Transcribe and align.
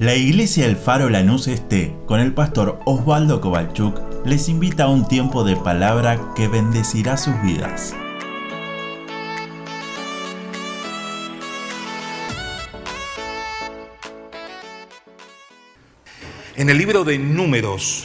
La 0.00 0.16
iglesia 0.16 0.66
El 0.66 0.74
Faro 0.76 1.08
Lanús 1.08 1.46
Este, 1.46 1.94
con 2.06 2.18
el 2.18 2.34
pastor 2.34 2.80
Osvaldo 2.84 3.40
Kovalchuk, 3.40 4.26
les 4.26 4.48
invita 4.48 4.84
a 4.84 4.88
un 4.88 5.06
tiempo 5.06 5.44
de 5.44 5.54
palabra 5.54 6.32
que 6.34 6.48
bendecirá 6.48 7.16
sus 7.16 7.40
vidas. 7.42 7.94
En 16.56 16.70
el 16.70 16.76
libro 16.76 17.04
de 17.04 17.20
Números, 17.20 18.04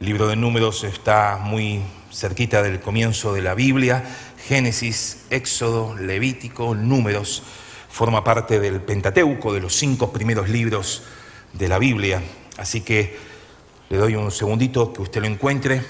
el 0.00 0.06
libro 0.06 0.28
de 0.28 0.36
Números 0.36 0.84
está 0.84 1.38
muy 1.42 1.80
cerquita 2.12 2.62
del 2.62 2.78
comienzo 2.78 3.32
de 3.32 3.40
la 3.40 3.54
Biblia, 3.54 4.04
Génesis, 4.46 5.24
Éxodo, 5.30 5.96
Levítico, 5.96 6.74
Números 6.74 7.42
forma 7.90 8.22
parte 8.22 8.60
del 8.60 8.80
Pentateuco, 8.80 9.52
de 9.52 9.60
los 9.60 9.74
cinco 9.74 10.12
primeros 10.12 10.48
libros 10.48 11.02
de 11.52 11.68
la 11.68 11.78
Biblia. 11.78 12.22
Así 12.56 12.80
que 12.82 13.18
le 13.88 13.96
doy 13.96 14.14
un 14.14 14.30
segundito 14.30 14.92
que 14.92 15.02
usted 15.02 15.20
lo 15.20 15.26
encuentre. 15.26 15.82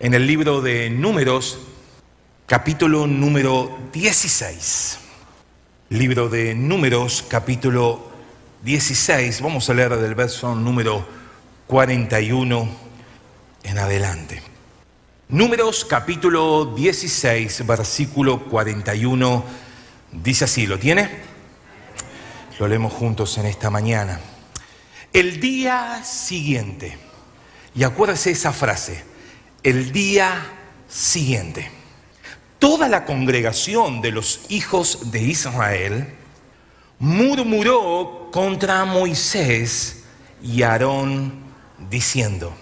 En 0.00 0.12
el 0.12 0.26
libro 0.26 0.60
de 0.60 0.90
Números, 0.90 1.60
capítulo 2.46 3.06
número 3.06 3.78
16. 3.92 4.98
Libro 5.90 6.28
de 6.28 6.54
Números, 6.54 7.24
capítulo 7.28 8.10
16. 8.62 9.40
Vamos 9.40 9.70
a 9.70 9.74
leer 9.74 9.96
del 9.96 10.14
verso 10.14 10.54
número 10.56 11.06
41 11.68 12.68
en 13.62 13.78
adelante. 13.78 14.42
Números 15.28 15.84
capítulo 15.84 16.74
16, 16.76 17.66
versículo 17.66 18.44
41 18.44 19.63
Dice 20.22 20.44
así, 20.44 20.66
¿lo 20.66 20.78
tiene? 20.78 21.10
Lo 22.60 22.68
leemos 22.68 22.92
juntos 22.92 23.36
en 23.38 23.46
esta 23.46 23.68
mañana. 23.68 24.20
El 25.12 25.40
día 25.40 26.02
siguiente, 26.04 26.96
y 27.74 27.82
acuérdese 27.82 28.30
esa 28.30 28.52
frase, 28.52 29.02
el 29.64 29.90
día 29.90 30.46
siguiente, 30.88 31.68
toda 32.60 32.88
la 32.88 33.04
congregación 33.04 34.00
de 34.00 34.12
los 34.12 34.42
hijos 34.50 35.10
de 35.10 35.20
Israel 35.22 36.14
murmuró 37.00 38.28
contra 38.32 38.84
Moisés 38.84 40.04
y 40.40 40.62
Aarón 40.62 41.32
diciendo, 41.90 42.54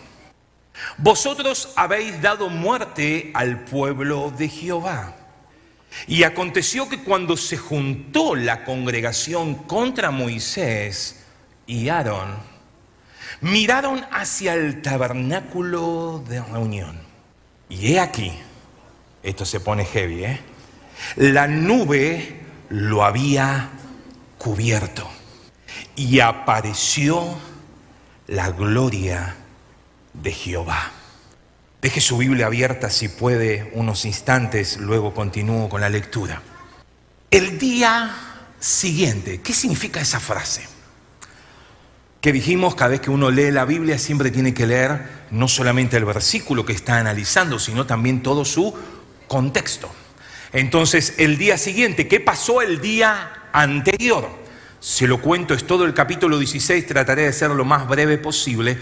vosotros 0.96 1.70
habéis 1.76 2.20
dado 2.22 2.48
muerte 2.48 3.30
al 3.34 3.64
pueblo 3.64 4.32
de 4.36 4.48
Jehová 4.48 5.16
y 6.06 6.22
aconteció 6.22 6.88
que 6.88 7.02
cuando 7.02 7.36
se 7.36 7.56
juntó 7.56 8.34
la 8.34 8.64
congregación 8.64 9.54
contra 9.54 10.10
Moisés 10.10 11.24
y 11.66 11.88
Aarón, 11.88 12.36
miraron 13.40 14.04
hacia 14.10 14.54
el 14.54 14.82
tabernáculo 14.82 16.24
de 16.28 16.40
reunión. 16.42 17.00
Y 17.68 17.92
he 17.92 18.00
aquí, 18.00 18.32
esto 19.22 19.44
se 19.44 19.60
pone 19.60 19.84
heavy, 19.84 20.24
¿eh? 20.24 20.40
La 21.16 21.46
nube 21.46 22.40
lo 22.68 23.04
había 23.04 23.70
cubierto 24.38 25.08
y 25.96 26.20
apareció 26.20 27.38
la 28.28 28.50
gloria 28.50 29.36
de 30.12 30.32
Jehová. 30.32 30.90
Deje 31.82 32.00
su 32.00 32.16
Biblia 32.16 32.46
abierta 32.46 32.90
si 32.90 33.08
puede 33.08 33.72
unos 33.74 34.04
instantes, 34.04 34.76
luego 34.76 35.12
continúo 35.12 35.68
con 35.68 35.80
la 35.80 35.88
lectura. 35.88 36.40
El 37.28 37.58
día 37.58 38.14
siguiente, 38.60 39.40
¿qué 39.40 39.52
significa 39.52 40.00
esa 40.00 40.20
frase? 40.20 40.62
Que 42.20 42.32
dijimos, 42.32 42.76
cada 42.76 42.90
vez 42.90 43.00
que 43.00 43.10
uno 43.10 43.32
lee 43.32 43.50
la 43.50 43.64
Biblia 43.64 43.98
siempre 43.98 44.30
tiene 44.30 44.54
que 44.54 44.64
leer 44.64 45.24
no 45.32 45.48
solamente 45.48 45.96
el 45.96 46.04
versículo 46.04 46.64
que 46.64 46.72
está 46.72 46.98
analizando, 46.98 47.58
sino 47.58 47.84
también 47.84 48.22
todo 48.22 48.44
su 48.44 48.72
contexto. 49.26 49.92
Entonces, 50.52 51.14
el 51.18 51.36
día 51.36 51.58
siguiente, 51.58 52.06
¿qué 52.06 52.20
pasó 52.20 52.62
el 52.62 52.80
día 52.80 53.48
anterior? 53.52 54.30
Se 54.78 55.08
lo 55.08 55.20
cuento, 55.20 55.52
es 55.52 55.66
todo 55.66 55.84
el 55.84 55.94
capítulo 55.94 56.38
16, 56.38 56.86
trataré 56.86 57.22
de 57.22 57.32
ser 57.32 57.50
lo 57.50 57.64
más 57.64 57.88
breve 57.88 58.18
posible 58.18 58.78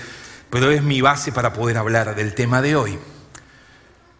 pero 0.50 0.70
es 0.70 0.82
mi 0.82 1.00
base 1.00 1.32
para 1.32 1.52
poder 1.52 1.78
hablar 1.78 2.14
del 2.14 2.34
tema 2.34 2.60
de 2.60 2.76
hoy. 2.76 2.98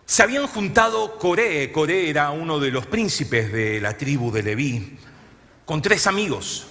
Se 0.06 0.22
habían 0.22 0.46
juntado 0.46 1.18
Coré, 1.18 1.70
Coré 1.72 2.08
era 2.08 2.30
uno 2.30 2.58
de 2.58 2.70
los 2.70 2.86
príncipes 2.86 3.52
de 3.52 3.80
la 3.80 3.96
tribu 3.96 4.32
de 4.32 4.42
Leví, 4.42 4.98
con 5.64 5.82
tres 5.82 6.06
amigos 6.06 6.66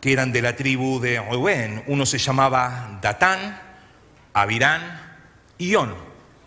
que 0.00 0.12
eran 0.12 0.32
de 0.32 0.42
la 0.42 0.54
tribu 0.54 1.00
de 1.00 1.18
Rubén. 1.20 1.82
Uno 1.86 2.06
se 2.06 2.18
llamaba 2.18 2.98
Datán, 3.02 3.60
Abirán 4.32 5.18
y 5.58 5.74
On. 5.74 5.94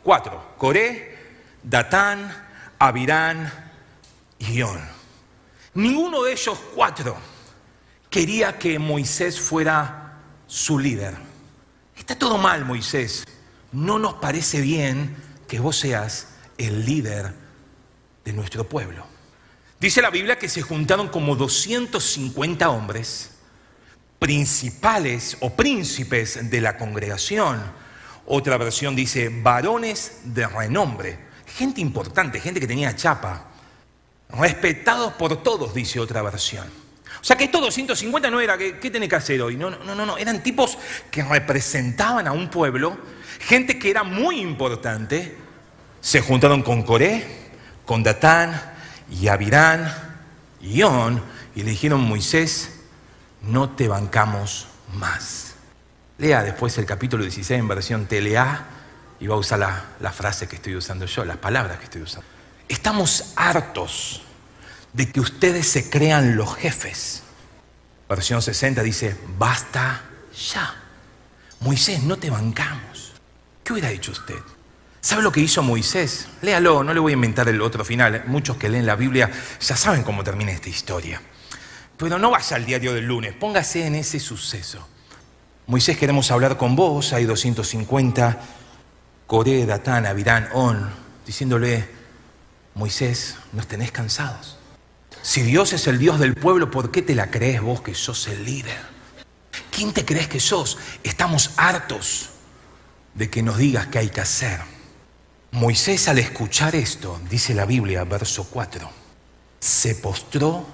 Cuatro. 0.04 0.54
Coré, 0.58 1.18
Datán, 1.64 2.34
Abirán 2.78 3.52
y 4.38 4.62
On. 4.62 4.80
Ninguno 5.74 6.24
de 6.24 6.32
ellos 6.32 6.58
cuatro 6.74 7.18
quería 8.10 8.58
que 8.58 8.80
Moisés 8.80 9.40
fuera 9.40 10.20
su 10.48 10.80
líder. 10.80 11.29
Está 12.10 12.26
todo 12.26 12.40
mal, 12.40 12.66
Moisés. 12.66 13.24
No 13.72 14.00
nos 14.00 14.16
parece 14.16 14.62
bien 14.62 15.16
que 15.48 15.60
vos 15.60 15.78
seas 15.78 16.30
el 16.58 16.84
líder 16.84 17.36
de 18.26 18.34
nuestro 18.34 18.68
pueblo. 18.68 19.06
Dice 19.80 20.02
la 20.02 20.10
Biblia 20.10 20.40
que 20.40 20.50
se 20.50 20.64
juntaron 20.64 21.10
como 21.10 21.36
250 21.36 22.68
hombres, 22.68 23.30
principales 24.18 25.38
o 25.42 25.52
príncipes 25.52 26.50
de 26.50 26.62
la 26.62 26.78
congregación. 26.78 27.62
Otra 28.26 28.58
versión 28.58 28.96
dice 28.96 29.30
varones 29.30 30.22
de 30.24 30.48
renombre, 30.48 31.20
gente 31.46 31.80
importante, 31.80 32.40
gente 32.40 32.60
que 32.60 32.66
tenía 32.66 32.96
chapa, 32.96 33.52
respetados 34.30 35.14
por 35.14 35.44
todos, 35.44 35.76
dice 35.76 36.00
otra 36.00 36.24
versión. 36.24 36.89
O 37.22 37.24
sea 37.24 37.36
que 37.36 37.46
estos 37.46 37.62
250 37.62 38.32
no 38.32 38.40
era, 38.40 38.58
¿qué, 38.58 38.74
tiene 38.74 39.10
que 39.10 39.16
hacer 39.16 39.42
hoy? 39.42 39.58
No, 39.58 39.70
no, 39.70 39.96
no, 39.96 40.06
no, 40.06 40.18
eran 40.18 40.42
tipos 40.42 40.78
que 41.12 41.24
representaban 41.24 42.28
a 42.28 42.32
un 42.32 42.50
pueblo, 42.50 42.98
gente 43.40 43.78
que 43.78 43.92
era 43.92 44.04
muy 44.04 44.40
importante. 44.40 45.38
Se 46.00 46.22
juntaron 46.22 46.64
con 46.64 46.84
Coré, 46.84 47.26
con 47.86 48.04
Datán 48.04 48.60
y 49.12 49.28
Abirán 49.28 49.94
y 50.62 50.82
On 50.84 51.22
y 51.56 51.64
le 51.64 51.72
dijeron, 51.72 52.02
Moisés, 52.02 52.80
no 53.42 53.72
te 53.72 53.90
bancamos 53.90 54.68
más. 54.94 55.56
Lea 56.18 56.44
después 56.44 56.78
el 56.78 56.86
capítulo 56.86 57.24
16 57.24 57.60
en 57.60 57.68
versión 57.68 58.06
TLA 58.06 58.66
y 59.20 59.28
va 59.28 59.36
a 59.36 59.40
usar 59.40 59.60
la 60.00 60.12
frase 60.12 60.48
que 60.48 60.56
estoy 60.56 60.76
usando 60.76 61.06
yo, 61.06 61.26
las 61.26 61.38
palabras 61.38 61.80
que 61.80 61.86
estoy 61.86 62.02
usando. 62.02 62.28
Estamos 62.70 63.34
hartos 63.36 64.22
de 64.94 65.12
que 65.12 65.20
ustedes 65.20 65.68
se 65.68 65.90
crean 65.90 66.36
los 66.36 66.56
jefes. 66.56 67.24
Versión 68.08 68.42
60 68.42 68.82
dice, 68.82 69.16
basta 69.38 70.04
ya. 70.52 70.76
Moisés, 71.60 72.04
no 72.04 72.18
te 72.18 72.30
bancamos. 72.30 73.14
¿Qué 73.64 73.74
hubiera 73.74 73.92
hecho 73.92 74.12
usted? 74.12 74.40
¿Sabe 75.02 75.22
lo 75.22 75.32
que 75.32 75.42
hizo 75.42 75.64
Moisés? 75.64 76.28
Léalo, 76.42 76.84
no 76.84 76.94
le 76.94 77.00
voy 77.00 77.14
a 77.14 77.16
inventar 77.16 77.48
el 77.48 77.62
otro 77.62 77.86
final. 77.86 78.24
Muchos 78.28 78.58
que 78.58 78.70
leen 78.70 78.86
la 78.86 78.96
Biblia 78.96 79.30
ya 79.60 79.76
saben 79.76 80.04
cómo 80.04 80.24
termina 80.24 80.52
esta 80.52 80.70
historia. 80.70 81.22
Pero 81.98 82.18
no 82.18 82.32
vaya 82.32 82.56
al 82.56 82.66
diario 82.66 82.94
del 82.94 83.06
lunes, 83.06 83.34
póngase 83.34 83.86
en 83.86 83.96
ese 83.96 84.20
suceso. 84.20 84.88
Moisés, 85.68 85.98
queremos 85.98 86.32
hablar 86.32 86.58
con 86.58 86.76
vos. 86.76 87.14
Hay 87.14 87.26
250, 87.26 88.40
Coré, 89.28 89.66
Datán, 89.66 90.06
Abirán, 90.06 90.50
On, 90.54 90.90
diciéndole, 91.26 91.88
Moisés, 92.74 93.38
nos 93.54 93.68
tenés 93.68 93.92
cansados. 93.92 94.59
Si 95.22 95.42
Dios 95.42 95.74
es 95.74 95.88
el 95.88 96.00
Dios 96.00 96.20
del 96.20 96.36
pueblo, 96.36 96.72
¿por 96.72 96.92
qué 96.92 97.02
te 97.02 97.16
la 97.16 97.30
crees 97.30 97.62
vos 97.62 97.82
que 97.82 97.94
sos 97.94 98.28
el 98.28 98.46
líder? 98.46 98.80
¿Quién 99.72 99.94
te 99.94 100.06
crees 100.06 100.28
que 100.28 100.40
sos? 100.40 100.78
Estamos 101.04 101.52
hartos 101.58 102.30
de 103.14 103.30
que 103.30 103.44
nos 103.44 103.58
digas 103.58 103.88
qué 103.88 104.00
hay 104.00 104.10
que 104.10 104.22
hacer. 104.22 104.60
Moisés 105.52 106.08
al 106.08 106.20
escuchar 106.20 106.76
esto, 106.76 107.20
dice 107.30 107.54
la 107.54 107.66
Biblia, 107.66 108.04
verso 108.04 108.46
4, 108.46 108.90
se 109.60 109.96
postró 109.96 110.66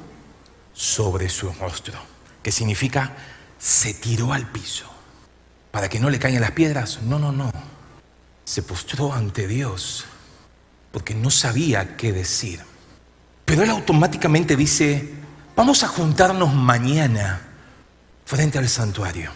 sobre 0.73 1.29
su 1.29 1.51
rostro, 1.53 1.97
que 2.43 2.51
significa 2.51 3.15
se 3.57 3.93
tiró 3.93 4.33
al 4.33 4.51
piso. 4.51 4.85
¿Para 5.71 5.89
que 5.89 5.99
no 5.99 6.09
le 6.09 6.19
caigan 6.19 6.41
las 6.41 6.51
piedras? 6.51 7.01
No, 7.01 7.19
no, 7.19 7.31
no. 7.31 7.51
Se 8.43 8.61
postró 8.61 9.13
ante 9.13 9.47
Dios 9.47 10.05
porque 10.91 11.15
no 11.15 11.31
sabía 11.31 11.97
qué 11.97 12.13
decir. 12.13 12.61
Pero 13.45 13.63
él 13.63 13.69
automáticamente 13.69 14.55
dice, 14.55 15.13
vamos 15.55 15.83
a 15.83 15.87
juntarnos 15.87 16.53
mañana 16.53 17.41
frente 18.25 18.57
al 18.57 18.67
santuario 18.67 19.31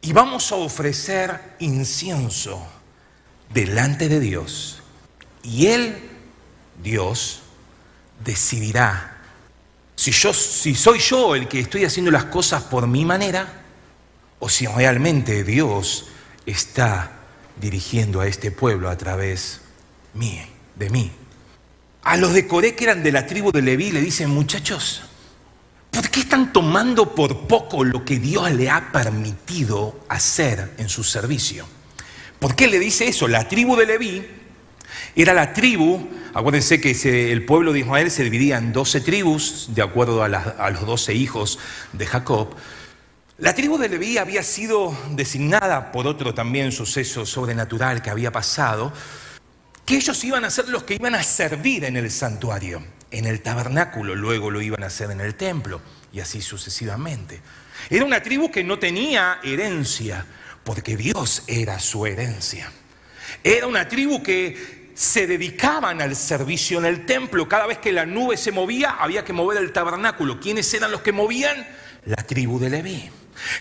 y 0.00 0.12
vamos 0.12 0.52
a 0.52 0.56
ofrecer 0.56 1.54
incienso 1.60 2.66
delante 3.52 4.08
de 4.08 4.20
Dios. 4.20 4.82
Y 5.42 5.66
Él, 5.66 5.96
Dios, 6.82 7.40
decidirá 8.24 9.18
si, 9.98 10.12
yo, 10.12 10.32
si 10.32 10.76
soy 10.76 11.00
yo 11.00 11.34
el 11.34 11.48
que 11.48 11.58
estoy 11.58 11.84
haciendo 11.84 12.12
las 12.12 12.26
cosas 12.26 12.62
por 12.62 12.86
mi 12.86 13.04
manera 13.04 13.48
o 14.38 14.48
si 14.48 14.64
realmente 14.64 15.42
Dios 15.42 16.06
está 16.46 17.10
dirigiendo 17.60 18.20
a 18.20 18.28
este 18.28 18.52
pueblo 18.52 18.90
a 18.90 18.96
través 18.96 19.60
mí, 20.14 20.40
de 20.76 20.90
mí. 20.90 21.10
A 22.02 22.16
los 22.16 22.32
de 22.32 22.46
Coré 22.46 22.74
que 22.74 22.84
eran 22.84 23.02
de 23.02 23.12
la 23.12 23.26
tribu 23.26 23.52
de 23.52 23.62
Leví 23.62 23.90
le 23.90 24.00
dicen, 24.00 24.30
muchachos, 24.30 25.02
¿por 25.90 26.08
qué 26.10 26.20
están 26.20 26.52
tomando 26.52 27.14
por 27.14 27.46
poco 27.46 27.84
lo 27.84 28.04
que 28.04 28.18
Dios 28.18 28.50
le 28.52 28.70
ha 28.70 28.92
permitido 28.92 30.00
hacer 30.08 30.74
en 30.78 30.88
su 30.88 31.04
servicio? 31.04 31.66
¿Por 32.38 32.54
qué 32.54 32.68
le 32.68 32.78
dice 32.78 33.08
eso? 33.08 33.28
La 33.28 33.48
tribu 33.48 33.76
de 33.76 33.86
Leví 33.86 34.26
era 35.16 35.34
la 35.34 35.52
tribu, 35.52 36.08
acuérdense 36.32 36.80
que 36.80 37.32
el 37.32 37.44
pueblo 37.44 37.72
de 37.72 37.80
Israel 37.80 38.10
se 38.10 38.24
dividía 38.24 38.58
en 38.58 38.72
12 38.72 39.00
tribus, 39.00 39.68
de 39.74 39.82
acuerdo 39.82 40.22
a, 40.22 40.26
a 40.26 40.70
los 40.70 40.86
12 40.86 41.14
hijos 41.14 41.58
de 41.92 42.06
Jacob. 42.06 42.54
La 43.38 43.54
tribu 43.54 43.78
de 43.78 43.88
Leví 43.88 44.18
había 44.18 44.42
sido 44.42 44.96
designada 45.10 45.92
por 45.92 46.06
otro 46.06 46.34
también 46.34 46.72
suceso 46.72 47.26
sobrenatural 47.26 48.02
que 48.02 48.10
había 48.10 48.32
pasado, 48.32 48.92
que 49.88 49.96
ellos 49.96 50.22
iban 50.22 50.44
a 50.44 50.50
ser 50.50 50.68
los 50.68 50.82
que 50.82 50.96
iban 50.96 51.14
a 51.14 51.22
servir 51.22 51.86
en 51.86 51.96
el 51.96 52.10
santuario, 52.10 52.84
en 53.10 53.24
el 53.24 53.40
tabernáculo, 53.40 54.14
luego 54.14 54.50
lo 54.50 54.60
iban 54.60 54.82
a 54.82 54.88
hacer 54.88 55.10
en 55.10 55.22
el 55.22 55.34
templo 55.34 55.80
y 56.12 56.20
así 56.20 56.42
sucesivamente. 56.42 57.40
Era 57.88 58.04
una 58.04 58.22
tribu 58.22 58.50
que 58.50 58.62
no 58.62 58.78
tenía 58.78 59.40
herencia, 59.42 60.26
porque 60.62 60.94
Dios 60.94 61.42
era 61.46 61.78
su 61.80 62.04
herencia. 62.04 62.70
Era 63.42 63.66
una 63.66 63.88
tribu 63.88 64.22
que 64.22 64.90
se 64.94 65.26
dedicaban 65.26 66.02
al 66.02 66.16
servicio 66.16 66.78
en 66.78 66.84
el 66.84 67.06
templo. 67.06 67.48
Cada 67.48 67.66
vez 67.66 67.78
que 67.78 67.90
la 67.90 68.04
nube 68.04 68.36
se 68.36 68.52
movía, 68.52 68.90
había 68.90 69.24
que 69.24 69.32
mover 69.32 69.56
el 69.56 69.72
tabernáculo. 69.72 70.38
¿Quiénes 70.38 70.72
eran 70.74 70.90
los 70.90 71.00
que 71.00 71.12
movían? 71.12 71.66
La 72.04 72.16
tribu 72.16 72.58
de 72.58 72.68
Leví. 72.68 73.10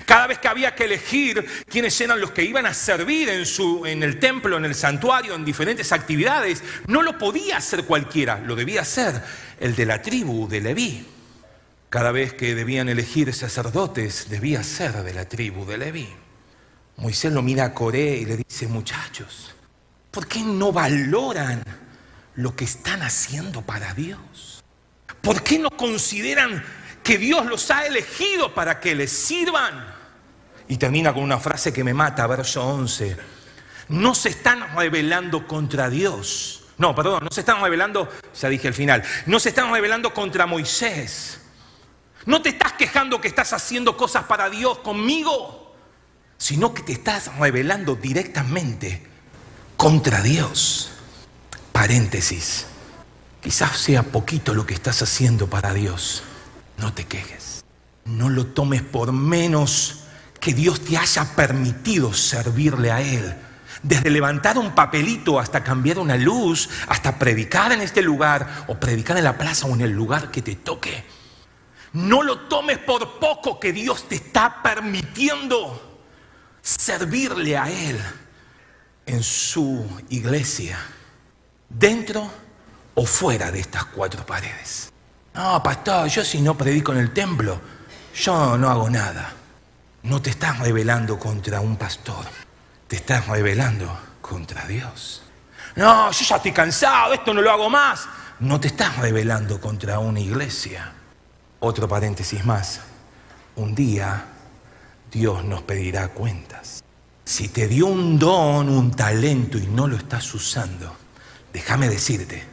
Cada 0.06 0.28
vez 0.28 0.40
que 0.40 0.48
había 0.48 0.76
que 0.76 0.86
elegir 0.86 1.46
quiénes 1.70 2.00
eran 2.02 2.20
los 2.20 2.32
que 2.32 2.44
iban 2.44 2.66
a 2.66 2.74
servir 2.74 3.30
en, 3.30 3.46
su, 3.46 3.86
en 3.86 4.04
el 4.04 4.20
templo, 4.20 4.58
en 4.58 4.66
el 4.66 4.76
santuario, 4.76 5.36
en 5.36 5.46
diferentes 5.46 5.92
actividades, 5.92 6.64
no 6.88 7.02
lo 7.02 7.18
podía 7.18 7.58
hacer 7.58 7.84
cualquiera, 7.84 8.40
lo 8.40 8.56
debía 8.56 8.82
hacer 8.82 9.22
el 9.60 9.76
de 9.76 9.86
la 9.86 10.02
tribu 10.02 10.48
de 10.48 10.62
Leví. 10.62 11.06
Cada 11.90 12.12
vez 12.12 12.34
que 12.34 12.54
debían 12.54 12.90
elegir 12.90 13.34
sacerdotes, 13.34 14.30
debía 14.30 14.64
ser 14.64 15.04
de 15.04 15.14
la 15.14 15.28
tribu 15.30 15.66
de 15.66 15.78
Leví. 15.78 16.10
Moisés 16.98 17.32
lo 17.32 17.42
mira 17.42 17.66
a 17.66 17.74
Coré 17.74 18.18
y 18.18 18.26
le 18.26 18.38
dice, 18.38 18.68
muchachos, 18.68 19.56
¿por 20.12 20.28
qué 20.28 20.42
no 20.42 20.72
valoran 20.72 21.64
lo 22.36 22.56
que 22.56 22.66
están 22.66 23.04
haciendo 23.04 23.62
para 23.62 23.94
Dios? 23.94 24.64
¿Por 25.22 25.44
qué 25.44 25.60
no 25.60 25.70
consideran 25.70 26.64
que 27.08 27.18
Dios 27.18 27.46
los 27.46 27.72
ha 27.72 27.86
elegido 27.86 28.54
para 28.54 28.82
que 28.82 28.94
les 28.94 29.10
sirvan. 29.10 29.96
Y 30.68 30.76
termina 30.76 31.14
con 31.14 31.24
una 31.24 31.40
frase 31.40 31.72
que 31.72 31.82
me 31.82 31.94
mata, 31.94 32.28
verso 32.28 32.62
11. 32.62 33.16
No 33.88 34.14
se 34.14 34.28
están 34.28 34.76
rebelando 34.76 35.48
contra 35.48 35.90
Dios. 35.90 36.64
No, 36.78 36.94
perdón, 36.94 37.24
no 37.24 37.30
se 37.32 37.40
están 37.40 37.62
rebelando, 37.62 38.12
ya 38.38 38.50
dije 38.50 38.68
al 38.68 38.74
final, 38.74 39.04
no 39.26 39.40
se 39.40 39.50
están 39.50 39.72
rebelando 39.72 40.14
contra 40.14 40.46
Moisés. 40.46 41.40
No 42.26 42.42
te 42.42 42.50
estás 42.50 42.74
quejando 42.74 43.22
que 43.22 43.30
estás 43.30 43.54
haciendo 43.54 43.96
cosas 43.96 44.26
para 44.26 44.50
Dios 44.50 44.80
conmigo, 44.80 45.74
sino 46.38 46.74
que 46.74 46.84
te 46.84 46.92
estás 46.92 47.34
rebelando 47.38 47.96
directamente 47.96 49.08
contra 49.78 50.22
Dios. 50.22 50.92
Paréntesis. 51.72 52.68
Quizás 53.42 53.78
sea 53.78 54.04
poquito 54.04 54.54
lo 54.54 54.66
que 54.66 54.74
estás 54.74 55.02
haciendo 55.02 55.48
para 55.48 55.74
Dios 55.74 56.24
no 56.78 56.94
te 56.94 57.06
quejes. 57.06 57.64
No 58.06 58.30
lo 58.30 58.48
tomes 58.48 58.82
por 58.82 59.12
menos 59.12 60.04
que 60.40 60.54
Dios 60.54 60.82
te 60.82 60.98
haya 60.98 61.36
permitido 61.36 62.14
servirle 62.14 62.92
a 62.92 63.02
Él. 63.02 63.36
Desde 63.84 64.10
levantar 64.10 64.58
un 64.58 64.74
papelito 64.74 65.40
hasta 65.40 65.64
cambiar 65.64 66.00
una 66.00 66.16
luz, 66.16 66.70
hasta 66.88 67.20
predicar 67.20 67.72
en 67.72 67.82
este 67.82 68.02
lugar 68.02 68.66
o 68.68 68.80
predicar 68.80 69.18
en 69.18 69.24
la 69.24 69.38
plaza 69.38 69.68
o 69.68 69.74
en 69.74 69.82
el 69.82 69.92
lugar 69.92 70.32
que 70.32 70.42
te 70.42 70.56
toque. 70.56 71.04
No 71.94 72.24
lo 72.24 72.48
tomes 72.48 72.78
por 72.80 73.20
poco 73.20 73.60
que 73.60 73.74
Dios 73.74 74.08
te 74.08 74.16
está 74.16 74.62
permitiendo 74.62 76.02
servirle 76.62 77.58
a 77.58 77.70
Él 77.70 78.00
en 79.06 79.24
su 79.24 79.86
iglesia, 80.10 80.78
dentro 81.70 82.30
o 82.94 83.06
fuera 83.06 83.52
de 83.52 83.60
estas 83.60 83.86
cuatro 83.86 84.26
paredes. 84.26 84.92
No, 85.38 85.62
pastor, 85.62 86.08
yo 86.08 86.26
si 86.26 86.42
no 86.42 86.58
predico 86.58 86.94
en 86.94 86.98
el 86.98 87.14
templo, 87.14 87.62
yo 88.16 88.58
no 88.58 88.72
hago 88.72 88.90
nada. 88.90 89.34
No 90.02 90.20
te 90.20 90.32
estás 90.32 90.58
rebelando 90.58 91.20
contra 91.20 91.62
un 91.62 91.78
pastor, 91.78 92.26
te 92.88 92.96
estás 92.96 93.28
rebelando 93.28 93.96
contra 94.20 94.66
Dios. 94.66 95.22
No, 95.76 96.12
yo 96.12 96.26
ya 96.26 96.38
estoy 96.38 96.52
cansado, 96.52 97.14
esto 97.14 97.36
no 97.36 97.44
lo 97.44 97.52
hago 97.52 97.70
más. 97.70 98.08
No 98.40 98.60
te 98.60 98.70
estás 98.70 98.98
rebelando 98.98 99.62
contra 99.62 100.00
una 100.00 100.20
iglesia. 100.20 100.92
Otro 101.60 101.88
paréntesis 101.88 102.44
más. 102.44 102.82
Un 103.58 103.76
día 103.76 104.26
Dios 105.12 105.46
nos 105.46 105.62
pedirá 105.62 106.08
cuentas. 106.08 106.84
Si 107.24 107.50
te 107.50 107.68
dio 107.68 107.86
un 107.86 108.18
don, 108.18 108.70
un 108.70 108.90
talento 108.90 109.60
y 109.60 109.68
no 109.68 109.88
lo 109.88 109.98
estás 109.98 110.34
usando, 110.34 110.96
déjame 111.54 111.90
decirte, 111.90 112.44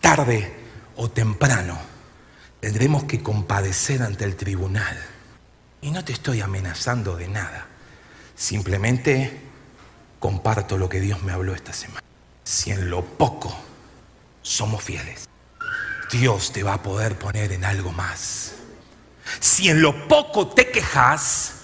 tarde 0.00 0.54
o 0.94 1.10
temprano 1.10 1.89
tendremos 2.60 3.04
que 3.04 3.22
compadecer 3.22 4.02
ante 4.02 4.24
el 4.24 4.36
tribunal. 4.36 4.98
Y 5.80 5.90
no 5.90 6.04
te 6.04 6.12
estoy 6.12 6.40
amenazando 6.40 7.16
de 7.16 7.28
nada. 7.28 7.66
Simplemente 8.36 9.40
comparto 10.18 10.76
lo 10.76 10.88
que 10.88 11.00
Dios 11.00 11.22
me 11.22 11.32
habló 11.32 11.54
esta 11.54 11.72
semana. 11.72 12.02
Si 12.44 12.70
en 12.70 12.90
lo 12.90 13.04
poco 13.04 13.54
somos 14.42 14.82
fieles, 14.82 15.28
Dios 16.12 16.52
te 16.52 16.62
va 16.62 16.74
a 16.74 16.82
poder 16.82 17.18
poner 17.18 17.52
en 17.52 17.64
algo 17.64 17.92
más. 17.92 18.54
Si 19.38 19.68
en 19.68 19.80
lo 19.80 20.08
poco 20.08 20.48
te 20.48 20.70
quejas, 20.70 21.54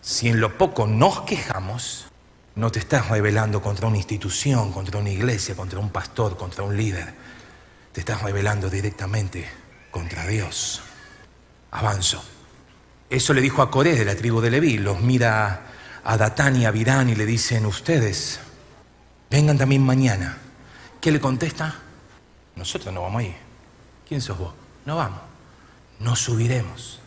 si 0.00 0.28
en 0.28 0.40
lo 0.40 0.56
poco 0.56 0.86
nos 0.86 1.22
quejamos, 1.22 2.06
no 2.54 2.70
te 2.70 2.78
estás 2.78 3.08
rebelando 3.08 3.60
contra 3.60 3.88
una 3.88 3.96
institución, 3.96 4.72
contra 4.72 4.98
una 4.98 5.10
iglesia, 5.10 5.56
contra 5.56 5.78
un 5.78 5.90
pastor, 5.90 6.36
contra 6.36 6.62
un 6.62 6.76
líder. 6.76 7.12
Te 7.92 8.00
estás 8.00 8.22
rebelando 8.22 8.70
directamente 8.70 9.48
contra 9.90 10.26
Dios. 10.26 10.82
Avanzo. 11.70 12.22
Eso 13.08 13.34
le 13.34 13.40
dijo 13.40 13.62
a 13.62 13.70
Coré 13.70 13.94
de 13.94 14.04
la 14.04 14.16
tribu 14.16 14.40
de 14.40 14.50
Leví. 14.50 14.78
Los 14.78 15.00
mira 15.00 15.66
a 16.04 16.16
Datán 16.16 16.56
y 16.56 16.66
a 16.66 16.70
Virán 16.70 17.08
y 17.08 17.14
le 17.14 17.26
dicen, 17.26 17.66
ustedes, 17.66 18.40
vengan 19.30 19.58
también 19.58 19.84
mañana. 19.84 20.38
¿Qué 21.00 21.10
le 21.10 21.20
contesta? 21.20 21.74
Nosotros 22.56 22.92
no 22.92 23.02
vamos 23.02 23.20
a 23.20 23.24
ir. 23.24 23.36
¿Quién 24.08 24.20
sos 24.20 24.38
vos? 24.38 24.54
No 24.84 24.96
vamos. 24.96 25.20
No 26.00 26.16
subiremos. 26.16 27.00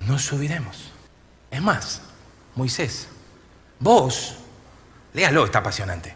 No 0.00 0.18
subiremos. 0.18 0.90
Es 1.50 1.62
más, 1.62 2.02
Moisés, 2.56 3.08
vos, 3.78 4.36
léalo, 5.12 5.44
está 5.44 5.60
apasionante. 5.60 6.14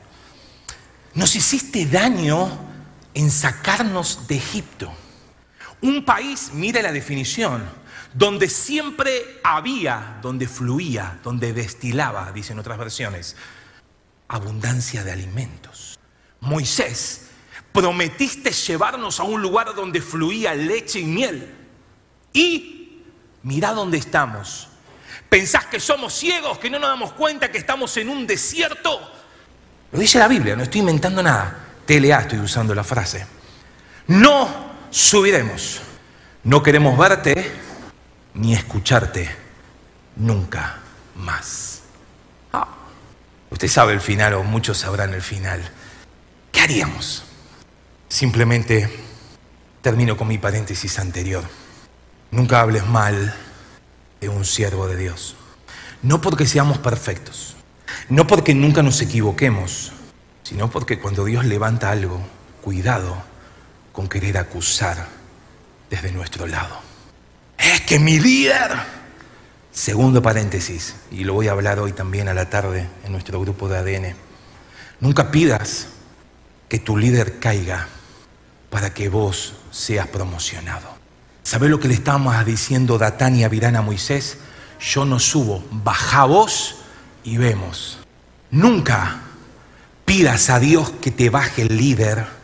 Nos 1.15 1.35
hiciste 1.37 1.87
daño 1.87 2.51
en 3.15 3.31
sacarnos 3.31 4.27
de 4.29 4.37
Egipto. 4.37 4.93
Un 5.81 6.05
país, 6.05 6.51
mire 6.53 6.83
la 6.83 6.93
definición, 6.93 7.63
donde 8.15 8.49
siempre 8.49 9.41
había, 9.45 10.19
donde 10.23 10.49
fluía, 10.49 11.19
donde 11.23 11.53
destilaba, 11.53 12.33
dicen 12.33 12.59
otras 12.59 12.79
versiones, 12.79 13.37
abundancia 14.29 15.05
de 15.05 15.13
alimentos. 15.13 15.99
Moisés, 16.41 17.29
prometiste 17.73 18.51
llevarnos 18.51 19.21
a 19.21 19.25
un 19.25 19.41
lugar 19.41 19.75
donde 19.75 20.01
fluía 20.01 20.55
leche 20.55 21.01
y 21.01 21.05
miel. 21.05 21.55
Y 22.33 23.03
mira 23.43 23.73
dónde 23.73 23.99
estamos. 23.99 24.69
¿Pensás 25.29 25.67
que 25.67 25.79
somos 25.79 26.15
ciegos, 26.15 26.59
que 26.59 26.71
no 26.71 26.79
nos 26.79 26.89
damos 26.89 27.13
cuenta 27.13 27.51
que 27.51 27.59
estamos 27.59 27.97
en 27.99 28.09
un 28.09 28.27
desierto? 28.27 28.99
Lo 29.93 29.99
dice 29.99 30.19
la 30.19 30.29
Biblia, 30.29 30.57
no 30.57 30.63
estoy 30.63 30.81
inventando 30.81 31.23
nada. 31.23 31.67
TLA 31.87 32.21
estoy 32.21 32.39
usando 32.39 32.75
la 32.75 32.85
frase. 32.85 33.27
No 34.09 34.68
subiremos. 34.90 35.80
No 36.45 36.62
queremos 36.62 36.97
verte 36.97 37.50
ni 38.35 38.54
escucharte 38.54 39.28
nunca 40.16 40.78
más. 41.16 41.83
Ah, 42.52 42.68
usted 43.50 43.68
sabe 43.68 43.92
el 43.92 44.00
final, 44.00 44.35
o 44.35 44.45
muchos 44.45 44.78
sabrán 44.78 45.14
el 45.14 45.23
final. 45.23 45.61
¿Qué 46.52 46.61
haríamos? 46.61 47.25
Simplemente 48.09 48.88
termino 49.83 50.16
con 50.16 50.28
mi 50.28 50.38
paréntesis 50.38 50.99
anterior. 50.99 51.45
Nunca 52.30 52.61
hables 52.61 52.87
mal 52.87 53.35
de 54.21 54.28
un 54.28 54.45
siervo 54.45 54.87
de 54.87 54.97
Dios. 54.97 55.37
No 56.02 56.21
porque 56.21 56.47
seamos 56.47 56.78
perfectos, 56.78 57.57
no 58.09 58.26
porque 58.26 58.54
nunca 58.54 58.83
nos 58.83 59.00
equivoquemos, 59.00 59.92
sino 60.45 60.71
porque 60.71 60.99
cuando 60.99 61.25
Dios 61.25 61.45
levanta 61.45 61.90
algo, 61.90 62.21
cuidado 62.62 63.23
con 63.99 64.09
querer 64.09 64.38
acusar 64.38 65.09
desde 65.90 66.12
nuestro 66.12 66.47
lado. 66.47 66.78
Es 67.59 67.81
que 67.81 67.99
mi 67.99 68.21
líder 68.21 68.71
Segundo 69.73 70.23
paréntesis, 70.23 70.95
y 71.11 71.25
lo 71.25 71.35
voy 71.35 71.49
a 71.49 71.52
hablar 71.52 71.81
hoy 71.81 71.93
también 71.93 72.28
a 72.28 72.35
la 72.35 72.49
tarde 72.49 72.88
en 73.05 73.11
nuestro 73.11 73.40
grupo 73.40 73.69
de 73.69 73.78
ADN. 73.78 74.14
Nunca 75.00 75.33
pidas 75.33 75.88
que 76.69 76.78
tu 76.78 76.97
líder 76.97 77.40
caiga 77.40 77.88
para 78.71 78.95
que 78.95 79.09
vos 79.09 79.55
seas 79.73 80.07
promocionado. 80.07 80.88
¿Sabés 81.43 81.69
lo 81.69 81.81
que 81.81 81.88
le 81.88 81.95
estábamos 81.95 82.45
diciendo 82.45 82.99
Datán 82.99 83.35
y 83.35 83.43
Abirán 83.43 83.75
a 83.75 83.83
Moisés? 83.83 84.38
Yo 84.81 85.05
no 85.05 85.19
subo, 85.19 85.64
baja 85.73 86.25
vos 86.25 86.76
y 87.25 87.37
vemos. 87.37 87.99
Nunca 88.52 89.23
pidas 90.05 90.50
a 90.50 90.61
Dios 90.61 90.90
que 91.00 91.11
te 91.11 91.31
baje 91.31 91.62
el 91.62 91.76
líder 91.76 92.38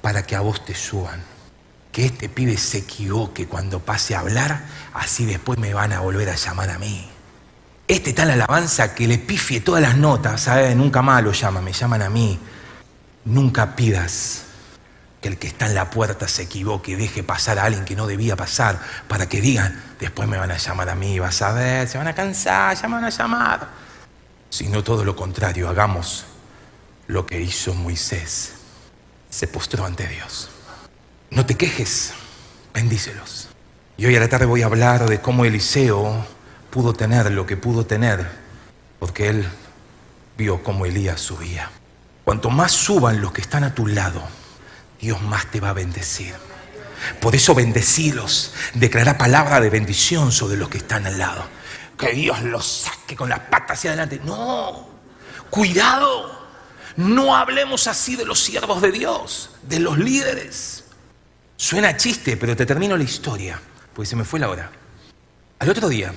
para 0.00 0.22
que 0.24 0.36
a 0.36 0.40
vos 0.40 0.64
te 0.64 0.74
suban 0.74 1.22
que 1.92 2.06
este 2.06 2.28
pibe 2.28 2.56
se 2.56 2.78
equivoque 2.78 3.46
cuando 3.46 3.80
pase 3.80 4.14
a 4.14 4.20
hablar, 4.20 4.62
así 4.94 5.24
después 5.24 5.58
me 5.58 5.74
van 5.74 5.92
a 5.92 6.00
volver 6.00 6.28
a 6.28 6.36
llamar 6.36 6.70
a 6.70 6.78
mí. 6.78 7.08
Este 7.88 8.12
tal 8.12 8.30
alabanza 8.30 8.94
que 8.94 9.08
le 9.08 9.18
pifie 9.18 9.60
todas 9.60 9.82
las 9.82 9.96
notas, 9.96 10.42
¿sabes? 10.42 10.76
Nunca 10.76 11.02
más 11.02 11.22
lo 11.24 11.32
llama, 11.32 11.60
me 11.60 11.72
llaman 11.72 12.02
a 12.02 12.10
mí. 12.10 12.38
Nunca 13.24 13.74
pidas 13.74 14.44
que 15.20 15.28
el 15.28 15.38
que 15.38 15.48
está 15.48 15.66
en 15.66 15.74
la 15.74 15.90
puerta 15.90 16.28
se 16.28 16.42
equivoque 16.42 16.96
deje 16.96 17.22
pasar 17.22 17.58
a 17.58 17.64
alguien 17.64 17.84
que 17.84 17.96
no 17.96 18.06
debía 18.06 18.36
pasar 18.36 18.80
para 19.08 19.28
que 19.28 19.40
digan, 19.40 19.82
después 19.98 20.28
me 20.28 20.38
van 20.38 20.50
a 20.50 20.56
llamar 20.56 20.88
a 20.88 20.94
mí, 20.94 21.18
vas 21.18 21.42
a 21.42 21.52
ver, 21.52 21.88
se 21.88 21.98
van 21.98 22.06
a 22.06 22.14
cansar, 22.14 22.76
ya 22.76 22.88
me 22.88 22.94
van 22.94 23.04
a 23.04 23.10
llamar. 23.10 23.68
Sino 24.48 24.84
todo 24.84 25.04
lo 25.04 25.16
contrario, 25.16 25.68
hagamos 25.68 26.24
lo 27.08 27.26
que 27.26 27.40
hizo 27.40 27.74
Moisés. 27.74 28.59
Se 29.30 29.46
postró 29.46 29.86
ante 29.86 30.06
Dios. 30.06 30.50
No 31.30 31.46
te 31.46 31.56
quejes, 31.56 32.12
bendícelos. 32.74 33.48
Y 33.96 34.06
hoy 34.06 34.16
a 34.16 34.20
la 34.20 34.28
tarde 34.28 34.46
voy 34.46 34.62
a 34.62 34.66
hablar 34.66 35.08
de 35.08 35.20
cómo 35.20 35.44
Eliseo 35.44 36.26
pudo 36.70 36.92
tener 36.92 37.30
lo 37.30 37.46
que 37.46 37.56
pudo 37.56 37.86
tener, 37.86 38.28
porque 38.98 39.28
él 39.28 39.48
vio 40.36 40.62
cómo 40.62 40.86
Elías 40.86 41.20
subía. 41.20 41.70
Cuanto 42.24 42.50
más 42.50 42.72
suban 42.72 43.20
los 43.20 43.32
que 43.32 43.40
están 43.40 43.62
a 43.64 43.74
tu 43.74 43.86
lado, 43.86 44.22
Dios 45.00 45.22
más 45.22 45.50
te 45.50 45.60
va 45.60 45.70
a 45.70 45.74
bendecir. 45.74 46.34
Por 47.20 47.34
eso 47.34 47.54
bendecilos, 47.54 48.52
declara 48.74 49.16
palabra 49.16 49.60
de 49.60 49.70
bendición 49.70 50.32
sobre 50.32 50.56
los 50.56 50.68
que 50.68 50.78
están 50.78 51.06
al 51.06 51.18
lado. 51.18 51.44
Que 51.98 52.12
Dios 52.12 52.42
los 52.42 52.66
saque 52.66 53.14
con 53.14 53.28
las 53.28 53.40
patas 53.40 53.78
hacia 53.78 53.90
adelante. 53.90 54.20
No, 54.24 54.88
cuidado. 55.50 56.39
No 56.96 57.36
hablemos 57.36 57.86
así 57.86 58.16
de 58.16 58.24
los 58.24 58.40
siervos 58.40 58.82
de 58.82 58.92
Dios, 58.92 59.50
de 59.62 59.80
los 59.80 59.98
líderes. 59.98 60.84
Suena 61.56 61.96
chiste, 61.96 62.36
pero 62.36 62.56
te 62.56 62.66
termino 62.66 62.96
la 62.96 63.04
historia, 63.04 63.60
pues 63.94 64.08
se 64.08 64.16
me 64.16 64.24
fue 64.24 64.40
la 64.40 64.48
hora. 64.48 64.70
Al 65.58 65.68
otro 65.68 65.88
día, 65.88 66.12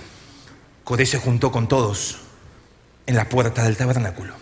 Coré 0.83 1.05
se 1.05 1.19
juntó 1.19 1.51
con 1.51 1.67
todos 1.67 2.17
en 3.05 3.15
la 3.15 3.27
puerta 3.27 3.63
del 3.63 3.77
tabernáculo, 3.77 4.33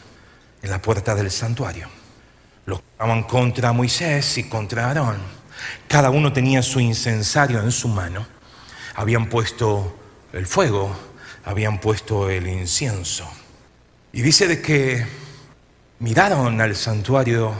en 0.62 0.70
la 0.70 0.82
puerta 0.82 1.16
del 1.16 1.32
santuario. 1.32 1.88
Los 2.66 2.80
estaban 2.80 3.24
contra 3.24 3.74
Moisés 3.74 4.38
y 4.38 4.44
contra 4.48 4.88
Aarón. 4.88 5.18
Cada 5.88 6.10
uno 6.10 6.32
tenía 6.32 6.62
su 6.62 6.80
incensario 6.80 7.62
en 7.62 7.72
su 7.72 7.88
mano. 7.88 8.26
Habían 8.96 9.28
puesto 9.28 9.98
el 10.34 10.46
fuego, 10.46 10.96
habían 11.46 11.80
puesto 11.80 12.30
el 12.30 12.48
incienso. 12.48 13.28
Y 14.14 14.22
dice 14.22 14.48
de 14.48 14.62
que 14.62 15.06
miraron 16.02 16.60
al 16.62 16.76
santuario 16.76 17.54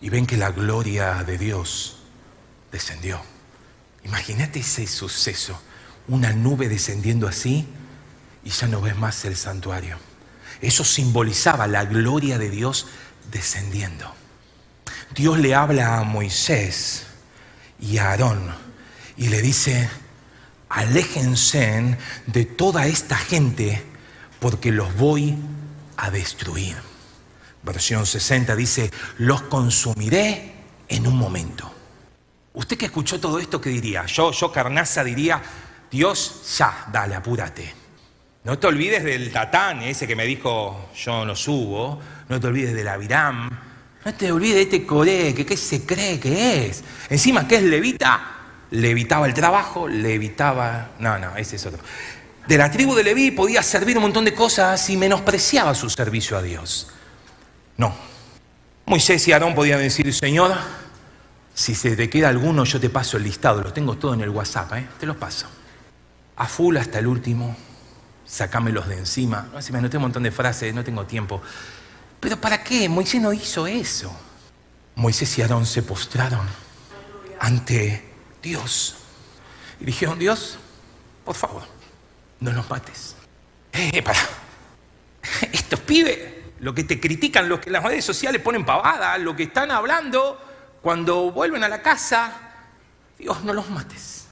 y 0.00 0.10
ven 0.10 0.26
que 0.26 0.36
la 0.36 0.52
gloria 0.52 1.24
de 1.24 1.36
Dios 1.36 1.96
descendió. 2.70 3.20
Imagínate 4.04 4.60
ese 4.60 4.86
suceso, 4.86 5.60
una 6.06 6.32
nube 6.32 6.68
descendiendo 6.68 7.26
así 7.26 7.66
y 8.44 8.50
ya 8.50 8.68
no 8.68 8.80
ves 8.80 8.96
más 8.96 9.24
el 9.24 9.36
santuario. 9.36 9.98
Eso 10.60 10.84
simbolizaba 10.84 11.66
la 11.66 11.84
gloria 11.84 12.38
de 12.38 12.48
Dios 12.48 12.86
descendiendo. 13.32 14.14
Dios 15.16 15.40
le 15.40 15.56
habla 15.56 15.98
a 15.98 16.04
Moisés 16.04 17.06
y 17.80 17.98
a 17.98 18.10
Aarón 18.10 18.54
y 19.16 19.30
le 19.30 19.42
dice, 19.42 19.88
aléjense 20.68 21.98
de 22.26 22.44
toda 22.44 22.86
esta 22.86 23.16
gente 23.16 23.82
porque 24.38 24.70
los 24.70 24.94
voy 24.96 25.36
a 25.96 26.12
destruir. 26.12 26.87
Versión 27.68 28.06
60 28.06 28.56
dice, 28.56 28.90
los 29.18 29.42
consumiré 29.42 30.52
en 30.88 31.06
un 31.06 31.16
momento. 31.16 31.70
Usted 32.54 32.76
que 32.76 32.86
escuchó 32.86 33.20
todo 33.20 33.38
esto, 33.38 33.60
¿qué 33.60 33.70
diría? 33.70 34.06
Yo, 34.06 34.32
yo 34.32 34.50
carnaza 34.50 35.04
diría, 35.04 35.40
Dios, 35.90 36.56
ya, 36.56 36.88
dale, 36.90 37.14
apúrate. 37.14 37.74
No 38.44 38.58
te 38.58 38.66
olvides 38.66 39.04
del 39.04 39.30
Tatán, 39.30 39.82
ese 39.82 40.06
que 40.06 40.16
me 40.16 40.24
dijo, 40.24 40.90
yo 40.96 41.24
no 41.24 41.36
subo. 41.36 42.00
No 42.28 42.40
te 42.40 42.46
olvides 42.46 42.74
del 42.74 42.88
Abiram. 42.88 43.50
No 44.04 44.14
te 44.14 44.32
olvides 44.32 44.54
de 44.54 44.62
este 44.62 44.86
Coré, 44.86 45.34
que 45.34 45.44
qué 45.44 45.56
se 45.56 45.84
cree 45.84 46.18
que 46.18 46.66
es. 46.66 46.82
Encima, 47.10 47.46
¿qué 47.46 47.56
es 47.56 47.62
levita? 47.62 48.36
Le 48.70 48.90
evitaba 48.90 49.26
el 49.26 49.34
trabajo, 49.34 49.86
le 49.86 50.14
evitaba... 50.14 50.92
No, 50.98 51.18
no, 51.18 51.36
ese 51.36 51.56
es 51.56 51.66
otro. 51.66 51.82
De 52.46 52.56
la 52.56 52.70
tribu 52.70 52.94
de 52.94 53.04
Leví 53.04 53.30
podía 53.30 53.62
servir 53.62 53.98
un 53.98 54.04
montón 54.04 54.24
de 54.24 54.32
cosas 54.32 54.88
y 54.88 54.96
menospreciaba 54.96 55.74
su 55.74 55.90
servicio 55.90 56.38
a 56.38 56.42
Dios. 56.42 56.88
No. 57.78 57.94
Moisés 58.84 59.26
y 59.28 59.32
Aarón 59.32 59.54
podían 59.54 59.80
decir, 59.80 60.12
Señor, 60.12 60.54
si 61.54 61.74
se 61.74 61.96
te 61.96 62.10
queda 62.10 62.28
alguno, 62.28 62.64
yo 62.64 62.78
te 62.78 62.90
paso 62.90 63.16
el 63.16 63.22
listado, 63.22 63.62
lo 63.62 63.72
tengo 63.72 63.96
todo 63.96 64.14
en 64.14 64.20
el 64.20 64.30
WhatsApp, 64.30 64.72
¿eh? 64.74 64.88
te 65.00 65.06
los 65.06 65.16
paso. 65.16 65.46
A 66.36 66.46
full 66.46 66.76
hasta 66.76 66.98
el 66.98 67.06
último, 67.06 67.56
sacámelos 68.26 68.88
de 68.88 68.98
encima. 68.98 69.48
No, 69.52 69.62
si 69.62 69.72
me 69.72 69.78
anoté 69.78 69.96
un 69.96 70.04
montón 70.04 70.22
de 70.22 70.30
frases, 70.30 70.74
no 70.74 70.84
tengo 70.84 71.04
tiempo. 71.06 71.40
Pero 72.20 72.40
¿para 72.40 72.62
qué? 72.62 72.88
Moisés 72.88 73.20
no 73.20 73.32
hizo 73.32 73.66
eso. 73.66 74.14
Moisés 74.94 75.38
y 75.38 75.42
Aarón 75.42 75.66
se 75.66 75.82
postraron 75.82 76.46
ante 77.40 78.04
Dios. 78.42 78.96
Y 79.80 79.84
dijeron, 79.84 80.18
Dios, 80.18 80.58
por 81.24 81.34
favor, 81.34 81.62
no 82.40 82.52
nos 82.52 82.68
mates. 82.68 83.14
Eh, 83.72 84.02
para. 84.02 84.18
Estos 85.52 85.80
pibes, 85.80 86.37
lo 86.60 86.74
que 86.74 86.84
te 86.84 87.00
critican, 87.00 87.48
lo 87.48 87.60
que 87.60 87.70
las 87.70 87.82
redes 87.82 88.04
sociales 88.04 88.42
ponen 88.42 88.64
pavada, 88.64 89.16
lo 89.18 89.36
que 89.36 89.44
están 89.44 89.70
hablando, 89.70 90.40
cuando 90.82 91.30
vuelven 91.30 91.64
a 91.64 91.68
la 91.68 91.82
casa, 91.82 92.32
Dios, 93.18 93.42
no 93.44 93.52
los 93.52 93.68
mates. 93.70 94.28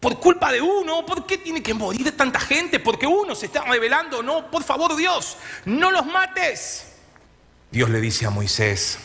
Por 0.00 0.18
culpa 0.18 0.50
de 0.50 0.62
uno, 0.62 1.04
¿por 1.04 1.26
qué 1.26 1.38
tiene 1.38 1.62
que 1.62 1.74
morir 1.74 2.16
tanta 2.16 2.40
gente? 2.40 2.80
Porque 2.80 3.06
uno 3.06 3.34
se 3.34 3.46
está 3.46 3.64
revelando. 3.64 4.22
No, 4.22 4.50
por 4.50 4.64
favor, 4.64 4.96
Dios, 4.96 5.36
no 5.66 5.90
los 5.90 6.06
mates. 6.06 6.94
Dios 7.70 7.90
le 7.90 8.00
dice 8.00 8.24
a 8.24 8.30
Moisés, 8.30 8.98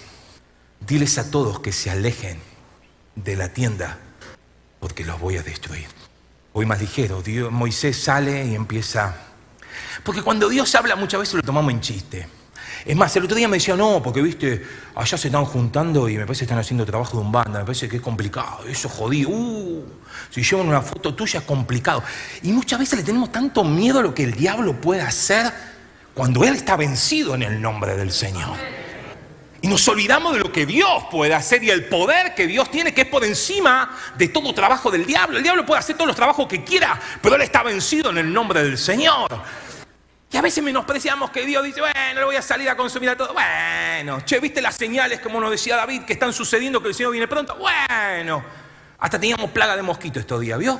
diles 0.80 1.18
a 1.18 1.30
todos 1.30 1.60
que 1.60 1.74
se 1.74 1.92
alejen 1.92 2.40
de 3.16 3.36
la 3.36 3.50
tienda, 3.50 4.00
porque 4.80 5.04
los 5.04 5.20
voy 5.20 5.38
a 5.38 5.44
destruir. 5.44 5.88
Hoy 6.54 6.66
más 6.66 6.80
ligero, 6.80 7.22
Moisés 7.52 8.02
sale 8.02 8.46
y 8.46 8.56
empieza... 8.56 9.18
Porque 10.04 10.22
cuando 10.22 10.48
Dios 10.48 10.74
habla 10.76 10.96
muchas 10.96 11.20
veces 11.20 11.36
lo 11.36 11.42
tomamos 11.42 11.74
en 11.74 11.82
chiste. 11.82 12.28
Es 12.86 12.96
más, 12.96 13.16
el 13.16 13.24
otro 13.24 13.36
día 13.36 13.48
me 13.48 13.58
decía, 13.58 13.76
no, 13.76 14.02
porque 14.04 14.22
viste, 14.22 14.64
allá 14.94 15.18
se 15.18 15.30
están 15.30 15.46
juntando 15.46 16.08
y 16.08 16.18
me 16.18 16.26
parece 16.26 16.42
que 16.42 16.46
están 16.46 16.60
haciendo 16.60 16.86
trabajo 16.86 17.18
de 17.18 17.24
un 17.24 17.32
banda, 17.32 17.60
me 17.60 17.66
parece 17.66 17.90
que 17.90 17.96
es 17.96 18.02
complicado, 18.02 18.60
eso 18.68 18.88
jodido, 18.88 19.32
uh, 19.32 19.84
si 20.30 20.44
llevan 20.44 20.68
una 20.68 20.82
foto 20.82 21.16
tuya 21.16 21.40
es 21.40 21.46
complicado. 21.46 22.04
Y 22.44 22.52
muchas 22.52 22.78
veces 22.78 23.00
le 23.00 23.04
tenemos 23.04 23.32
tanto 23.32 23.64
miedo 23.64 24.00
a 24.00 24.04
lo 24.04 24.14
que 24.14 24.24
el 24.24 24.34
diablo 24.34 24.80
puede 24.80 25.02
hacer 25.02 25.52
cuando 26.14 26.44
él 26.44 26.54
está 26.54 26.76
vencido 26.76 27.34
en 27.34 27.42
el 27.42 27.60
nombre 27.60 27.98
del 27.98 28.12
Señor. 28.12 28.56
Y 29.64 29.68
nos 29.68 29.88
olvidamos 29.88 30.36
de 30.36 30.42
lo 30.42 30.52
que 30.52 30.68
Dios 30.68 31.06
puede 31.10 31.34
hacer 31.34 31.64
y 31.64 31.72
el 31.72 31.86
poder 31.86 32.36
que 32.36 32.46
Dios 32.46 32.70
tiene, 32.70 32.94
que 32.94 33.02
es 33.02 33.08
por 33.08 33.26
encima 33.26 33.98
de 34.16 34.28
todo 34.28 34.54
trabajo 34.54 34.92
del 34.92 35.08
diablo. 35.08 35.38
El 35.38 35.44
diablo 35.44 35.66
puede 35.66 35.80
hacer 35.80 35.96
todos 35.96 36.08
los 36.08 36.16
trabajos 36.16 36.48
que 36.48 36.64
quiera, 36.64 37.02
pero 37.20 37.36
él 37.36 37.42
está 37.42 37.64
vencido 37.64 38.12
en 38.12 38.20
el 38.20 38.32
nombre 38.32 38.62
del 38.62 38.78
Señor. 38.78 39.28
Y 40.32 40.38
a 40.38 40.42
veces 40.42 40.64
menospreciamos 40.64 41.30
que 41.30 41.46
Dios 41.46 41.64
dice, 41.64 41.82
bueno, 41.82 42.20
le 42.20 42.26
voy 42.26 42.36
a 42.36 42.42
salir 42.42 42.70
a 42.70 42.76
consumir 42.76 43.10
a 43.10 43.18
todo. 43.18 43.34
Bueno, 43.34 44.22
che, 44.22 44.40
¿viste 44.40 44.62
las 44.62 44.76
señales, 44.76 45.20
como 45.20 45.40
nos 45.40 45.52
decía 45.52 45.76
David, 45.76 46.04
que 46.04 46.14
están 46.14 46.34
sucediendo, 46.34 46.82
que 46.82 46.90
el 46.90 46.96
Señor 46.96 47.12
viene 47.12 47.28
pronto? 47.28 47.56
Bueno, 47.56 48.44
hasta 48.98 49.20
teníamos 49.20 49.52
plaga 49.52 49.76
de 49.76 49.82
mosquitos 49.84 50.22
estos 50.22 50.42
días, 50.42 50.58
¿vio? 50.60 50.80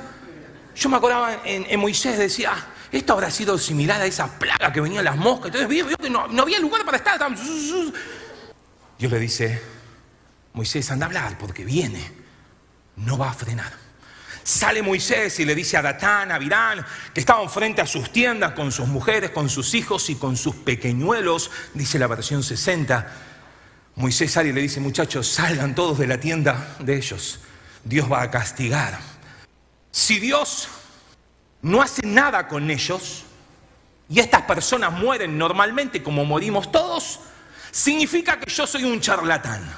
Yo 0.74 0.88
me 0.90 0.96
acordaba 0.96 1.40
en, 1.44 1.80
Moisés, 1.80 2.18
decía, 2.18 2.52
ah, 2.54 2.66
esto 2.92 3.14
habrá 3.14 3.30
sido 3.30 3.56
similar 3.56 4.00
a 4.00 4.04
esa 4.04 4.38
plaga 4.38 4.72
que 4.72 4.80
venían 4.80 5.04
las 5.04 5.16
moscas. 5.16 5.46
Entonces 5.46 5.68
vio, 5.68 5.88
que 5.88 6.10
no, 6.10 6.28
no, 6.28 6.42
había 6.42 6.60
lugar 6.60 6.84
para 6.84 6.98
estar. 6.98 7.18
Dios 8.98 9.12
le 9.12 9.18
dice, 9.18 9.62
Moisés, 10.52 10.90
anda 10.90 11.06
a 11.06 11.08
hablar 11.08 11.38
porque 11.38 11.64
viene, 11.64 12.12
no 12.96 13.16
va 13.16 13.30
a 13.30 13.32
frenar. 13.32 13.85
Sale 14.46 14.80
Moisés 14.80 15.40
y 15.40 15.44
le 15.44 15.56
dice 15.56 15.76
a 15.76 15.82
Datán, 15.82 16.30
a 16.30 16.38
Virán, 16.38 16.86
que 17.12 17.18
estaban 17.18 17.50
frente 17.50 17.82
a 17.82 17.86
sus 17.86 18.12
tiendas 18.12 18.52
con 18.52 18.70
sus 18.70 18.86
mujeres, 18.86 19.30
con 19.30 19.50
sus 19.50 19.74
hijos 19.74 20.08
y 20.08 20.14
con 20.14 20.36
sus 20.36 20.54
pequeñuelos, 20.54 21.50
dice 21.74 21.98
la 21.98 22.06
versión 22.06 22.44
60. 22.44 23.12
Moisés 23.96 24.30
sale 24.30 24.50
y 24.50 24.52
le 24.52 24.60
dice, 24.60 24.78
muchachos, 24.78 25.26
salgan 25.26 25.74
todos 25.74 25.98
de 25.98 26.06
la 26.06 26.20
tienda 26.20 26.76
de 26.78 26.94
ellos. 26.94 27.40
Dios 27.82 28.10
va 28.10 28.22
a 28.22 28.30
castigar. 28.30 29.00
Si 29.90 30.20
Dios 30.20 30.68
no 31.62 31.82
hace 31.82 32.06
nada 32.06 32.46
con 32.46 32.70
ellos, 32.70 33.24
y 34.08 34.20
estas 34.20 34.42
personas 34.42 34.92
mueren 34.92 35.36
normalmente 35.36 36.04
como 36.04 36.24
morimos 36.24 36.70
todos, 36.70 37.18
significa 37.72 38.38
que 38.38 38.48
yo 38.48 38.64
soy 38.64 38.84
un 38.84 39.00
charlatán. 39.00 39.68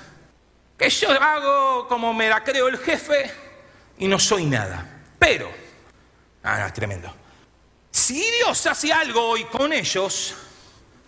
Que 0.76 0.90
yo 0.90 1.10
hago 1.10 1.88
como 1.88 2.12
me 2.12 2.28
la 2.28 2.44
creo 2.44 2.68
el 2.68 2.76
jefe 2.76 3.47
y 3.98 4.08
no 4.08 4.18
soy 4.18 4.46
nada. 4.46 4.86
Pero, 5.18 5.50
ah, 6.42 6.66
es 6.66 6.72
tremendo. 6.72 7.12
Si 7.90 8.22
Dios 8.38 8.66
hace 8.66 8.92
algo 8.92 9.22
hoy 9.30 9.44
con 9.44 9.72
ellos, 9.72 10.34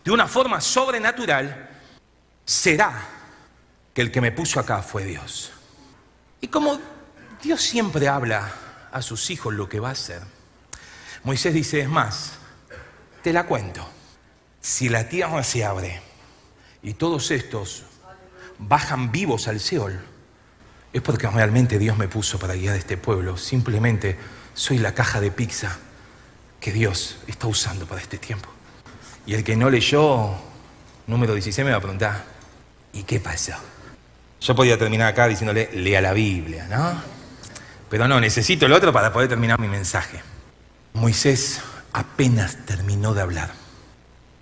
de 0.05 0.11
una 0.11 0.27
forma 0.27 0.61
sobrenatural, 0.61 1.71
será 2.45 3.07
que 3.95 4.03
el 4.03 4.11
que 4.11 4.21
me 4.21 4.33
puso 4.33 4.59
acá 4.59 4.83
fue 4.83 5.05
Dios. 5.05 5.53
Y 6.41 6.49
como 6.49 6.81
Dios 7.43 7.63
siempre 7.63 8.09
habla 8.09 8.53
a 8.91 9.03
sus 9.03 9.31
hijos 9.31 9.55
lo 9.55 9.69
que 9.69 9.81
va 9.81 9.91
a 9.91 9.93
hacer, 9.93 10.23
Moisés 11.23 11.53
dice, 11.53 11.81
es 11.81 11.89
más, 11.89 12.33
te 13.23 13.33
la 13.33 13.45
cuento. 13.45 13.87
Si 14.61 14.89
la 14.89 15.09
tierra 15.09 15.43
se 15.43 15.65
abre 15.65 16.01
y 16.83 16.95
todos 16.95 17.31
estos 17.31 17.85
bajan 18.59 19.11
vivos 19.13 19.49
al 19.49 19.61
Seol, 19.61 20.01
es 20.93 21.03
porque 21.03 21.29
realmente 21.29 21.79
Dios 21.79 21.97
me 21.97 22.09
puso 22.09 22.39
para 22.39 22.55
guiar 22.55 22.75
a 22.75 22.79
este 22.79 22.97
pueblo. 22.97 23.37
Simplemente 23.37 24.17
soy 24.55 24.79
la 24.79 24.93
caja 24.93 25.21
de 25.21 25.31
pizza 25.31 25.79
que 26.61 26.73
Dios 26.73 27.19
está 27.27 27.47
usando 27.47 27.87
para 27.87 28.01
este 28.01 28.19
tiempo. 28.19 28.49
Y 29.27 29.35
el 29.35 29.45
que 29.45 29.57
no 29.57 29.71
leyó 29.71 30.35
número 31.07 31.35
16 31.35 31.65
me 31.65 31.71
va 31.73 31.79
a 31.79 31.81
preguntar, 31.81 32.25
¿y 32.93 33.05
qué 33.05 33.21
pasó? 33.21 33.53
Yo 34.41 34.55
podía 34.55 34.79
terminar 34.79 35.09
acá 35.09 35.29
diciéndole, 35.29 35.71
lea 35.75 36.01
la 36.01 36.13
Biblia, 36.13 36.67
¿no? 36.69 37.01
Pero 37.89 38.09
no, 38.09 38.21
necesito 38.21 38.67
el 38.67 38.73
otro 38.73 38.93
para 38.93 39.13
poder 39.13 39.29
terminar 39.29 39.61
mi 39.61 39.69
mensaje. 39.69 40.21
Moisés 40.95 41.61
apenas 41.93 42.65
terminó 42.65 43.15
de 43.15 43.23
hablar. 43.23 43.51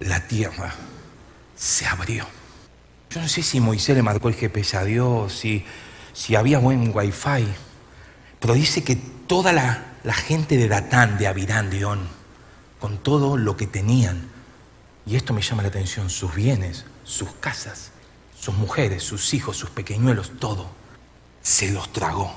La 0.00 0.26
tierra 0.26 0.72
se 1.56 1.86
abrió. 1.86 2.26
Yo 3.10 3.20
no 3.20 3.28
sé 3.28 3.42
si 3.42 3.58
Moisés 3.58 3.96
le 3.96 4.02
marcó 4.02 4.28
el 4.28 4.34
GPS 4.34 4.76
a 4.76 4.84
Dios, 4.84 5.32
si, 5.32 5.64
si 6.18 6.34
había 6.34 6.58
buen 6.58 6.90
wifi, 6.92 7.46
pero 8.40 8.54
dice 8.54 8.82
que 8.82 8.96
toda 8.96 9.52
la, 9.52 9.84
gente 10.12 10.56
de 10.56 10.66
Datán, 10.66 11.16
de 11.16 11.28
Abirán, 11.28 11.70
de 11.70 11.84
On, 11.84 12.00
con 12.80 12.98
todo 12.98 13.37
lo 13.37 13.56
que 13.56 13.68
tenían, 13.68 14.28
y 15.06 15.14
esto 15.14 15.32
me 15.32 15.42
llama 15.42 15.62
la 15.62 15.68
atención, 15.68 16.10
sus 16.10 16.34
bienes, 16.34 16.87
sus 17.04 17.30
casas, 17.34 17.92
sus 18.37 18.52
mujeres, 18.56 19.04
sus 19.04 19.32
hijos, 19.32 19.56
sus 19.56 19.70
pequeñuelos, 19.70 20.32
todo, 20.40 20.68
se 21.40 21.70
los 21.70 21.92
tragó 21.92 22.32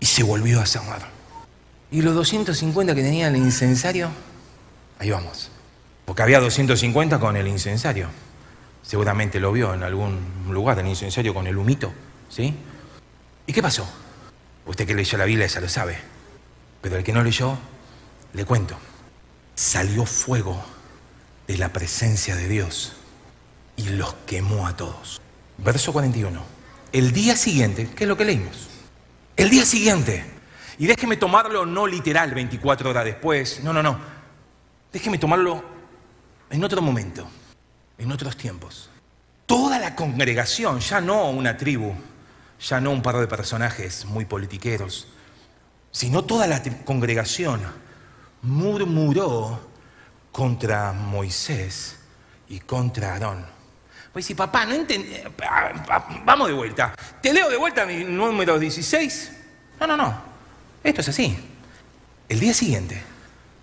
y 0.00 0.06
se 0.06 0.24
volvió 0.24 0.60
a 0.60 0.66
cerrar. 0.66 1.08
Y 1.92 2.02
los 2.02 2.16
250 2.16 2.96
que 2.96 3.02
tenía 3.02 3.28
el 3.28 3.36
incensario, 3.36 4.10
ahí 4.98 5.10
vamos. 5.10 5.52
Porque 6.04 6.22
había 6.22 6.40
250 6.40 7.20
con 7.20 7.36
el 7.36 7.46
incensario. 7.46 8.08
Seguramente 8.82 9.38
lo 9.38 9.52
vio 9.52 9.72
en 9.72 9.84
algún 9.84 10.18
lugar, 10.50 10.80
el 10.80 10.88
incensario 10.88 11.32
con 11.32 11.46
el 11.46 11.56
humito, 11.56 11.92
¿sí? 12.28 12.56
¿Y 13.48 13.52
qué 13.54 13.62
pasó? 13.62 13.88
Usted 14.66 14.86
que 14.86 14.94
leyó 14.94 15.16
la 15.16 15.24
Biblia 15.24 15.46
ya 15.46 15.60
lo 15.62 15.70
sabe. 15.70 15.96
Pero 16.82 16.98
el 16.98 17.02
que 17.02 17.14
no 17.14 17.24
leyó, 17.24 17.58
le 18.34 18.44
cuento. 18.44 18.76
Salió 19.54 20.04
fuego 20.04 20.62
de 21.46 21.56
la 21.56 21.72
presencia 21.72 22.36
de 22.36 22.46
Dios 22.46 22.92
y 23.74 23.88
los 23.88 24.12
quemó 24.26 24.66
a 24.66 24.76
todos. 24.76 25.22
Verso 25.56 25.94
41. 25.94 26.42
El 26.92 27.12
día 27.12 27.36
siguiente, 27.36 27.88
¿qué 27.96 28.04
es 28.04 28.08
lo 28.08 28.18
que 28.18 28.26
leímos? 28.26 28.68
El 29.34 29.48
día 29.48 29.64
siguiente. 29.64 30.26
Y 30.76 30.86
déjeme 30.86 31.16
tomarlo 31.16 31.64
no 31.64 31.86
literal 31.86 32.34
24 32.34 32.90
horas 32.90 33.06
después. 33.06 33.64
No, 33.64 33.72
no, 33.72 33.82
no. 33.82 33.98
Déjeme 34.92 35.16
tomarlo 35.16 35.64
en 36.50 36.62
otro 36.64 36.82
momento, 36.82 37.26
en 37.96 38.12
otros 38.12 38.36
tiempos. 38.36 38.90
Toda 39.46 39.78
la 39.78 39.94
congregación, 39.94 40.80
ya 40.80 41.00
no 41.00 41.30
una 41.30 41.56
tribu, 41.56 41.94
ya 42.60 42.80
no 42.80 42.90
un 42.90 43.02
par 43.02 43.16
de 43.18 43.26
personajes 43.26 44.04
muy 44.04 44.24
politiqueros, 44.24 45.08
sino 45.90 46.24
toda 46.24 46.46
la 46.46 46.62
congregación 46.84 47.60
murmuró 48.42 49.60
contra 50.32 50.92
Moisés 50.92 51.98
y 52.48 52.60
contra 52.60 53.14
Aarón. 53.14 53.46
Pues 54.12 54.26
si 54.26 54.34
papá, 54.34 54.64
no 54.64 54.74
entendí, 54.74 55.16
vamos 56.24 56.48
de 56.48 56.54
vuelta. 56.54 56.94
Te 57.22 57.32
leo 57.32 57.48
de 57.48 57.56
vuelta 57.56 57.86
mi 57.86 58.04
número 58.04 58.58
16. 58.58 59.32
No, 59.80 59.86
no, 59.86 59.96
no. 59.96 60.22
Esto 60.82 61.00
es 61.02 61.08
así. 61.08 61.38
El 62.28 62.40
día 62.40 62.54
siguiente, 62.54 63.02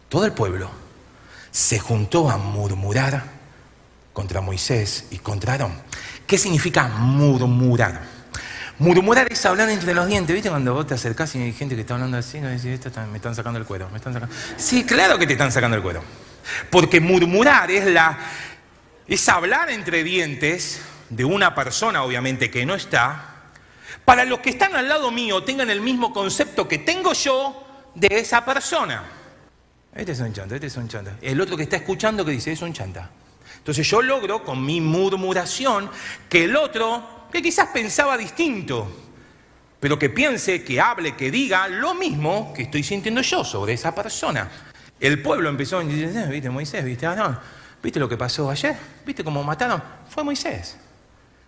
todo 0.07 0.25
el 0.25 0.31
pueblo 0.31 0.69
se 1.51 1.79
juntó 1.79 2.29
a 2.29 2.37
murmurar 2.37 3.23
contra 4.13 4.41
Moisés 4.41 5.07
y 5.11 5.17
contra 5.17 5.53
Aarón. 5.53 5.73
¿Qué 6.27 6.37
significa 6.37 6.87
murmurar? 6.87 8.14
Murmurar 8.77 9.31
es 9.31 9.45
hablar 9.45 9.69
entre 9.69 9.93
los 9.93 10.07
dientes, 10.07 10.33
¿viste? 10.33 10.49
Cuando 10.49 10.73
vos 10.73 10.85
te 10.85 10.93
acercás 10.95 11.33
y 11.35 11.41
hay 11.41 11.53
gente 11.53 11.75
que 11.75 11.81
está 11.81 11.93
hablando 11.93 12.17
así, 12.17 12.39
me 12.39 12.55
están 12.55 13.35
sacando 13.35 13.57
el 13.57 13.65
cuero. 13.65 13.89
Sí, 14.57 14.83
claro 14.83 15.17
que 15.17 15.25
te 15.25 15.33
están 15.33 15.51
sacando 15.51 15.77
el 15.77 15.83
cuero. 15.83 16.03
Porque 16.69 16.99
murmurar 16.99 17.71
es 17.71 17.85
la 17.85 18.17
es 19.07 19.29
hablar 19.29 19.69
entre 19.69 20.03
dientes 20.03 20.81
de 21.09 21.25
una 21.25 21.53
persona, 21.53 22.03
obviamente, 22.03 22.49
que 22.49 22.65
no 22.65 22.73
está, 22.73 23.35
para 24.03 24.25
los 24.25 24.39
que 24.39 24.49
están 24.49 24.75
al 24.75 24.89
lado 24.89 25.11
mío 25.11 25.43
tengan 25.43 25.69
el 25.69 25.81
mismo 25.81 26.11
concepto 26.11 26.67
que 26.67 26.79
tengo 26.79 27.13
yo 27.13 27.65
de 27.93 28.07
esa 28.11 28.43
persona. 28.43 29.03
Este 29.93 30.11
es 30.11 30.19
un 30.19 30.33
chanta, 30.33 30.55
este 30.55 30.67
es 30.67 30.77
un 30.77 30.87
chanta. 30.87 31.17
El 31.21 31.39
otro 31.39 31.55
que 31.55 31.63
está 31.63 31.77
escuchando 31.77 32.25
que 32.25 32.31
dice, 32.31 32.51
es 32.51 32.61
un 32.61 32.73
chanta. 32.73 33.09
Entonces 33.57 33.87
yo 33.87 34.01
logro 34.01 34.43
con 34.43 34.63
mi 34.63 34.81
murmuración 34.81 35.89
que 36.29 36.43
el 36.43 36.55
otro 36.55 37.24
que 37.35 37.41
quizás 37.41 37.67
pensaba 37.67 38.17
distinto, 38.17 38.87
pero 39.81 39.99
que 39.99 40.09
piense, 40.09 40.63
que 40.63 40.79
hable, 40.79 41.17
que 41.17 41.29
diga 41.29 41.67
lo 41.67 41.93
mismo 41.93 42.53
que 42.53 42.63
estoy 42.63 42.81
sintiendo 42.81 43.21
yo 43.21 43.43
sobre 43.43 43.73
esa 43.73 43.93
persona. 43.93 44.49
El 45.01 45.21
pueblo 45.21 45.49
empezó 45.49 45.79
a 45.79 45.83
decir, 45.83 46.15
eh, 46.15 46.27
viste 46.29 46.49
Moisés, 46.49 46.85
viste, 46.85 47.05
viste 47.83 47.99
lo 47.99 48.07
que 48.07 48.15
pasó 48.15 48.49
ayer, 48.49 48.77
viste 49.05 49.21
cómo 49.21 49.43
mataron, 49.43 49.83
fue 50.09 50.23
Moisés. 50.23 50.77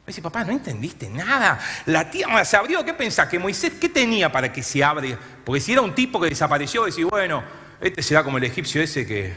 Me 0.05 0.07
dice, 0.07 0.21
papá, 0.21 0.43
no 0.43 0.51
entendiste 0.51 1.09
nada. 1.09 1.57
La 1.85 2.11
tierra 2.11 2.43
se 2.43 2.57
abrió. 2.57 2.83
¿Qué 2.83 2.93
pensás? 2.93 3.29
¿Que 3.29 3.39
Moisés 3.39 3.73
qué 3.79 3.87
tenía 3.87 4.29
para 4.29 4.51
que 4.51 4.63
se 4.63 4.83
abre? 4.83 5.17
Porque 5.45 5.61
si 5.61 5.71
era 5.71 5.81
un 5.81 5.95
tipo 5.95 6.19
que 6.19 6.27
desapareció, 6.27 6.83
decís, 6.83 7.05
bueno, 7.05 7.43
este 7.79 8.01
será 8.03 8.25
como 8.25 8.37
el 8.37 8.43
egipcio 8.43 8.81
ese 8.81 9.05
que, 9.05 9.35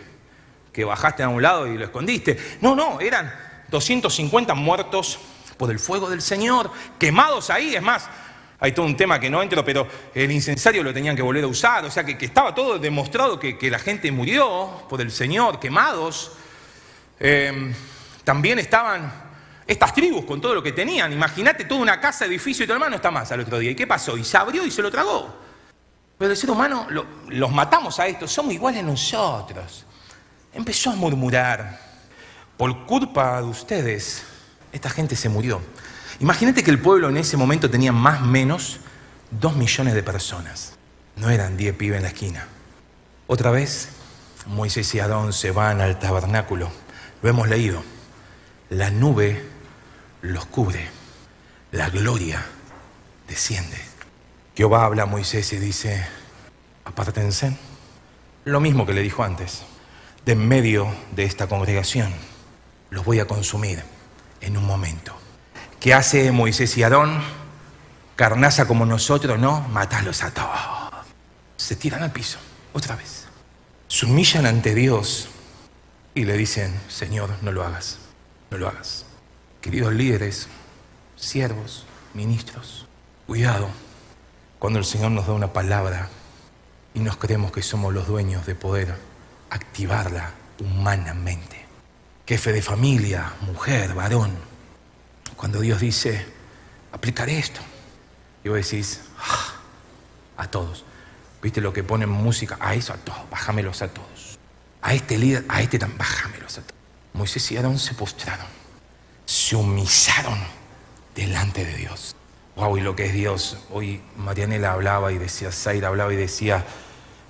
que 0.73 0.85
bajaste 0.85 1.23
a 1.23 1.29
un 1.29 1.43
lado 1.43 1.69
y 1.69 1.79
lo 1.79 1.85
escondiste. 1.85 2.37
No, 2.61 2.75
no, 2.75 3.01
eran 3.01 3.33
250 3.69 4.55
muertos 4.55 5.19
por 5.61 5.71
el 5.71 5.79
fuego 5.79 6.09
del 6.09 6.23
Señor, 6.23 6.71
quemados 6.99 7.51
ahí, 7.51 7.75
es 7.75 7.83
más, 7.83 8.09
hay 8.61 8.73
todo 8.73 8.87
un 8.87 8.97
tema 8.97 9.21
que 9.21 9.29
no 9.29 9.43
entro, 9.43 9.63
pero 9.63 9.87
el 10.15 10.33
incensario 10.33 10.83
lo 10.83 10.95
tenían 10.95 11.15
que 11.15 11.21
volver 11.21 11.45
a 11.45 11.49
usar, 11.49 11.85
o 11.85 11.91
sea 11.91 12.03
que, 12.03 12.17
estaba 12.25 12.55
todo 12.55 12.79
demostrado 12.79 13.39
que, 13.39 13.71
la 13.71 13.79
gente 13.79 14.11
murió 14.11 14.87
por 14.89 15.03
el 15.03 15.11
Señor, 15.11 15.61
quemados. 15.61 16.33
Em, 17.19 17.75
también 18.25 18.59
estaban 18.59 19.13
estas 19.67 19.93
tribus 19.93 20.25
con 20.25 20.41
todo 20.41 20.55
lo 20.55 20.63
que 20.63 20.73
tenían. 20.73 21.13
Imagínate 21.13 21.67
toda 21.67 21.83
una 21.83 22.01
casa, 22.01 22.25
edificio 22.25 22.65
y 22.65 22.67
tu 22.67 22.73
hermano 22.73 22.97
está 22.97 23.11
más 23.11 23.31
al 23.33 23.41
otro 23.41 23.59
día. 23.59 23.73
¿Y 23.73 23.75
qué 23.75 23.87
pasó? 23.87 24.17
Y 24.17 24.25
se 24.25 24.39
abrió 24.39 24.65
y 24.65 24.71
se 24.71 24.81
lo 24.81 24.91
tragó. 24.91 25.37
Pero 26.17 26.31
el 26.31 26.39
ser 26.39 26.51
humano, 26.51 26.87
los 27.29 27.51
matamos 27.51 28.01
a 28.01 28.07
estos, 28.07 28.33
somos 28.33 28.55
iguales 28.55 28.83
nosotros. 28.83 29.85
Empezó 30.55 30.91
a 30.91 30.95
murmurar, 30.95 31.79
por 32.57 32.87
culpa 32.87 33.43
de 33.43 33.49
ustedes, 33.49 34.25
esta 34.73 34.91
gente 34.91 35.17
se 35.17 35.29
murió. 35.29 35.61
Imagínate 36.21 36.63
que 36.63 36.71
el 36.71 36.81
pueblo 36.81 37.09
en 37.09 37.17
ese 37.17 37.37
momento 37.37 37.71
tenía 37.71 37.93
más 37.93 38.23
o 38.23 38.27
menos 38.27 38.81
dos 39.31 39.57
millones 39.57 39.95
de 39.95 40.03
personas. 40.03 40.75
No 41.17 41.31
eran 41.31 41.57
diez 41.57 41.75
pibes 41.75 41.99
en 41.99 42.03
la 42.03 42.09
esquina. 42.09 42.47
Otra 43.27 43.51
vez, 43.51 43.91
Moisés 44.47 44.95
y 44.95 45.01
Adón 45.01 45.33
se 45.33 45.51
van 45.51 45.81
al 45.81 45.99
tabernáculo. 45.99 46.71
Lo 47.23 47.29
hemos 47.29 47.49
leído. 47.49 47.83
La 48.69 48.91
nube 48.91 49.43
los 50.23 50.47
cubre. 50.47 50.89
La 51.73 51.91
gloria 51.91 52.45
desciende. 53.29 53.79
Jehová 54.57 54.85
habla 54.85 55.05
a 55.05 55.07
Moisés 55.07 55.53
y 55.53 55.59
dice, 55.59 56.07
apártense. 56.85 57.57
Lo 58.45 58.61
mismo 58.61 58.87
que 58.87 58.93
le 58.93 59.03
dijo 59.03 59.23
antes. 59.23 59.63
De 60.25 60.33
en 60.33 60.47
medio 60.47 60.87
de 61.13 61.25
esta 61.25 61.47
congregación 61.47 62.13
los 62.91 63.05
voy 63.05 63.21
a 63.21 63.27
consumir 63.27 63.83
en 64.41 64.57
un 64.57 64.65
momento. 64.65 65.15
¿Qué 65.79 65.95
hace 65.95 66.33
Moisés 66.33 66.77
y 66.77 66.83
Aarón? 66.83 67.23
Carnaza 68.17 68.67
como 68.67 68.85
nosotros, 68.87 69.39
¿no? 69.39 69.61
Matarlos 69.69 70.23
a 70.23 70.33
todos. 70.33 70.59
Se 71.57 71.77
tiran 71.77 72.03
al 72.03 72.13
piso, 72.13 72.39
otra 72.73 72.97
vez. 72.97 73.27
Se 73.89 74.07
humillan 74.07 74.47
ante 74.47 74.75
Dios 74.75 75.29
y 76.15 76.25
le 76.25 76.37
dicen, 76.37 76.79
Señor, 76.89 77.31
no 77.43 77.53
lo 77.53 77.65
hagas, 77.65 77.99
no 78.51 78.59
lo 78.59 78.69
hagas. 78.69 79.07
Queridos 79.61 79.93
líderes, 79.95 80.49
siervos, 81.17 81.87
ministros, 82.15 82.87
cuidado 83.27 83.69
cuando 84.61 84.79
el 84.79 84.85
Señor 84.85 85.11
nos 85.13 85.27
da 85.27 85.33
una 85.33 85.55
palabra 85.55 86.09
y 86.93 87.01
nos 87.01 87.17
creemos 87.17 87.51
que 87.51 87.63
somos 87.63 87.95
los 87.95 88.07
dueños 88.07 88.45
de 88.45 88.55
poder 88.55 88.95
activarla 89.49 90.33
humanamente. 90.61 91.60
Jefe 92.31 92.53
de 92.53 92.63
familia, 92.63 93.33
mujer, 93.41 93.93
varón. 93.93 94.31
Cuando 95.35 95.59
Dios 95.59 95.81
dice, 95.81 96.25
aplicaré 96.93 97.41
esto, 97.41 97.61
y 98.45 98.49
vos 98.49 98.59
decís, 98.59 99.01
ah, 99.19 99.55
a 100.37 100.49
todos. 100.49 100.85
¿Viste 101.43 101.61
lo 101.61 101.73
que 101.73 101.83
ponen 101.83 102.09
música? 102.09 102.57
A 102.61 102.77
eso, 102.77 102.93
a 102.93 102.99
todos, 102.99 103.29
bájamelos 103.31 103.83
a 103.83 103.89
todos. 103.89 104.39
A 104.81 104.95
este 104.95 105.19
líder, 105.19 105.45
a 105.49 105.61
este 105.61 105.77
también, 105.77 105.99
bájamelos 105.99 106.59
a 106.59 106.61
todos. 106.61 106.81
Moisés 107.15 107.51
y 107.51 107.57
Aarón 107.57 107.81
se 107.81 107.95
postraron, 107.95 108.47
se 109.27 109.57
humillaron 109.57 110.39
delante 111.17 111.65
de 111.65 111.75
Dios. 111.75 112.15
Wow, 112.55 112.79
y 112.79 112.81
lo 112.81 112.95
que 112.95 113.07
es 113.07 113.13
Dios. 113.13 113.59
Hoy 113.73 114.03
Marianela 114.17 114.71
hablaba 114.71 115.11
y 115.11 115.19
decía, 115.19 115.51
Zaira 115.51 115.89
hablaba 115.89 116.15
y 116.15 116.17
decía, 116.17 116.65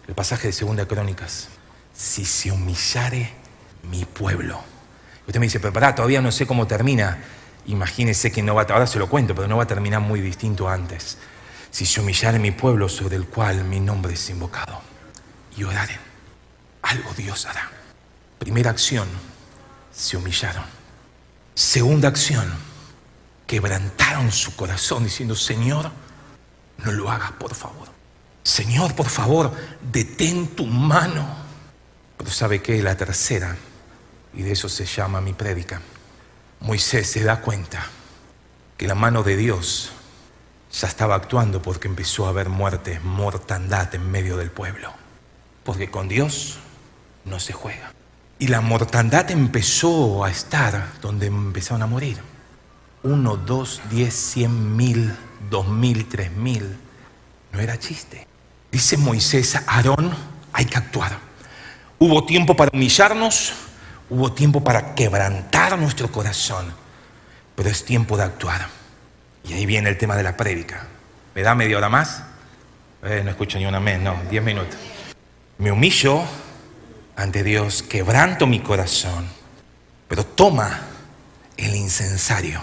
el 0.06 0.14
pasaje 0.14 0.48
de 0.48 0.52
Segunda 0.52 0.84
Crónicas, 0.86 1.48
si 1.94 2.26
se 2.26 2.50
humillare 2.50 3.32
mi 3.90 4.04
pueblo. 4.04 4.62
Usted 5.30 5.38
me 5.38 5.46
dice, 5.46 5.60
pero 5.60 5.72
pará, 5.72 5.94
todavía 5.94 6.20
no 6.20 6.32
sé 6.32 6.44
cómo 6.44 6.66
termina. 6.66 7.18
Imagínese 7.66 8.32
que 8.32 8.42
no 8.42 8.56
va, 8.56 8.62
ahora 8.62 8.88
se 8.88 8.98
lo 8.98 9.08
cuento, 9.08 9.32
pero 9.32 9.46
no 9.46 9.58
va 9.58 9.62
a 9.62 9.66
terminar 9.68 10.00
muy 10.00 10.20
distinto 10.20 10.68
antes. 10.68 11.18
Si 11.70 11.86
se 11.86 12.00
humillare 12.00 12.40
mi 12.40 12.50
pueblo 12.50 12.88
sobre 12.88 13.14
el 13.14 13.26
cual 13.26 13.62
mi 13.62 13.78
nombre 13.78 14.14
es 14.14 14.28
invocado 14.28 14.82
y 15.56 15.62
oraren, 15.62 16.00
algo 16.82 17.14
Dios 17.16 17.46
hará. 17.46 17.70
Primera 18.40 18.72
acción, 18.72 19.06
se 19.92 20.16
humillaron. 20.16 20.64
Segunda 21.54 22.08
acción, 22.08 22.52
quebrantaron 23.46 24.32
su 24.32 24.56
corazón 24.56 25.04
diciendo, 25.04 25.36
Señor, 25.36 25.92
no 26.78 26.90
lo 26.90 27.08
hagas, 27.08 27.30
por 27.30 27.54
favor. 27.54 27.86
Señor, 28.42 28.96
por 28.96 29.08
favor, 29.08 29.54
detén 29.92 30.48
tu 30.56 30.66
mano. 30.66 31.24
Pero 32.16 32.32
¿sabe 32.32 32.60
qué? 32.60 32.82
La 32.82 32.96
tercera, 32.96 33.56
y 34.34 34.42
de 34.42 34.52
eso 34.52 34.68
se 34.68 34.86
llama 34.86 35.20
mi 35.20 35.32
prédica. 35.32 35.80
Moisés 36.60 37.10
se 37.10 37.24
da 37.24 37.40
cuenta 37.40 37.86
que 38.76 38.86
la 38.86 38.94
mano 38.94 39.22
de 39.22 39.36
Dios 39.36 39.92
ya 40.72 40.86
estaba 40.86 41.14
actuando 41.14 41.62
porque 41.62 41.88
empezó 41.88 42.26
a 42.26 42.30
haber 42.30 42.48
muerte, 42.48 43.00
mortandad 43.00 43.94
en 43.94 44.10
medio 44.10 44.36
del 44.36 44.50
pueblo. 44.50 44.92
Porque 45.64 45.90
con 45.90 46.08
Dios 46.08 46.58
no 47.24 47.40
se 47.40 47.52
juega. 47.52 47.92
Y 48.38 48.48
la 48.48 48.60
mortandad 48.60 49.30
empezó 49.30 50.24
a 50.24 50.30
estar 50.30 50.92
donde 51.02 51.26
empezaron 51.26 51.82
a 51.82 51.86
morir. 51.86 52.18
Uno, 53.02 53.36
dos, 53.36 53.82
diez, 53.90 54.14
cien 54.14 54.76
mil, 54.76 55.14
dos 55.50 55.68
mil, 55.68 56.08
tres 56.08 56.32
mil. 56.32 56.78
No 57.52 57.60
era 57.60 57.78
chiste. 57.78 58.26
Dice 58.70 58.96
Moisés, 58.96 59.56
Aarón, 59.66 60.14
hay 60.52 60.64
que 60.64 60.78
actuar. 60.78 61.18
Hubo 61.98 62.24
tiempo 62.24 62.56
para 62.56 62.70
humillarnos, 62.72 63.52
hubo 64.10 64.32
tiempo 64.32 64.62
para 64.62 64.94
quebrantar 64.94 65.78
nuestro 65.78 66.10
corazón, 66.10 66.72
pero 67.54 67.68
es 67.70 67.84
tiempo 67.84 68.16
de 68.16 68.24
actuar. 68.24 68.66
Y 69.44 69.54
ahí 69.54 69.64
viene 69.64 69.88
el 69.88 69.96
tema 69.96 70.16
de 70.16 70.22
la 70.22 70.36
prédica. 70.36 70.86
¿Me 71.34 71.42
da 71.42 71.54
media 71.54 71.78
hora 71.78 71.88
más? 71.88 72.22
Eh, 73.02 73.22
no 73.24 73.30
escucho 73.30 73.58
ni 73.58 73.66
una 73.66 73.80
mes, 73.80 74.00
no, 74.00 74.16
diez 74.28 74.42
minutos. 74.42 74.76
Me 75.58 75.72
humillo 75.72 76.22
ante 77.16 77.42
Dios, 77.42 77.82
quebranto 77.82 78.46
mi 78.46 78.60
corazón, 78.60 79.26
pero 80.08 80.24
toma 80.24 80.80
el 81.56 81.74
incensario, 81.74 82.60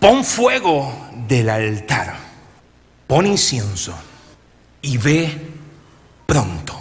pon 0.00 0.24
fuego 0.24 1.08
del 1.26 1.48
altar, 1.50 2.14
pon 3.06 3.26
incienso 3.26 3.96
y 4.82 4.96
ve 4.98 5.50
pronto. 6.26 6.80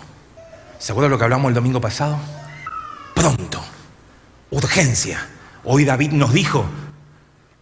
¿Se 0.78 0.92
acuerdan 0.92 1.12
lo 1.12 1.18
que 1.18 1.24
hablamos 1.24 1.50
el 1.50 1.56
domingo 1.56 1.82
pasado? 1.82 2.20
Pronto, 3.16 3.64
urgencia. 4.52 5.28
Hoy 5.64 5.86
David 5.86 6.12
nos 6.12 6.32
dijo, 6.32 6.64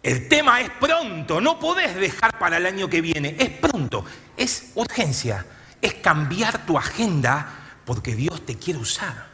el 0.02 0.28
tema 0.28 0.60
es 0.60 0.68
pronto, 0.68 1.40
no 1.40 1.58
podés 1.58 1.94
dejar 1.96 2.38
para 2.38 2.58
el 2.58 2.66
año 2.66 2.90
que 2.90 3.00
viene, 3.00 3.34
es 3.38 3.48
pronto, 3.48 4.04
es 4.36 4.72
urgencia, 4.74 5.46
es 5.80 5.94
cambiar 5.94 6.66
tu 6.66 6.76
agenda 6.76 7.80
porque 7.86 8.14
Dios 8.14 8.44
te 8.44 8.58
quiere 8.58 8.80
usar. 8.80 9.32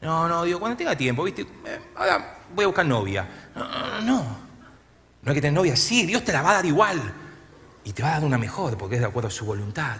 No, 0.00 0.28
no, 0.28 0.44
digo, 0.44 0.60
cuando 0.60 0.76
tenga 0.76 0.96
tiempo, 0.96 1.24
¿viste? 1.24 1.42
Eh, 1.42 1.80
ahora 1.96 2.38
voy 2.54 2.64
a 2.64 2.68
buscar 2.68 2.86
novia. 2.86 3.28
No, 3.56 3.64
no, 3.68 4.00
no. 4.02 4.48
No 5.22 5.30
hay 5.30 5.34
que 5.34 5.40
tener 5.40 5.54
novia. 5.54 5.76
Sí, 5.76 6.06
Dios 6.06 6.22
te 6.22 6.32
la 6.32 6.42
va 6.42 6.50
a 6.50 6.54
dar 6.54 6.66
igual. 6.66 7.00
Y 7.82 7.92
te 7.92 8.02
va 8.02 8.10
a 8.10 8.12
dar 8.12 8.24
una 8.24 8.38
mejor 8.38 8.78
porque 8.78 8.94
es 8.94 9.00
de 9.00 9.08
acuerdo 9.08 9.28
a 9.28 9.32
su 9.32 9.44
voluntad. 9.44 9.96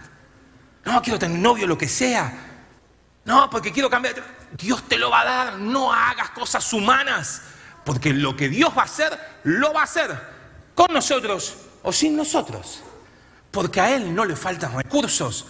No, 0.85 1.01
quiero 1.01 1.19
tener 1.19 1.37
novio, 1.37 1.67
lo 1.67 1.77
que 1.77 1.89
sea. 1.89 2.31
No, 3.25 3.49
porque 3.49 3.71
quiero 3.71 3.89
cambiar. 3.89 4.15
Dios 4.51 4.87
te 4.87 4.97
lo 4.97 5.09
va 5.09 5.21
a 5.21 5.25
dar. 5.25 5.57
No 5.57 5.93
hagas 5.93 6.31
cosas 6.31 6.71
humanas. 6.73 7.41
Porque 7.85 8.13
lo 8.13 8.35
que 8.35 8.49
Dios 8.49 8.71
va 8.77 8.83
a 8.83 8.85
hacer, 8.85 9.19
lo 9.43 9.73
va 9.73 9.81
a 9.81 9.83
hacer. 9.85 10.15
Con 10.75 10.93
nosotros 10.93 11.55
o 11.83 11.91
sin 11.91 12.15
nosotros. 12.15 12.83
Porque 13.51 13.81
a 13.81 13.95
Él 13.95 14.13
no 14.13 14.25
le 14.25 14.35
faltan 14.35 14.75
recursos. 14.75 15.45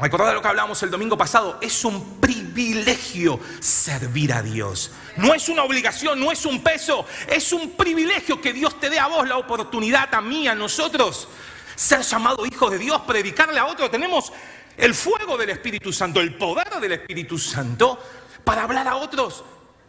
Recordad 0.00 0.32
lo 0.32 0.40
que 0.40 0.48
hablamos 0.48 0.82
el 0.82 0.90
domingo 0.90 1.18
pasado, 1.18 1.58
es 1.60 1.84
un 1.84 2.20
privilegio 2.20 3.38
servir 3.60 4.32
a 4.32 4.40
Dios. 4.40 4.92
No 5.16 5.34
es 5.34 5.50
una 5.50 5.62
obligación, 5.62 6.18
no 6.18 6.32
es 6.32 6.46
un 6.46 6.62
peso, 6.62 7.04
es 7.28 7.52
un 7.52 7.72
privilegio 7.72 8.40
que 8.40 8.54
Dios 8.54 8.80
te 8.80 8.88
dé 8.88 8.98
a 8.98 9.08
vos 9.08 9.28
la 9.28 9.36
oportunidad, 9.36 10.14
a 10.14 10.22
mí, 10.22 10.48
a 10.48 10.54
nosotros, 10.54 11.28
ser 11.76 12.00
llamado 12.00 12.46
hijo 12.46 12.70
de 12.70 12.78
Dios, 12.78 13.02
predicarle 13.06 13.60
a 13.60 13.66
otro. 13.66 13.90
Tenemos 13.90 14.32
el 14.76 14.94
fuego 14.94 15.36
del 15.36 15.50
Espíritu 15.50 15.92
Santo, 15.92 16.20
el 16.20 16.34
poder 16.34 16.80
del 16.80 16.92
Espíritu 16.92 17.36
Santo 17.38 18.02
para 18.44 18.64
hablar 18.64 18.88
a 18.88 18.96
otros. 18.96 19.44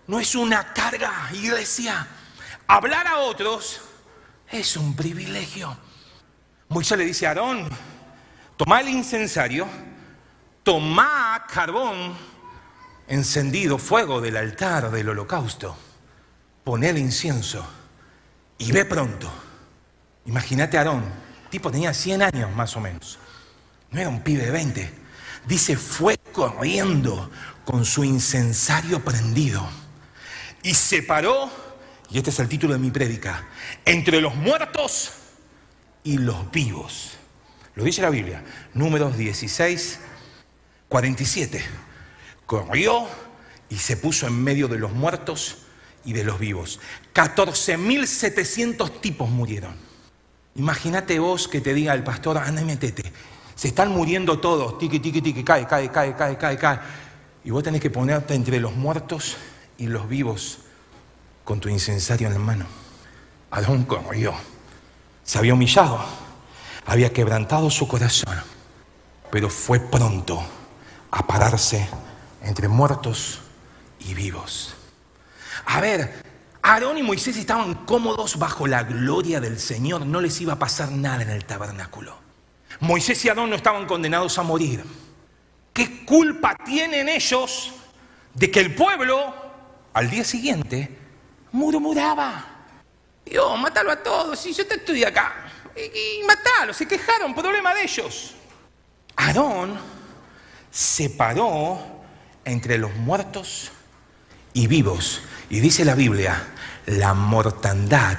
No 0.08 0.20
es 0.20 0.36
una 0.36 0.74
carga, 0.74 1.30
iglesia. 1.34 2.08
Hablar 2.68 3.08
a 3.08 3.20
otros 3.20 3.82
es 4.50 4.78
un 4.78 4.96
privilegio. 4.96 5.78
Moisés 6.70 6.98
le 6.98 7.06
dice 7.06 7.28
a 7.28 7.30
Aarón, 7.30 7.70
toma 8.58 8.82
el 8.82 8.90
incensario 8.90 9.68
Toma 10.64 11.48
carbón 11.52 12.16
encendido, 13.08 13.80
fuego 13.80 14.22
del 14.22 14.38
altar 14.38 14.92
del 14.92 15.10
holocausto, 15.10 15.76
pon 16.64 16.84
el 16.84 17.00
incienso 17.00 17.66
y 18.60 18.72
ve 18.72 18.86
pronto. 18.86 19.32
Imagínate 20.28 20.78
a 20.78 20.82
Aarón, 20.82 21.04
tipo 21.50 21.72
tenía 21.72 21.96
100 21.96 22.22
años 22.22 22.56
más 22.56 22.78
o 22.78 22.80
menos, 22.80 23.18
no 23.90 24.00
era 24.00 24.08
un 24.08 24.22
pibe 24.22 24.46
de 24.46 24.52
20. 24.52 24.94
Dice, 25.48 25.78
fue 25.78 26.20
corriendo 26.32 27.32
con 27.66 27.86
su 27.86 28.04
incensario 28.04 29.04
prendido 29.04 29.68
y 30.64 30.74
se 30.74 31.04
paró, 31.04 31.50
y 32.10 32.18
este 32.18 32.30
es 32.30 32.40
el 32.40 32.48
título 32.48 32.74
de 32.74 32.80
mi 32.80 32.92
prédica, 32.92 33.48
entre 33.86 34.22
los 34.22 34.36
muertos 34.36 35.12
y 36.04 36.18
los 36.18 36.52
vivos. 36.52 37.18
Lo 37.76 37.84
dice 37.84 38.02
la 38.02 38.10
Biblia, 38.10 38.44
números 38.74 39.18
16, 39.18 40.00
47. 40.90 41.64
Corrió 42.46 43.08
y 43.70 43.78
se 43.78 43.96
puso 43.96 44.28
en 44.28 44.44
medio 44.44 44.68
de 44.68 44.78
los 44.78 44.92
muertos 44.92 45.60
y 46.04 46.14
de 46.14 46.24
los 46.24 46.40
vivos. 46.40 46.80
14.700 47.14 49.00
tipos 49.00 49.30
murieron. 49.30 49.76
Imagínate 50.56 51.18
vos 51.20 51.48
que 51.48 51.62
te 51.62 51.74
diga 51.74 51.94
el 51.94 52.04
pastor, 52.04 52.38
anda 52.38 52.62
y 52.62 52.66
metete. 52.66 53.12
Se 53.56 53.70
están 53.70 53.92
muriendo 53.92 54.40
todos, 54.40 54.78
tiqui, 54.78 55.00
tiqui, 55.00 55.22
tiqui, 55.22 55.44
cae, 55.44 55.66
cae, 55.66 55.90
cae, 55.90 56.16
cae, 56.16 56.38
cae, 56.38 56.58
cae. 56.58 56.80
Y 57.44 57.50
vos 57.50 57.64
tenés 57.64 57.82
que 57.82 57.90
ponerte 57.90 58.34
entre 58.36 58.60
los 58.60 58.74
muertos 58.76 59.38
y 59.78 59.88
los 59.88 60.08
vivos 60.08 60.60
con 61.44 61.60
tu 61.60 61.70
incensario 61.70 62.28
en 62.28 62.34
la 62.34 62.40
mano. 62.40 62.66
Adón 63.50 63.84
corrió. 63.84 64.34
Se 65.24 65.38
había 65.38 65.54
humillado, 65.54 66.04
había 66.86 67.12
quebrantado 67.14 67.70
su 67.70 67.88
corazón, 67.88 68.36
pero 69.32 69.50
fue 69.50 69.80
pronto 69.80 70.42
a 71.12 71.26
pararse 71.26 71.88
entre 72.44 72.68
muertos 72.68 73.40
y 74.00 74.14
vivos. 74.14 74.74
A 75.66 75.82
ver, 75.82 76.24
Aarón 76.62 76.98
y 76.98 77.04
Moisés 77.04 77.38
estaban 77.38 77.86
cómodos 77.86 78.38
bajo 78.38 78.68
la 78.68 78.84
gloria 78.84 79.40
del 79.40 79.60
Señor, 79.60 80.06
no 80.06 80.22
les 80.22 80.40
iba 80.42 80.54
a 80.54 80.60
pasar 80.60 80.92
nada 80.92 81.22
en 81.24 81.30
el 81.30 81.46
tabernáculo. 81.46 82.16
Moisés 82.80 83.24
y 83.26 83.30
Aarón 83.30 83.50
no 83.50 83.56
estaban 83.56 83.86
condenados 83.86 84.38
a 84.38 84.44
morir. 84.44 84.84
¿Qué 85.74 86.06
culpa 86.06 86.56
tienen 86.66 87.08
ellos 87.08 87.72
de 88.34 88.52
que 88.52 88.60
el 88.60 88.76
pueblo 88.76 89.34
al 89.94 90.10
día 90.10 90.24
siguiente 90.24 90.98
murmuraba? 91.52 92.46
Dios, 93.26 93.60
mátalo 93.60 93.92
a 93.92 94.04
todos, 94.04 94.40
si 94.40 94.54
yo 94.54 94.68
te 94.68 94.76
estoy 94.76 95.04
acá. 95.04 95.34
Y, 95.76 96.20
y 96.20 96.24
matalo, 96.26 96.74
se 96.74 96.88
quejaron, 96.88 97.34
problema 97.34 97.74
de 97.74 97.84
ellos. 97.84 98.36
Aarón 99.16 99.80
separó 100.70 101.80
entre 102.44 102.78
los 102.78 102.94
muertos 102.96 103.72
y 104.54 104.68
vivos. 104.68 105.22
Y 105.50 105.60
dice 105.60 105.86
la 105.86 105.96
Biblia, 105.96 106.48
la 106.86 107.14
mortandad 107.14 108.18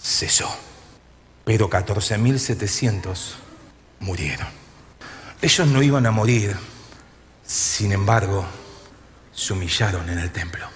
cesó. 0.00 0.54
Pero 1.44 1.68
14.700 1.68 3.34
murieron. 4.00 4.63
Ellos 5.44 5.68
no 5.68 5.82
iban 5.82 6.06
a 6.06 6.10
morir, 6.10 6.56
sin 7.44 7.92
embargo, 7.92 8.46
se 9.30 9.52
humillaron 9.52 10.08
en 10.08 10.18
el 10.18 10.30
templo, 10.30 10.66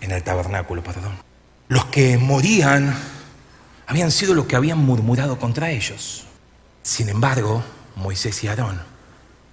en 0.00 0.12
el 0.12 0.22
tabernáculo, 0.22 0.82
perdón. 0.82 1.18
Los 1.68 1.84
que 1.84 2.16
morían 2.16 2.96
habían 3.86 4.10
sido 4.10 4.32
los 4.32 4.46
que 4.46 4.56
habían 4.56 4.78
murmurado 4.78 5.38
contra 5.38 5.70
ellos. 5.70 6.24
Sin 6.82 7.10
embargo, 7.10 7.62
Moisés 7.96 8.42
y 8.42 8.48
Aarón 8.48 8.80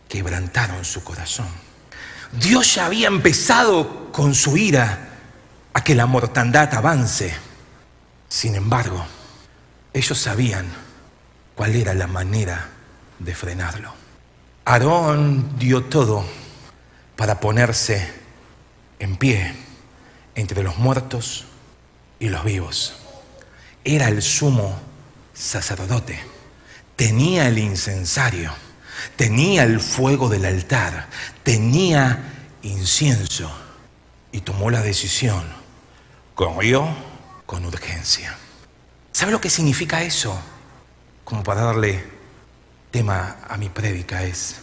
quebrantaron 0.07 0.85
su 0.85 1.03
corazón. 1.03 1.49
Dios 2.31 2.75
ya 2.75 2.85
había 2.85 3.09
empezado 3.09 4.09
con 4.13 4.33
su 4.35 4.55
ira 4.55 5.09
a 5.73 5.83
que 5.83 5.95
la 5.95 6.05
mortandad 6.05 6.73
avance. 6.75 7.35
Sin 8.29 8.55
embargo, 8.55 9.05
ellos 9.91 10.17
sabían 10.17 10.65
cuál 11.55 11.75
era 11.75 11.93
la 11.93 12.07
manera 12.07 12.69
de 13.19 13.35
frenarlo. 13.35 13.99
Aarón 14.69 15.57
dio 15.57 15.85
todo 15.85 16.23
para 17.15 17.39
ponerse 17.39 18.07
en 18.99 19.15
pie 19.15 19.51
entre 20.35 20.61
los 20.61 20.77
muertos 20.77 21.45
y 22.19 22.29
los 22.29 22.43
vivos. 22.43 22.93
Era 23.83 24.09
el 24.09 24.21
sumo 24.21 24.79
sacerdote, 25.33 26.19
tenía 26.95 27.47
el 27.47 27.57
incensario, 27.57 28.53
tenía 29.15 29.63
el 29.63 29.79
fuego 29.79 30.29
del 30.29 30.45
altar, 30.45 31.07
tenía 31.41 32.31
incienso 32.61 33.51
y 34.31 34.41
tomó 34.41 34.69
la 34.69 34.83
decisión. 34.83 35.45
Corrió 36.35 36.87
con 37.47 37.65
urgencia. 37.65 38.37
¿Sabe 39.13 39.31
lo 39.31 39.41
que 39.41 39.49
significa 39.49 40.03
eso? 40.03 40.39
Como 41.23 41.41
para 41.41 41.61
darle 41.61 42.18
tema 42.91 43.37
a 43.47 43.57
mi 43.57 43.69
prédica 43.69 44.23
es 44.23 44.61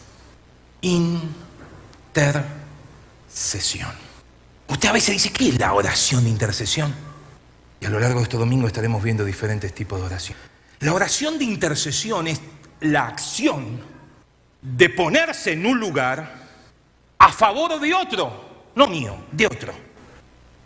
intercesión. 0.80 1.26
Usted 4.68 4.88
a 4.88 4.92
veces 4.92 5.14
dice, 5.14 5.32
¿qué 5.32 5.48
es 5.50 5.58
la 5.58 5.72
oración 5.72 6.24
de 6.24 6.30
intercesión? 6.30 6.94
Y 7.80 7.86
a 7.86 7.90
lo 7.90 8.00
largo 8.00 8.18
de 8.18 8.24
este 8.24 8.36
domingo 8.36 8.66
estaremos 8.66 9.02
viendo 9.02 9.24
diferentes 9.24 9.72
tipos 9.74 10.00
de 10.00 10.06
oración. 10.06 10.36
La 10.80 10.92
oración 10.92 11.38
de 11.38 11.44
intercesión 11.44 12.26
es 12.26 12.40
la 12.80 13.06
acción 13.06 13.80
de 14.60 14.88
ponerse 14.90 15.52
en 15.52 15.64
un 15.64 15.78
lugar 15.78 16.46
a 17.18 17.32
favor 17.32 17.80
de 17.80 17.94
otro, 17.94 18.70
no 18.74 18.86
mío, 18.86 19.16
de 19.32 19.46
otro, 19.46 19.72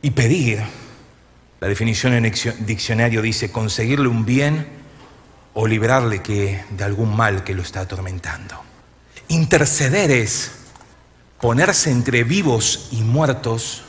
y 0.03 0.11
pedir. 0.11 0.61
La 1.61 1.68
definición 1.68 2.14
en 2.14 2.25
el 2.25 2.33
diccionario 2.61 3.20
dice 3.20 3.53
conseguirle 3.53 4.09
un 4.09 4.25
bien 4.25 4.79
o 5.54 5.66
librarle 5.66 6.22
que, 6.22 6.64
de 6.70 6.84
algún 6.84 7.14
mal 7.16 7.44
que 7.44 7.54
lo 7.54 7.62
está 7.62 7.80
atormentando. 7.80 8.56
Interceder 9.28 10.10
es 10.10 10.52
ponerse 11.40 11.90
entre 11.90 12.24
vivos 12.24 12.88
y 12.92 13.02
muertos 13.02 13.82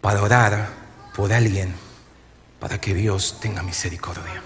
para 0.00 0.22
orar 0.22 0.68
por 1.14 1.32
alguien, 1.32 1.74
para 2.60 2.80
que 2.80 2.94
Dios 2.94 3.38
tenga 3.40 3.62
misericordia. 3.62 4.42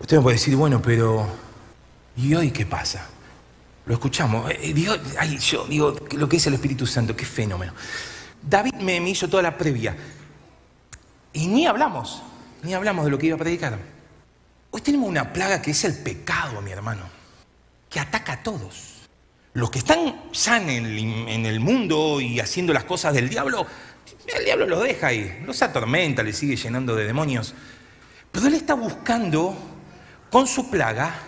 Usted 0.00 0.16
me 0.16 0.22
puede 0.22 0.36
decir, 0.36 0.56
bueno, 0.56 0.80
pero 0.82 1.26
¿y 2.16 2.34
hoy 2.34 2.50
qué 2.50 2.66
pasa? 2.66 3.06
Lo 3.86 3.94
escuchamos. 3.94 4.50
Eh, 4.50 4.72
Dios, 4.74 4.98
ay, 5.18 5.38
yo 5.38 5.66
digo, 5.66 5.94
lo 6.12 6.28
que 6.28 6.38
es 6.38 6.46
el 6.46 6.54
Espíritu 6.54 6.86
Santo, 6.86 7.14
qué 7.14 7.24
fenómeno. 7.24 7.72
David 8.42 8.74
me, 8.74 9.00
me 9.00 9.10
hizo 9.10 9.28
toda 9.28 9.42
la 9.42 9.56
previa. 9.56 9.96
Y 11.32 11.46
ni 11.48 11.66
hablamos, 11.66 12.22
ni 12.62 12.74
hablamos 12.74 13.04
de 13.04 13.10
lo 13.10 13.18
que 13.18 13.26
iba 13.26 13.36
a 13.36 13.38
predicar. 13.38 13.93
Hoy 14.76 14.80
tenemos 14.80 15.08
una 15.08 15.32
plaga 15.32 15.62
que 15.62 15.70
es 15.70 15.84
el 15.84 15.94
pecado, 15.94 16.60
mi 16.60 16.72
hermano, 16.72 17.08
que 17.88 18.00
ataca 18.00 18.32
a 18.32 18.42
todos. 18.42 19.08
Los 19.52 19.70
que 19.70 19.78
están 19.78 20.68
el, 20.68 20.98
en 20.98 21.46
el 21.46 21.60
mundo 21.60 22.20
y 22.20 22.40
haciendo 22.40 22.72
las 22.72 22.82
cosas 22.82 23.14
del 23.14 23.28
diablo, 23.28 23.68
el 24.36 24.44
diablo 24.44 24.66
los 24.66 24.82
deja 24.82 25.06
ahí, 25.06 25.44
los 25.46 25.62
atormenta, 25.62 26.24
les 26.24 26.36
sigue 26.36 26.56
llenando 26.56 26.96
de 26.96 27.06
demonios. 27.06 27.54
Pero 28.32 28.48
él 28.48 28.54
está 28.54 28.74
buscando, 28.74 29.56
con 30.28 30.48
su 30.48 30.68
plaga, 30.68 31.20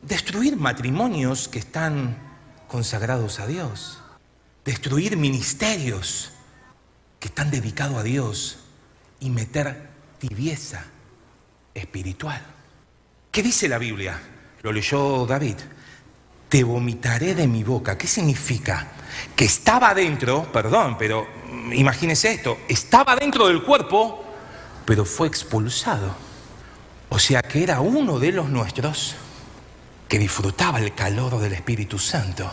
destruir 0.00 0.56
matrimonios 0.56 1.48
que 1.48 1.58
están 1.58 2.16
consagrados 2.68 3.38
a 3.38 3.46
Dios, 3.46 3.98
destruir 4.64 5.18
ministerios 5.18 6.30
que 7.20 7.28
están 7.28 7.50
dedicados 7.50 7.98
a 7.98 8.02
Dios 8.02 8.60
y 9.20 9.28
meter 9.28 9.90
tibieza 10.18 10.86
espiritual. 11.74 12.42
¿Qué 13.32 13.42
dice 13.42 13.66
la 13.66 13.78
Biblia? 13.78 14.20
Lo 14.60 14.72
leyó 14.72 15.24
David. 15.24 15.56
Te 16.50 16.62
vomitaré 16.62 17.34
de 17.34 17.48
mi 17.48 17.64
boca. 17.64 17.96
¿Qué 17.96 18.06
significa? 18.06 18.88
Que 19.34 19.46
estaba 19.46 19.94
dentro, 19.94 20.52
perdón, 20.52 20.98
pero 20.98 21.26
imagínese 21.72 22.30
esto, 22.30 22.58
estaba 22.68 23.16
dentro 23.16 23.48
del 23.48 23.62
cuerpo, 23.62 24.22
pero 24.84 25.06
fue 25.06 25.28
expulsado. 25.28 26.14
O 27.08 27.18
sea 27.18 27.40
que 27.40 27.62
era 27.62 27.80
uno 27.80 28.18
de 28.18 28.32
los 28.32 28.50
nuestros 28.50 29.14
que 30.08 30.18
disfrutaba 30.18 30.78
el 30.78 30.94
calor 30.94 31.38
del 31.38 31.54
Espíritu 31.54 31.98
Santo, 31.98 32.52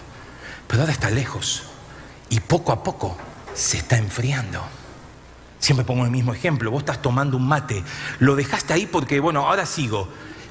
pero 0.66 0.84
ahora 0.84 0.94
está 0.94 1.10
lejos 1.10 1.64
y 2.30 2.40
poco 2.40 2.72
a 2.72 2.82
poco 2.84 3.18
se 3.54 3.80
está 3.80 3.98
enfriando. 3.98 4.64
Siempre 5.60 5.86
pongo 5.86 6.06
el 6.06 6.12
mismo 6.12 6.34
ejemplo, 6.34 6.72
vos 6.72 6.84
estás 6.84 7.02
tomando 7.02 7.36
un 7.36 7.46
mate, 7.46 7.84
lo 8.20 8.38
dejaste 8.38 8.72
ahí 8.72 8.86
porque, 8.86 9.20
bueno, 9.20 9.46
ahora 9.46 9.66
sigo. 9.66 10.08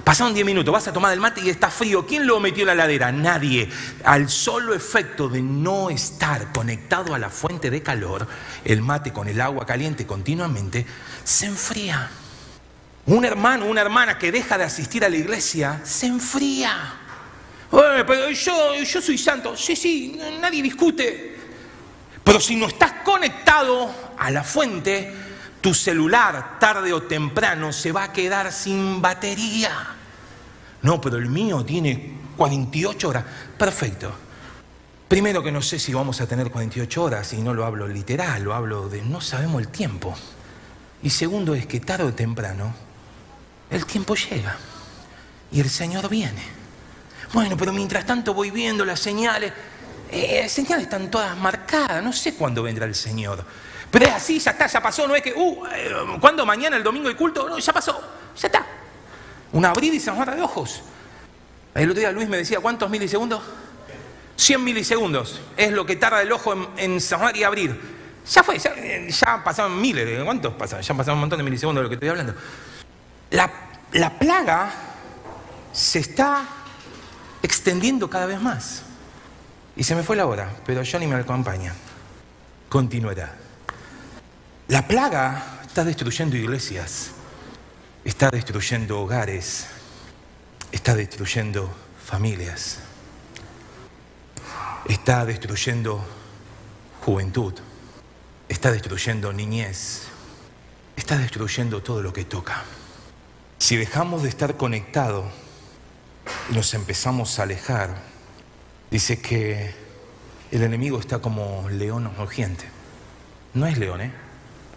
Pasaron 0.08 0.32
10 0.32 0.46
minutos, 0.46 0.72
vas 0.72 0.88
a 0.88 0.92
tomar 0.94 1.12
el 1.12 1.20
mate 1.20 1.42
y 1.42 1.50
está 1.50 1.70
frío. 1.70 2.06
¿Quién 2.06 2.26
lo 2.26 2.40
metió 2.40 2.62
en 2.62 2.68
la 2.68 2.74
ladera? 2.74 3.12
Nadie. 3.12 3.68
Al 4.04 4.30
solo 4.30 4.72
efecto 4.72 5.28
de 5.28 5.42
no 5.42 5.90
estar 5.90 6.50
conectado 6.50 7.14
a 7.14 7.18
la 7.18 7.28
fuente 7.28 7.68
de 7.68 7.82
calor, 7.82 8.26
el 8.64 8.80
mate 8.80 9.12
con 9.12 9.28
el 9.28 9.38
agua 9.38 9.66
caliente 9.66 10.06
continuamente, 10.06 10.86
se 11.22 11.44
enfría. 11.44 12.08
Un 13.04 13.26
hermano, 13.26 13.66
una 13.66 13.82
hermana 13.82 14.18
que 14.18 14.32
deja 14.32 14.56
de 14.56 14.64
asistir 14.64 15.04
a 15.04 15.10
la 15.10 15.16
iglesia, 15.18 15.82
se 15.84 16.06
enfría. 16.06 16.94
pero 17.70 18.30
yo, 18.30 18.76
yo 18.76 19.02
soy 19.02 19.18
santo. 19.18 19.58
Sí, 19.58 19.76
sí, 19.76 20.18
nadie 20.40 20.62
discute. 20.62 21.36
Pero 22.24 22.40
si 22.40 22.56
no 22.56 22.68
estás 22.68 22.92
conectado 23.04 23.94
a 24.16 24.30
la 24.30 24.42
fuente, 24.42 25.14
tu 25.60 25.74
celular 25.74 26.58
tarde 26.58 26.94
o 26.94 27.02
temprano 27.02 27.74
se 27.74 27.92
va 27.92 28.04
a 28.04 28.12
quedar 28.14 28.50
sin 28.52 29.02
batería. 29.02 29.96
No, 30.82 31.00
pero 31.00 31.16
el 31.16 31.28
mío 31.28 31.64
tiene 31.64 32.12
48 32.36 33.08
horas. 33.08 33.24
Perfecto. 33.58 34.12
Primero 35.08 35.42
que 35.42 35.50
no 35.50 35.62
sé 35.62 35.78
si 35.78 35.94
vamos 35.94 36.20
a 36.20 36.26
tener 36.26 36.50
48 36.50 37.02
horas 37.02 37.32
y 37.32 37.40
no 37.40 37.54
lo 37.54 37.64
hablo 37.64 37.88
literal, 37.88 38.42
lo 38.42 38.54
hablo 38.54 38.88
de 38.88 39.00
no 39.02 39.20
sabemos 39.20 39.62
el 39.62 39.68
tiempo. 39.68 40.14
Y 41.02 41.10
segundo 41.10 41.54
es 41.54 41.66
que 41.66 41.80
tarde 41.80 42.04
o 42.04 42.12
temprano 42.12 42.74
el 43.70 43.86
tiempo 43.86 44.14
llega 44.14 44.56
y 45.50 45.60
el 45.60 45.70
Señor 45.70 46.08
viene. 46.08 46.42
Bueno, 47.32 47.56
pero 47.56 47.72
mientras 47.72 48.04
tanto 48.04 48.34
voy 48.34 48.50
viendo 48.50 48.84
las 48.84 49.00
señales. 49.00 49.52
Eh, 50.10 50.40
las 50.42 50.52
señales 50.52 50.84
están 50.84 51.10
todas 51.10 51.36
marcadas, 51.36 52.02
no 52.02 52.12
sé 52.12 52.34
cuándo 52.34 52.62
vendrá 52.62 52.86
el 52.86 52.94
Señor. 52.94 53.44
Pero 53.90 54.06
es 54.06 54.12
así, 54.12 54.38
ya 54.38 54.50
está, 54.50 54.66
ya 54.66 54.82
pasó, 54.82 55.08
no 55.08 55.14
es 55.14 55.22
que, 55.22 55.32
uh, 55.34 55.66
eh, 55.66 55.90
¿cuándo 56.20 56.44
mañana 56.44 56.76
el 56.76 56.82
domingo 56.82 57.08
de 57.08 57.16
culto? 57.16 57.48
No, 57.48 57.58
ya 57.58 57.72
pasó, 57.72 57.98
ya 58.36 58.46
está. 58.46 58.66
Un 59.52 59.64
abrir 59.64 59.94
y 59.94 60.00
cerrar 60.00 60.34
de 60.34 60.42
ojos. 60.42 60.82
El 61.74 61.90
otro 61.90 62.00
día 62.00 62.12
Luis 62.12 62.28
me 62.28 62.36
decía, 62.36 62.60
¿cuántos 62.60 62.90
milisegundos? 62.90 63.42
100 64.36 64.62
milisegundos. 64.62 65.40
Es 65.56 65.72
lo 65.72 65.84
que 65.84 65.96
tarda 65.96 66.22
el 66.22 66.30
ojo 66.32 66.54
en, 66.76 67.00
cerrar 67.00 67.36
y 67.36 67.44
abrir. 67.44 67.98
Ya 68.30 68.42
fue, 68.42 68.58
ya, 68.58 69.42
pasaron 69.44 69.80
miles. 69.80 70.22
¿Cuántos 70.24 70.54
pasaron? 70.54 70.84
Ya 70.84 70.94
pasaron 70.94 71.16
un 71.16 71.20
montón 71.20 71.38
de 71.38 71.44
milisegundos 71.44 71.80
de 71.80 71.84
lo 71.84 71.88
que 71.88 71.94
estoy 71.94 72.08
hablando. 72.08 72.34
La, 73.30 73.50
la 73.92 74.18
plaga 74.18 74.70
se 75.72 75.98
está 75.98 76.44
extendiendo 77.42 78.08
cada 78.08 78.26
vez 78.26 78.40
más. 78.40 78.82
Y 79.76 79.84
se 79.84 79.94
me 79.94 80.02
fue 80.02 80.16
la 80.16 80.26
hora, 80.26 80.50
pero 80.66 80.82
Johnny 80.84 81.06
me 81.06 81.16
acompaña. 81.16 81.74
Continuará. 82.68 83.34
La 84.68 84.86
plaga 84.86 85.60
está 85.66 85.84
destruyendo 85.84 86.36
iglesias, 86.36 87.12
está 88.08 88.30
destruyendo 88.30 88.98
hogares, 89.02 89.66
está 90.72 90.96
destruyendo 90.96 91.70
familias, 92.02 92.78
está 94.88 95.26
destruyendo 95.26 96.02
juventud, 97.04 97.52
está 98.48 98.72
destruyendo 98.72 99.30
niñez, 99.34 100.04
está 100.96 101.18
destruyendo 101.18 101.82
todo 101.82 102.00
lo 102.02 102.14
que 102.14 102.24
toca. 102.24 102.64
Si 103.58 103.76
dejamos 103.76 104.22
de 104.22 104.30
estar 104.30 104.56
conectados 104.56 105.26
y 106.50 106.54
nos 106.54 106.72
empezamos 106.72 107.38
a 107.38 107.42
alejar, 107.42 107.94
dice 108.90 109.20
que 109.20 109.74
el 110.50 110.62
enemigo 110.62 110.98
está 110.98 111.18
como 111.18 111.68
león 111.68 112.06
urgente. 112.18 112.64
No 113.52 113.66
es 113.66 113.76
león, 113.76 114.00
¿eh? 114.00 114.12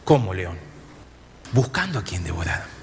como 0.03 0.33
león, 0.33 0.57
buscando 1.53 1.97
a 1.97 2.03
quien 2.03 2.25
devorar. 2.25 2.80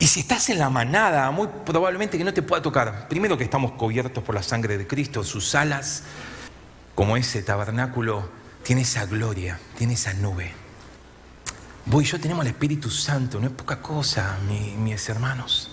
Y 0.00 0.06
si 0.06 0.20
estás 0.20 0.48
en 0.48 0.58
la 0.58 0.70
manada, 0.70 1.30
muy 1.30 1.46
probablemente 1.66 2.16
que 2.16 2.24
no 2.24 2.32
te 2.32 2.40
pueda 2.40 2.62
tocar. 2.62 3.06
Primero 3.06 3.36
que 3.36 3.44
estamos 3.44 3.72
cubiertos 3.72 4.24
por 4.24 4.34
la 4.34 4.42
sangre 4.42 4.78
de 4.78 4.86
Cristo, 4.86 5.22
sus 5.22 5.54
alas, 5.54 6.04
como 6.94 7.18
ese 7.18 7.42
tabernáculo, 7.42 8.26
tiene 8.62 8.80
esa 8.80 9.04
gloria, 9.04 9.60
tiene 9.76 9.92
esa 9.92 10.14
nube. 10.14 10.52
Vos 11.84 12.02
y 12.02 12.06
yo 12.06 12.18
tenemos 12.18 12.46
el 12.46 12.52
Espíritu 12.52 12.88
Santo, 12.88 13.38
no 13.40 13.48
es 13.48 13.52
poca 13.52 13.82
cosa, 13.82 14.38
mis 14.78 15.06
hermanos. 15.10 15.70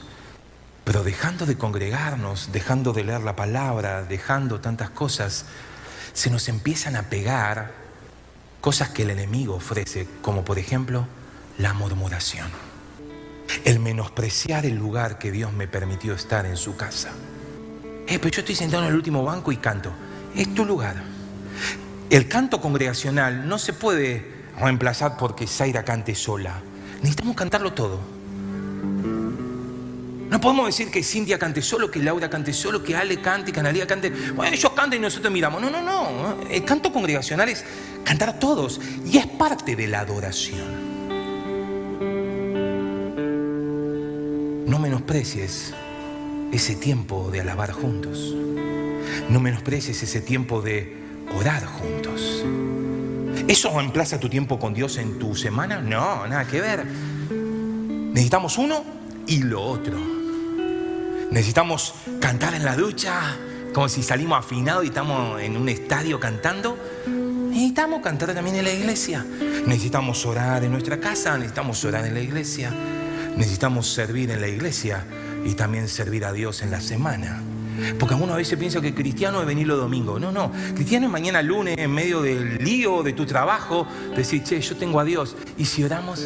Pero 0.83 1.03
dejando 1.03 1.45
de 1.45 1.57
congregarnos, 1.57 2.51
dejando 2.51 2.91
de 2.91 3.05
leer 3.05 3.21
la 3.21 3.37
palabra, 3.37 4.03
dejando 4.03 4.59
tantas 4.59 4.89
cosas, 4.89 5.45
se 6.11 6.29
nos 6.29 6.49
empiezan 6.49 6.97
a 6.97 7.03
pegar 7.03 7.71
cosas 8.59 8.89
que 8.89 9.03
el 9.03 9.11
enemigo 9.11 9.55
ofrece, 9.55 10.05
como 10.21 10.43
por 10.43 10.59
ejemplo 10.59 11.07
la 11.57 11.73
murmuración 11.73 12.66
el 13.65 13.79
menospreciar 13.79 14.65
el 14.65 14.75
lugar 14.75 15.17
que 15.17 15.31
Dios 15.31 15.53
me 15.53 15.67
permitió 15.67 16.13
estar 16.13 16.45
en 16.45 16.57
su 16.57 16.75
casa. 16.75 17.11
Eh, 18.07 18.19
pero 18.19 18.29
yo 18.29 18.39
estoy 18.41 18.55
sentado 18.55 18.83
en 18.83 18.89
el 18.89 18.95
último 18.95 19.23
banco 19.23 19.51
y 19.51 19.57
canto. 19.57 19.91
Es 20.35 20.53
tu 20.53 20.65
lugar. 20.65 20.95
El 22.09 22.27
canto 22.27 22.61
congregacional 22.61 23.47
no 23.47 23.57
se 23.57 23.73
puede 23.73 24.25
reemplazar 24.59 25.17
porque 25.17 25.45
Zaira 25.45 25.83
cante 25.83 26.15
sola. 26.15 26.61
Necesitamos 27.01 27.35
cantarlo 27.35 27.73
todo. 27.73 27.99
No 30.29 30.41
podemos 30.41 30.67
decir 30.67 30.91
que 30.91 31.03
Cintia 31.03 31.39
cante 31.39 31.61
solo, 31.61 31.89
que 31.89 31.99
Laura 31.99 32.29
cante 32.29 32.53
solo, 32.53 32.83
que 32.83 32.95
Ale 32.95 33.21
cante, 33.21 33.51
que 33.51 33.59
Analia 33.59 33.87
cante. 33.87 34.09
Bueno, 34.09 34.55
ellos 34.55 34.71
cantan 34.73 34.99
y 34.99 35.01
nosotros 35.01 35.31
miramos. 35.31 35.61
No, 35.61 35.69
no, 35.69 35.81
no. 35.81 36.37
El 36.49 36.63
canto 36.65 36.91
congregacional 36.91 37.49
es 37.49 37.63
cantar 38.03 38.39
todos 38.39 38.79
y 39.05 39.17
es 39.17 39.25
parte 39.25 39.75
de 39.75 39.87
la 39.87 40.01
adoración. 40.01 40.96
No 44.67 44.79
menosprecies 44.79 45.73
ese 46.51 46.75
tiempo 46.75 47.31
de 47.31 47.39
alabar 47.39 47.71
juntos. 47.71 48.35
No 49.29 49.39
menosprecies 49.39 50.03
ese 50.03 50.19
tiempo 50.19 50.61
de 50.61 50.93
orar 51.33 51.65
juntos. 51.65 52.43
¿Eso 53.47 53.71
reemplaza 53.73 54.19
tu 54.19 54.27
tiempo 54.27 54.59
con 54.59 54.73
Dios 54.73 54.97
en 54.97 55.19
tu 55.19 55.35
semana? 55.35 55.79
No, 55.79 56.27
nada 56.27 56.45
que 56.45 56.59
ver. 56.59 56.85
Necesitamos 58.11 58.57
uno 58.57 58.83
y 59.25 59.41
lo 59.43 59.61
otro. 59.61 59.97
Necesitamos 61.31 61.93
cantar 62.19 62.53
en 62.53 62.65
la 62.65 62.75
ducha, 62.75 63.37
como 63.73 63.87
si 63.87 64.03
salimos 64.03 64.37
afinados 64.37 64.83
y 64.83 64.87
estamos 64.87 65.41
en 65.41 65.55
un 65.55 65.69
estadio 65.69 66.19
cantando. 66.19 66.77
Necesitamos 67.07 68.01
cantar 68.01 68.33
también 68.33 68.57
en 68.57 68.65
la 68.65 68.73
iglesia. 68.73 69.25
Necesitamos 69.65 70.25
orar 70.25 70.65
en 70.65 70.73
nuestra 70.73 70.99
casa, 70.99 71.37
necesitamos 71.37 71.85
orar 71.85 72.05
en 72.05 72.15
la 72.15 72.21
iglesia. 72.21 72.73
Necesitamos 73.37 73.87
servir 73.87 74.31
en 74.31 74.41
la 74.41 74.47
iglesia 74.47 75.05
y 75.45 75.53
también 75.53 75.87
servir 75.87 76.25
a 76.25 76.33
Dios 76.33 76.61
en 76.61 76.71
la 76.71 76.81
semana. 76.81 77.41
Porque 77.99 78.15
algunos 78.15 78.33
a 78.33 78.37
veces 78.37 78.57
piensa 78.57 78.81
que 78.81 78.93
cristiano 78.93 79.39
es 79.39 79.47
venir 79.47 79.67
los 79.67 79.79
domingos. 79.79 80.19
No, 80.19 80.31
no. 80.31 80.51
Cristiano 80.73 81.05
es 81.05 81.11
mañana 81.11 81.41
lunes, 81.41 81.77
en 81.77 81.91
medio 81.91 82.21
del 82.21 82.57
lío 82.57 83.03
de 83.03 83.13
tu 83.13 83.25
trabajo, 83.25 83.87
decir, 84.15 84.43
che, 84.43 84.59
yo 84.59 84.75
tengo 84.75 84.99
a 84.99 85.03
Dios. 85.03 85.35
Y 85.57 85.65
si 85.65 85.83
oramos, 85.83 86.25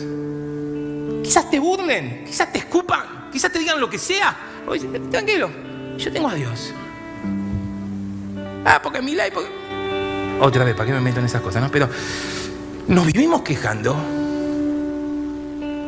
quizás 1.23 1.49
te 1.49 1.59
burlen, 1.59 2.23
quizás 2.25 2.51
te 2.51 2.59
escupan, 2.59 3.29
quizás 3.31 3.51
te 3.51 3.59
digan 3.59 3.79
lo 3.79 3.89
que 3.89 3.97
sea. 3.97 4.35
Oye, 4.67 4.87
tranquilo, 5.11 5.49
yo 5.97 6.11
tengo 6.11 6.29
a 6.29 6.35
Dios. 6.35 6.73
Ah, 8.65 8.79
porque 8.81 9.01
mi 9.01 9.15
ley. 9.15 9.31
Otra 10.39 10.63
vez, 10.63 10.75
¿para 10.75 10.87
qué 10.87 10.93
me 10.93 11.01
meto 11.01 11.19
en 11.19 11.25
esas 11.25 11.41
cosas? 11.41 11.61
No? 11.61 11.69
Pero 11.69 11.89
nos 12.87 13.05
vivimos 13.05 13.41
quejando, 13.41 13.95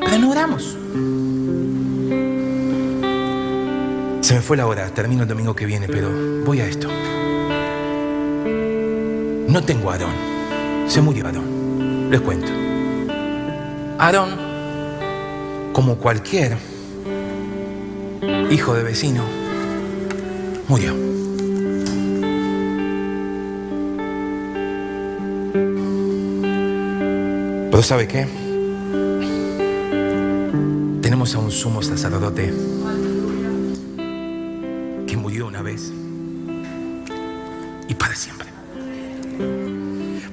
pero 0.02 0.18
no 0.20 0.32
oramos. 0.32 0.78
Se 4.22 4.36
me 4.36 4.42
fue 4.42 4.56
la 4.58 4.68
hora, 4.68 4.88
termino 4.90 5.24
el 5.24 5.28
domingo 5.28 5.56
que 5.56 5.66
viene, 5.66 5.88
pero 5.88 6.10
voy 6.46 6.62
a 6.62 6.68
esto. 6.68 6.88
No 9.48 9.64
tengo 9.64 9.90
a 9.90 9.94
Aarón, 9.94 10.14
se 10.88 11.02
murió 11.02 11.26
Aarón, 11.26 12.12
les 12.12 12.22
cuento. 12.22 12.52
Aarón, 13.98 14.30
como 15.74 15.98
cualquier 15.98 16.58
hijo 18.52 18.76
de 18.76 18.84
vecino, 18.84 19.24
murió. 20.68 20.94
Pero 27.72 27.82
¿sabe 27.82 28.08
qué? 28.08 28.43
A 31.24 31.38
un 31.38 31.52
sumo 31.52 31.82
sacerdote 31.82 32.52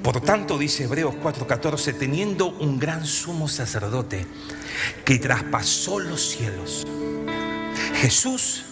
Por 0.03 0.20
tanto, 0.20 0.59
dice 0.59 0.85
Hebreos 0.85 1.14
4:14, 1.22 1.96
teniendo 1.96 2.48
un 2.48 2.81
gran 2.81 3.07
sumo 3.07 3.46
sacerdote 3.46 4.26
que 5.05 5.20
traspasó 5.20 6.00
los 6.00 6.20
cielos, 6.31 6.85
Jesús, 7.94 8.64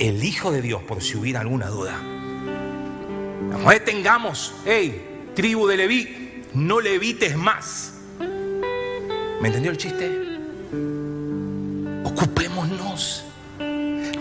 el 0.00 0.24
Hijo 0.24 0.50
de 0.50 0.62
Dios, 0.62 0.82
por 0.82 1.00
si 1.04 1.16
hubiera 1.16 1.38
alguna 1.38 1.68
duda. 1.68 1.96
No 2.02 3.70
detengamos, 3.70 4.54
hey, 4.66 5.30
tribu 5.36 5.68
de 5.68 5.76
Leví, 5.76 6.42
no 6.52 6.80
levites 6.80 7.36
más. 7.36 7.92
¿Me 8.18 9.46
entendió 9.46 9.70
el 9.70 9.76
chiste? 9.76 10.19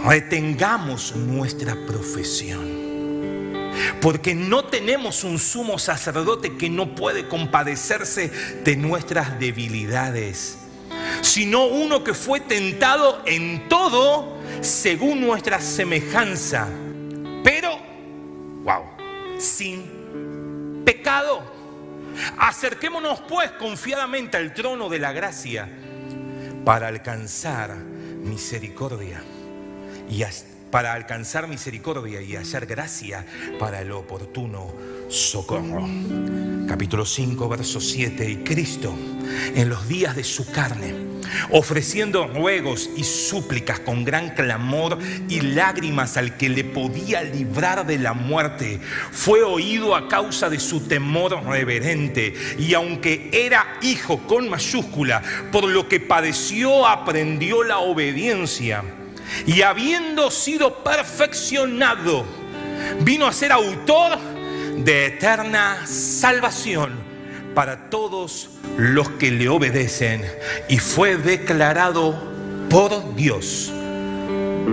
Retengamos 0.09 1.15
nuestra 1.15 1.75
profesión. 1.85 2.89
Porque 4.01 4.33
no 4.33 4.65
tenemos 4.65 5.23
un 5.23 5.37
sumo 5.37 5.77
sacerdote 5.77 6.57
que 6.57 6.69
no 6.69 6.95
puede 6.95 7.27
compadecerse 7.27 8.31
de 8.63 8.75
nuestras 8.75 9.39
debilidades, 9.39 10.57
sino 11.21 11.67
uno 11.67 12.03
que 12.03 12.15
fue 12.15 12.39
tentado 12.39 13.21
en 13.25 13.69
todo 13.69 14.37
según 14.61 15.21
nuestra 15.21 15.61
semejanza, 15.61 16.67
pero, 17.43 17.77
wow, 18.63 18.85
sin 19.37 20.81
pecado. 20.83 21.43
Acerquémonos 22.37 23.21
pues 23.21 23.51
confiadamente 23.51 24.37
al 24.37 24.53
trono 24.53 24.89
de 24.89 24.99
la 24.99 25.13
gracia 25.13 25.69
para 26.65 26.87
alcanzar 26.87 27.75
misericordia 27.77 29.21
y 30.09 30.23
para 30.71 30.93
alcanzar 30.93 31.47
misericordia 31.47 32.21
y 32.21 32.35
hallar 32.35 32.65
gracia 32.65 33.25
para 33.59 33.81
el 33.81 33.91
oportuno 33.91 34.73
socorro. 35.07 35.87
Capítulo 36.67 37.05
5, 37.05 37.49
verso 37.49 37.81
7. 37.81 38.29
Y 38.29 38.37
Cristo, 38.37 38.93
en 39.55 39.69
los 39.69 39.87
días 39.87 40.15
de 40.15 40.23
su 40.23 40.51
carne, 40.51 40.93
ofreciendo 41.51 42.27
ruegos 42.27 42.89
y 42.95 43.03
súplicas 43.03 43.79
con 43.79 44.03
gran 44.03 44.29
clamor 44.35 44.99
y 45.27 45.41
lágrimas 45.41 46.17
al 46.17 46.37
que 46.37 46.49
le 46.49 46.63
podía 46.63 47.23
librar 47.23 47.87
de 47.87 47.97
la 47.97 48.13
muerte, 48.13 48.79
fue 49.11 49.41
oído 49.41 49.95
a 49.95 50.07
causa 50.07 50.49
de 50.49 50.59
su 50.59 50.81
temor 50.81 51.43
reverente. 51.45 52.35
Y 52.59 52.75
aunque 52.75 53.29
era 53.33 53.79
hijo 53.81 54.19
con 54.27 54.49
mayúscula, 54.49 55.23
por 55.51 55.67
lo 55.67 55.87
que 55.87 55.99
padeció, 55.99 56.85
aprendió 56.87 57.63
la 57.63 57.79
obediencia 57.79 58.83
y 59.45 59.61
habiendo 59.61 60.31
sido 60.31 60.83
perfeccionado, 60.83 62.25
vino 63.01 63.27
a 63.27 63.33
ser 63.33 63.51
autor 63.51 64.17
de 64.77 65.07
eterna 65.07 65.85
salvación 65.85 66.93
para 67.53 67.89
todos 67.89 68.49
los 68.77 69.09
que 69.11 69.31
le 69.31 69.49
obedecen 69.49 70.23
y 70.69 70.77
fue 70.79 71.17
declarado 71.17 72.17
por 72.69 73.15
Dios 73.15 73.71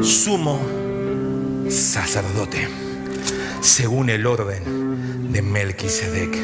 sumo 0.02 0.60
sacerdote 1.68 2.68
según 3.60 4.10
el 4.10 4.26
orden 4.26 5.32
de 5.32 5.42
Melquisedec. 5.42 6.36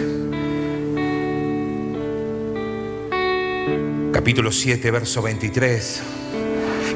Capítulo 4.13 4.51
7, 4.51 4.91
verso 4.91 5.23
23. 5.23 6.03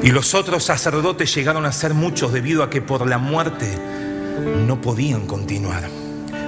Y 0.03 0.11
los 0.11 0.33
otros 0.33 0.63
sacerdotes 0.63 1.33
llegaron 1.33 1.65
a 1.65 1.71
ser 1.71 1.93
muchos 1.93 2.31
debido 2.31 2.63
a 2.63 2.69
que 2.69 2.81
por 2.81 3.07
la 3.07 3.17
muerte 3.17 3.77
no 4.65 4.79
podían 4.81 5.25
continuar. 5.25 5.89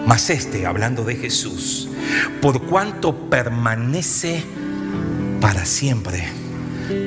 Mas 0.06 0.30
este, 0.30 0.66
hablando 0.66 1.04
de 1.04 1.16
Jesús, 1.16 1.90
por 2.42 2.64
cuanto 2.64 3.30
permanece 3.30 4.44
para 5.42 5.66
siempre, 5.66 6.28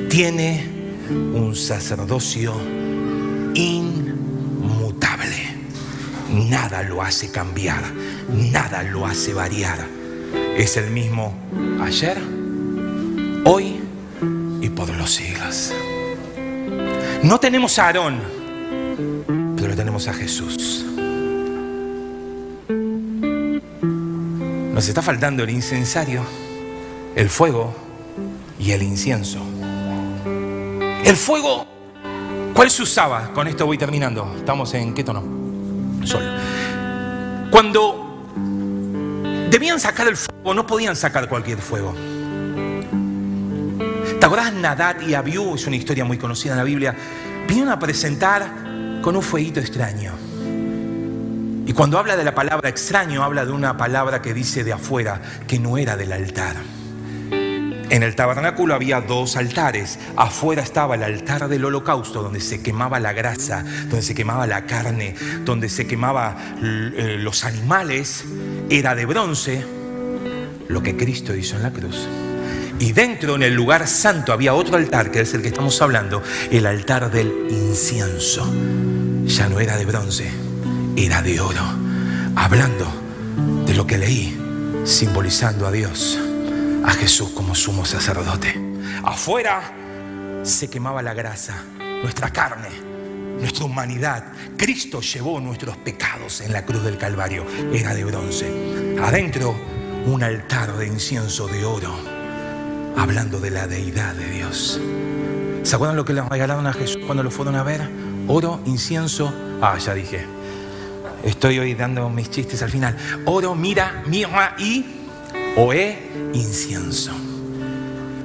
tiene 0.08 0.66
un 1.10 1.54
sacerdocio 1.56 2.54
inmutable. 3.54 5.36
Nada 6.30 6.82
lo 6.82 7.02
hace 7.02 7.30
cambiar, 7.30 7.82
nada 8.52 8.82
lo 8.82 9.06
hace 9.06 9.34
variar. 9.34 9.86
Es 10.56 10.76
el 10.76 10.90
mismo 10.90 11.34
ayer, 11.80 12.18
hoy 13.44 13.80
y 14.60 14.68
por 14.68 14.88
los 14.90 15.10
siglos. 15.10 15.72
No 17.22 17.38
tenemos 17.38 17.78
a 17.78 17.86
Aarón, 17.86 18.20
pero 19.56 19.76
tenemos 19.76 20.08
a 20.08 20.12
Jesús. 20.12 20.84
Nos 24.74 24.88
está 24.88 25.02
faltando 25.02 25.44
el 25.44 25.50
incensario, 25.50 26.24
el 27.14 27.30
fuego 27.30 27.72
y 28.58 28.72
el 28.72 28.82
incienso. 28.82 29.38
El 31.04 31.16
fuego, 31.16 31.64
¿cuál 32.54 32.70
se 32.72 32.82
usaba? 32.82 33.32
Con 33.32 33.46
esto 33.46 33.66
voy 33.66 33.78
terminando. 33.78 34.34
Estamos 34.36 34.74
en 34.74 34.92
qué 34.92 35.04
tono? 35.04 35.22
Sol. 36.04 36.24
Cuando 37.52 38.32
debían 39.48 39.78
sacar 39.78 40.08
el 40.08 40.16
fuego, 40.16 40.54
no 40.54 40.66
podían 40.66 40.96
sacar 40.96 41.28
cualquier 41.28 41.58
fuego. 41.58 41.94
¿Te 44.22 44.26
acordás? 44.26 44.52
Nadat 44.52 45.02
y 45.02 45.14
Abiú, 45.14 45.56
es 45.56 45.66
una 45.66 45.74
historia 45.74 46.04
muy 46.04 46.16
conocida 46.16 46.52
en 46.52 46.58
la 46.58 46.62
Biblia, 46.62 46.94
vinieron 47.48 47.72
a 47.72 47.80
presentar 47.80 49.00
con 49.02 49.16
un 49.16 49.22
fueguito 49.22 49.58
extraño. 49.58 50.12
Y 51.66 51.72
cuando 51.72 51.98
habla 51.98 52.16
de 52.16 52.22
la 52.22 52.32
palabra 52.32 52.68
extraño, 52.68 53.24
habla 53.24 53.44
de 53.44 53.50
una 53.50 53.76
palabra 53.76 54.22
que 54.22 54.32
dice 54.32 54.62
de 54.62 54.74
afuera, 54.74 55.20
que 55.48 55.58
no 55.58 55.76
era 55.76 55.96
del 55.96 56.12
altar. 56.12 56.54
En 57.32 58.04
el 58.04 58.14
tabernáculo 58.14 58.74
había 58.74 59.00
dos 59.00 59.36
altares. 59.36 59.98
Afuera 60.14 60.62
estaba 60.62 60.94
el 60.94 61.02
altar 61.02 61.48
del 61.48 61.64
holocausto, 61.64 62.22
donde 62.22 62.38
se 62.38 62.62
quemaba 62.62 63.00
la 63.00 63.12
grasa, 63.12 63.64
donde 63.88 64.02
se 64.02 64.14
quemaba 64.14 64.46
la 64.46 64.66
carne, 64.66 65.16
donde 65.44 65.68
se 65.68 65.88
quemaba 65.88 66.36
eh, 66.62 67.16
los 67.18 67.42
animales. 67.44 68.24
Era 68.70 68.94
de 68.94 69.04
bronce, 69.04 69.64
lo 70.68 70.80
que 70.80 70.96
Cristo 70.96 71.34
hizo 71.34 71.56
en 71.56 71.62
la 71.64 71.72
cruz. 71.72 72.06
Y 72.78 72.92
dentro, 72.92 73.36
en 73.36 73.42
el 73.42 73.54
lugar 73.54 73.86
santo, 73.86 74.32
había 74.32 74.54
otro 74.54 74.76
altar, 74.76 75.10
que 75.10 75.20
es 75.20 75.34
el 75.34 75.42
que 75.42 75.48
estamos 75.48 75.80
hablando, 75.82 76.22
el 76.50 76.66
altar 76.66 77.10
del 77.10 77.46
incienso. 77.50 78.52
Ya 79.24 79.48
no 79.48 79.60
era 79.60 79.76
de 79.76 79.84
bronce, 79.84 80.30
era 80.96 81.22
de 81.22 81.40
oro, 81.40 81.62
hablando 82.34 82.86
de 83.66 83.74
lo 83.74 83.86
que 83.86 83.98
leí, 83.98 84.38
simbolizando 84.84 85.66
a 85.66 85.70
Dios, 85.70 86.18
a 86.84 86.90
Jesús 86.92 87.30
como 87.30 87.54
sumo 87.54 87.84
sacerdote. 87.84 88.60
Afuera 89.04 89.72
se 90.42 90.68
quemaba 90.68 91.02
la 91.02 91.14
grasa, 91.14 91.62
nuestra 92.02 92.30
carne, 92.30 92.68
nuestra 93.38 93.64
humanidad. 93.64 94.24
Cristo 94.56 95.00
llevó 95.00 95.40
nuestros 95.40 95.76
pecados 95.78 96.40
en 96.40 96.52
la 96.52 96.64
cruz 96.64 96.82
del 96.82 96.98
Calvario, 96.98 97.46
era 97.72 97.94
de 97.94 98.04
bronce. 98.04 98.96
Adentro, 99.02 99.54
un 100.06 100.22
altar 100.22 100.76
de 100.76 100.86
incienso 100.86 101.46
de 101.46 101.64
oro, 101.64 101.94
hablando 102.96 103.40
de 103.40 103.50
la 103.50 103.66
deidad 103.66 104.14
de 104.14 104.30
Dios. 104.30 104.80
¿Se 105.62 105.74
acuerdan 105.74 105.96
lo 105.96 106.04
que 106.04 106.12
le 106.12 106.22
regalaron 106.22 106.66
a 106.66 106.72
Jesús 106.72 107.02
cuando 107.06 107.22
lo 107.22 107.30
fueron 107.30 107.54
a 107.56 107.62
ver? 107.62 107.88
Oro, 108.28 108.60
incienso. 108.66 109.32
Ah, 109.60 109.78
ya 109.78 109.94
dije, 109.94 110.26
Estoy 111.22 111.60
hoy 111.60 111.74
dando 111.74 112.10
mis 112.10 112.30
chistes 112.30 112.62
al 112.62 112.70
final. 112.70 112.96
Oro, 113.26 113.54
mira, 113.54 114.02
mirra 114.06 114.56
y 114.58 114.84
oe, 115.56 115.96
incienso. 116.32 117.12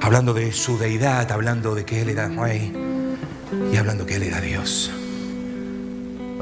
Hablando 0.00 0.34
de 0.34 0.52
su 0.52 0.78
deidad, 0.78 1.30
hablando 1.30 1.74
de 1.74 1.84
que 1.84 2.02
Él 2.02 2.08
era 2.08 2.28
rey 2.28 2.72
y 3.72 3.76
hablando 3.76 4.04
que 4.04 4.16
Él 4.16 4.24
era 4.24 4.40
Dios. 4.40 4.90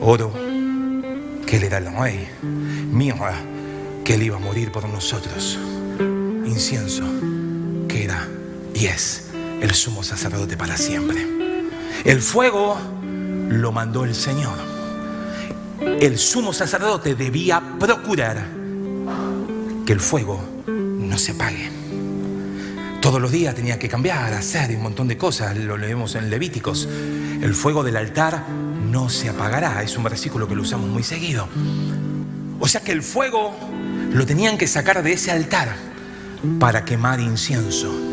Oro, 0.01 0.33
que 1.47 1.57
Él 1.57 1.65
era 1.65 1.79
el 1.79 1.95
rey. 1.95 2.29
Que 4.05 4.15
Él 4.15 4.23
iba 4.23 4.37
a 4.37 4.41
morir 4.41 4.73
por 4.73 4.89
nosotros. 4.89 5.59
Incienso, 6.47 7.05
y 8.77 8.87
es 8.87 9.25
el 9.61 9.75
sumo 9.75 10.03
sacerdote 10.03 10.57
para 10.57 10.77
siempre. 10.77 11.27
El 12.05 12.21
fuego 12.21 12.79
lo 13.49 13.73
mandó 13.73 14.05
el 14.05 14.15
Señor 14.15 14.77
el 15.81 16.19
sumo 16.19 16.53
sacerdote 16.53 17.15
debía 17.15 17.63
procurar 17.79 18.47
que 19.85 19.93
el 19.93 20.01
fuego 20.01 20.43
no 20.67 21.19
se 21.19 21.33
apague. 21.33 21.71
Todos 23.01 23.21
los 23.21 23.31
días 23.31 23.55
tenía 23.55 23.79
que 23.79 23.89
cambiar, 23.89 24.33
hacer 24.33 24.75
un 24.75 24.83
montón 24.83 25.07
de 25.07 25.17
cosas, 25.17 25.57
lo 25.57 25.77
leemos 25.77 26.15
en 26.15 26.29
Levíticos. 26.29 26.89
El 27.41 27.55
fuego 27.55 27.85
del 27.85 27.97
altar 27.97 28.45
no 28.91 29.09
se 29.09 29.29
apagará, 29.29 29.83
es 29.83 29.97
un 29.97 30.05
versículo 30.05 30.49
que 30.49 30.57
lo 30.57 30.63
usamos 30.63 30.89
muy 30.89 31.03
seguido. 31.03 31.47
O 32.59 32.67
sea 32.67 32.81
que 32.81 32.93
el 32.93 33.03
fuego 33.03 33.55
lo 34.13 34.27
tenían 34.27 34.59
que 34.59 34.67
sacar 34.67 35.03
de 35.03 35.13
ese 35.13 35.31
altar 35.31 35.77
para 36.59 36.85
quemar 36.85 37.21
incienso. 37.21 38.06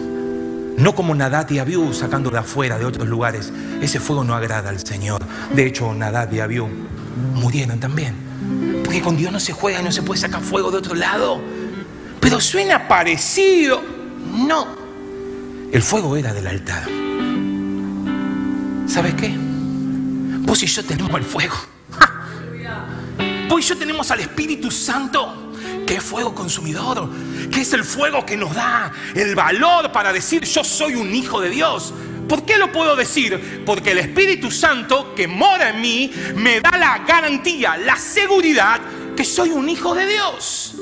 No 0.78 0.96
como 0.96 1.14
Nadat 1.14 1.52
y 1.52 1.60
Abiú 1.60 1.94
sacando 1.94 2.30
de 2.30 2.40
afuera, 2.40 2.78
de 2.78 2.86
otros 2.86 3.08
lugares. 3.08 3.52
Ese 3.82 4.00
fuego 4.00 4.24
no 4.24 4.34
agrada 4.34 4.70
al 4.70 4.86
Señor. 4.86 5.22
De 5.54 5.66
hecho, 5.66 5.94
Nadat 5.94 6.34
y 6.34 6.40
Abiú 6.40 6.68
murieron 7.36 7.80
también. 7.80 8.16
Porque 8.84 9.02
con 9.02 9.16
Dios 9.16 9.32
no 9.32 9.40
se 9.40 9.54
juega 9.54 9.82
y 9.82 9.84
no 9.84 9.92
se 9.92 10.02
puede 10.02 10.20
sacar 10.20 10.42
fuego 10.42 10.72
de 10.72 10.78
otro 10.78 10.96
lado. 10.96 11.42
Pero 12.20 12.40
suena 12.40 12.88
parecido. 12.88 13.82
No. 14.48 14.68
El 15.72 15.82
fuego 15.82 16.16
era 16.16 16.34
del 16.34 16.48
altar. 16.48 16.84
¿Sabes 18.88 19.14
qué? 19.16 19.36
Vos 20.40 20.62
y 20.62 20.68
yo 20.68 20.84
tenemos 20.84 21.16
el 21.16 21.24
fuego. 21.24 21.56
Vos 23.50 23.60
y 23.60 23.68
yo 23.70 23.78
tenemos 23.78 24.12
al 24.12 24.20
Espíritu 24.20 24.70
Santo, 24.70 25.43
es 25.96 26.04
fuego 26.04 26.34
consumidor, 26.34 27.10
que 27.52 27.62
es 27.62 27.74
el 27.74 27.84
fuego 27.84 28.26
que 28.26 28.38
nos 28.38 28.54
da 28.54 28.92
el 29.16 29.36
valor 29.36 29.92
para 29.92 30.14
decir 30.14 30.44
yo 30.44 30.64
soy 30.64 30.96
un 30.96 31.14
hijo 31.14 31.42
de 31.42 31.50
Dios. 31.50 31.94
¿Por 32.28 32.46
qué 32.46 32.58
lo 32.58 32.72
puedo 32.72 32.96
decir? 32.96 33.64
Porque 33.66 33.92
el 33.92 34.00
Espíritu 34.00 34.50
Santo 34.50 35.14
que 35.14 35.28
mora 35.28 35.70
en 35.70 35.82
mí 35.82 36.12
me 36.36 36.62
da 36.62 36.78
la 36.78 37.00
garantía, 37.00 37.78
la 37.78 37.98
seguridad 37.98 38.80
que 39.16 39.24
soy 39.24 39.52
un 39.52 39.70
hijo 39.70 39.94
de 39.94 40.08
Dios. 40.08 40.76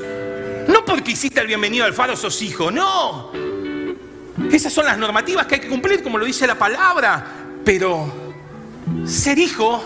No 0.68 0.84
porque 0.84 1.12
hiciste 1.12 1.40
el 1.40 1.46
bienvenido 1.46 1.84
al 1.84 1.92
faro 1.92 2.16
sos 2.16 2.40
hijo, 2.42 2.70
no. 2.70 3.32
Esas 4.50 4.72
son 4.72 4.86
las 4.86 4.96
normativas 4.98 5.46
que 5.46 5.56
hay 5.56 5.60
que 5.60 5.68
cumplir, 5.68 6.02
como 6.02 6.18
lo 6.18 6.24
dice 6.24 6.46
la 6.46 6.58
palabra. 6.58 7.26
Pero 7.64 8.12
ser 9.06 9.38
hijo, 9.38 9.84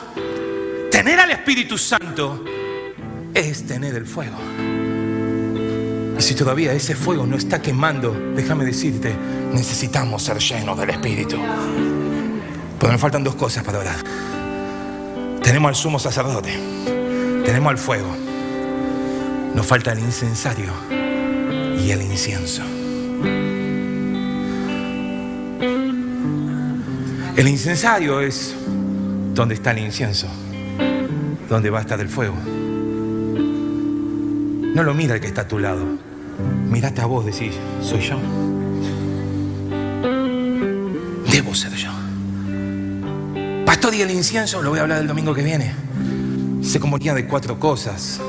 tener 0.91 1.19
al 1.19 1.31
Espíritu 1.31 1.77
Santo, 1.79 2.45
es 3.35 3.67
tener 3.67 3.95
el 3.95 4.07
fuego. 4.07 4.37
Y 6.19 6.23
si 6.23 6.35
todavía 6.35 6.73
ese 6.73 6.95
fuego 6.95 7.27
no 7.27 7.37
está 7.37 7.61
quemando, 7.61 8.13
déjame 8.35 8.65
decirte, 8.65 9.15
necesitamos 9.53 10.23
ser 10.23 10.39
llenos 10.39 10.79
del 10.79 10.91
Espíritu. 10.91 11.37
Pero 12.81 12.93
me 12.93 12.99
faltan 12.99 13.23
dos 13.23 13.35
cosas 13.35 13.65
para 13.65 13.79
orar. 13.79 13.97
Tenemos 15.43 15.69
al 15.69 15.75
sumo 15.75 15.99
sacerdote, 15.99 16.53
tenemos 17.45 17.71
al 17.71 17.79
fuego, 17.79 18.09
nos 19.55 19.65
falta 19.67 19.93
el 19.93 20.01
incensario 20.01 20.73
y 21.79 21.91
el 21.91 22.03
incienso. 22.03 22.63
El 27.37 27.49
incensario 27.49 28.21
es 28.21 28.57
donde 29.35 29.55
está 29.55 29.71
el 29.73 29.79
incienso, 29.79 30.27
donde 31.49 31.69
va 31.71 31.79
a 31.79 31.83
estar 31.83 32.01
el 32.01 32.09
fuego. 32.09 32.35
No 34.75 34.83
lo 34.83 34.95
mira 34.95 35.15
el 35.15 35.21
que 35.21 35.27
está 35.27 35.43
a 35.43 35.49
tu 35.49 35.59
lado. 35.59 36.06
Mírate 36.77 37.01
a 37.01 37.07
vos, 37.07 37.25
decís, 37.25 37.55
soy 37.81 38.01
yo. 38.03 38.19
Debo 41.33 41.55
ser 41.55 41.73
yo. 41.73 41.89
Pastor 43.65 43.95
y 43.95 44.03
el 44.03 44.11
incienso, 44.11 44.61
lo 44.61 44.69
voy 44.69 44.81
a 44.81 44.83
hablar 44.83 45.01
el 45.01 45.07
domingo 45.07 45.33
que 45.33 45.43
viene. 45.43 45.73
Se 46.61 46.79
componía 46.79 47.15
de 47.15 47.27
cuatro 47.27 47.59
cosas. 47.59 48.21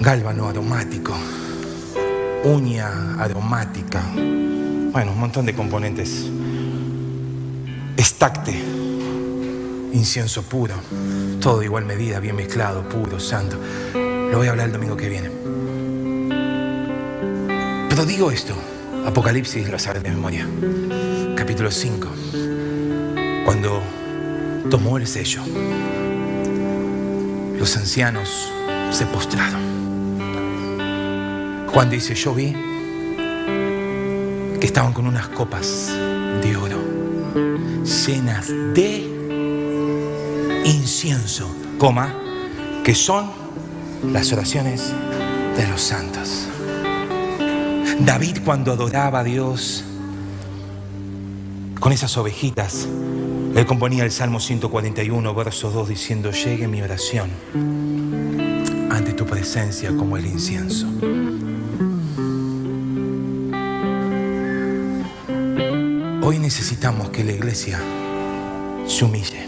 Gálbano 0.00 0.48
aromático, 0.48 1.14
uña 2.44 3.22
aromática, 3.22 4.02
bueno, 4.14 5.12
un 5.12 5.20
montón 5.20 5.44
de 5.44 5.54
componentes. 5.54 6.24
Estacte, 7.98 8.58
incienso 9.92 10.42
puro, 10.44 10.74
todo 11.38 11.58
de 11.58 11.66
igual 11.66 11.84
medida, 11.84 12.18
bien 12.18 12.36
mezclado, 12.36 12.88
puro, 12.88 13.20
santo. 13.20 13.58
Lo 13.92 14.38
voy 14.38 14.46
a 14.46 14.52
hablar 14.52 14.68
el 14.68 14.72
domingo 14.72 14.96
que 14.96 15.10
viene. 15.10 15.53
Pero 17.94 18.06
digo 18.06 18.32
esto, 18.32 18.56
Apocalipsis 19.06 19.68
lo 19.68 19.78
sabes 19.78 20.02
de 20.02 20.10
memoria, 20.10 20.48
capítulo 21.36 21.70
5, 21.70 22.08
cuando 23.44 23.80
tomó 24.68 24.98
el 24.98 25.06
sello, 25.06 25.42
los 27.56 27.76
ancianos 27.76 28.52
se 28.90 29.06
postraron. 29.06 29.60
Juan 31.68 31.88
dice, 31.88 32.16
yo 32.16 32.34
vi 32.34 32.52
que 34.58 34.66
estaban 34.66 34.92
con 34.92 35.06
unas 35.06 35.28
copas 35.28 35.94
de 36.42 36.56
oro 36.56 36.80
llenas 38.08 38.48
de 38.48 39.06
incienso, 40.64 41.48
coma, 41.78 42.12
que 42.82 42.96
son 42.96 43.30
las 44.12 44.32
oraciones 44.32 44.92
de 45.56 45.68
los 45.68 45.80
santos. 45.80 46.48
David 48.00 48.38
cuando 48.44 48.72
adoraba 48.72 49.20
a 49.20 49.24
Dios 49.24 49.84
con 51.78 51.92
esas 51.92 52.16
ovejitas, 52.16 52.88
él 53.54 53.66
componía 53.66 54.04
el 54.04 54.10
Salmo 54.10 54.40
141, 54.40 55.34
verso 55.34 55.70
2, 55.70 55.88
diciendo, 55.88 56.32
llegue 56.32 56.66
mi 56.66 56.82
oración 56.82 57.30
ante 58.90 59.12
tu 59.12 59.24
presencia 59.26 59.94
como 59.96 60.16
el 60.16 60.26
incienso. 60.26 60.86
Hoy 66.22 66.38
necesitamos 66.38 67.10
que 67.10 67.22
la 67.22 67.32
iglesia 67.32 67.78
se 68.86 69.04
humille. 69.04 69.46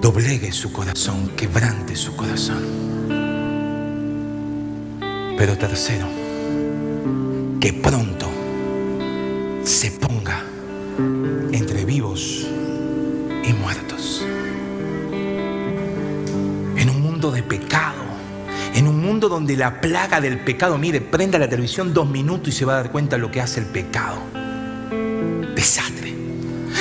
Doblegue 0.00 0.52
su 0.52 0.72
corazón, 0.72 1.28
quebrante 1.36 1.94
su 1.94 2.16
corazón. 2.16 2.83
Pero 5.36 5.58
tercero, 5.58 6.06
que 7.60 7.72
pronto 7.72 8.28
se 9.64 9.90
ponga 9.90 10.42
entre 11.52 11.84
vivos 11.84 12.46
y 13.42 13.52
muertos. 13.52 14.24
En 16.76 16.88
un 16.90 17.00
mundo 17.00 17.30
de 17.30 17.42
pecado, 17.42 18.02
en 18.74 18.86
un 18.86 19.00
mundo 19.00 19.28
donde 19.28 19.56
la 19.56 19.80
plaga 19.80 20.20
del 20.20 20.38
pecado, 20.38 20.78
mire, 20.78 21.00
prenda 21.00 21.38
la 21.38 21.48
televisión 21.48 21.92
dos 21.92 22.08
minutos 22.08 22.48
y 22.48 22.52
se 22.52 22.64
va 22.64 22.74
a 22.74 22.76
dar 22.76 22.92
cuenta 22.92 23.16
de 23.16 23.22
lo 23.22 23.30
que 23.30 23.40
hace 23.40 23.60
el 23.60 23.66
pecado. 23.66 24.18
Desastre. 25.54 26.14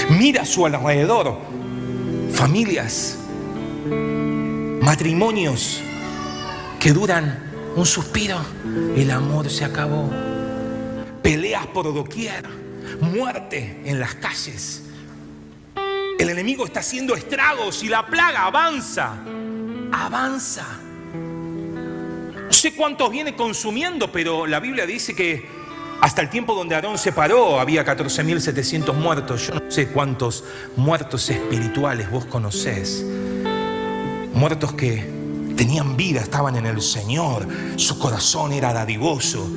Mira 0.10 0.44
a 0.44 0.46
su 0.46 0.66
alrededor 0.66 1.38
familias, 2.34 3.18
matrimonios 4.82 5.82
que 6.80 6.92
duran 6.92 7.53
un 7.76 7.86
suspiro, 7.86 8.40
el 8.96 9.10
amor 9.12 9.50
se 9.50 9.66
acabó. 9.66 10.10
Peleas 11.22 11.68
por 11.68 11.94
doquier, 11.94 12.48
muerte 13.00 13.82
en 13.86 14.00
las 14.00 14.16
calles. 14.16 14.84
El 16.20 16.30
enemigo 16.30 16.66
está 16.66 16.82
haciendo 16.82 17.16
estragos 17.16 17.84
y 17.84 17.90
la 17.90 18.06
plaga 18.06 18.46
avanza, 18.46 19.16
avanza. 19.92 20.66
No 22.46 22.54
sé 22.54 22.76
cuántos 22.76 23.10
viene 23.10 23.36
consumiendo, 23.36 24.12
pero 24.12 24.46
la 24.46 24.60
Biblia 24.60 24.86
dice 24.86 25.16
que 25.16 25.46
hasta 26.02 26.22
el 26.22 26.30
tiempo 26.30 26.54
donde 26.54 26.76
Aarón 26.76 26.98
se 26.98 27.12
paró 27.12 27.60
había 27.60 27.86
14.700 27.86 28.94
muertos. 28.94 29.48
Yo 29.48 29.56
no 29.56 29.72
sé 29.72 29.88
cuántos 29.88 30.44
muertos 30.76 31.30
espirituales 31.30 32.12
vos 32.12 32.26
conocés. 32.26 33.04
Muertos 34.34 34.74
que 34.74 35.23
tenían 35.56 35.96
vida, 35.96 36.22
estaban 36.22 36.56
en 36.56 36.66
el 36.66 36.82
Señor. 36.82 37.48
Su 37.76 38.00
corazón 38.00 38.54
era 38.54 38.74
dadivoso. 38.74 39.48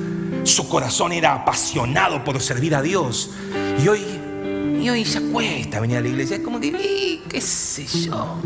Su 0.43 0.67
corazón 0.67 1.11
era 1.11 1.33
apasionado 1.33 2.23
por 2.23 2.41
servir 2.41 2.75
a 2.75 2.81
Dios. 2.81 3.31
Y 3.83 3.87
hoy, 3.87 4.01
y 4.81 4.89
hoy 4.89 5.03
ya 5.03 5.21
cuesta 5.31 5.79
venir 5.79 5.97
a 5.97 6.01
la 6.01 6.07
iglesia. 6.07 6.37
Es 6.37 6.43
como 6.43 6.59
que, 6.59 7.21
qué 7.27 7.41
sé 7.41 7.85
yo. 7.85 8.37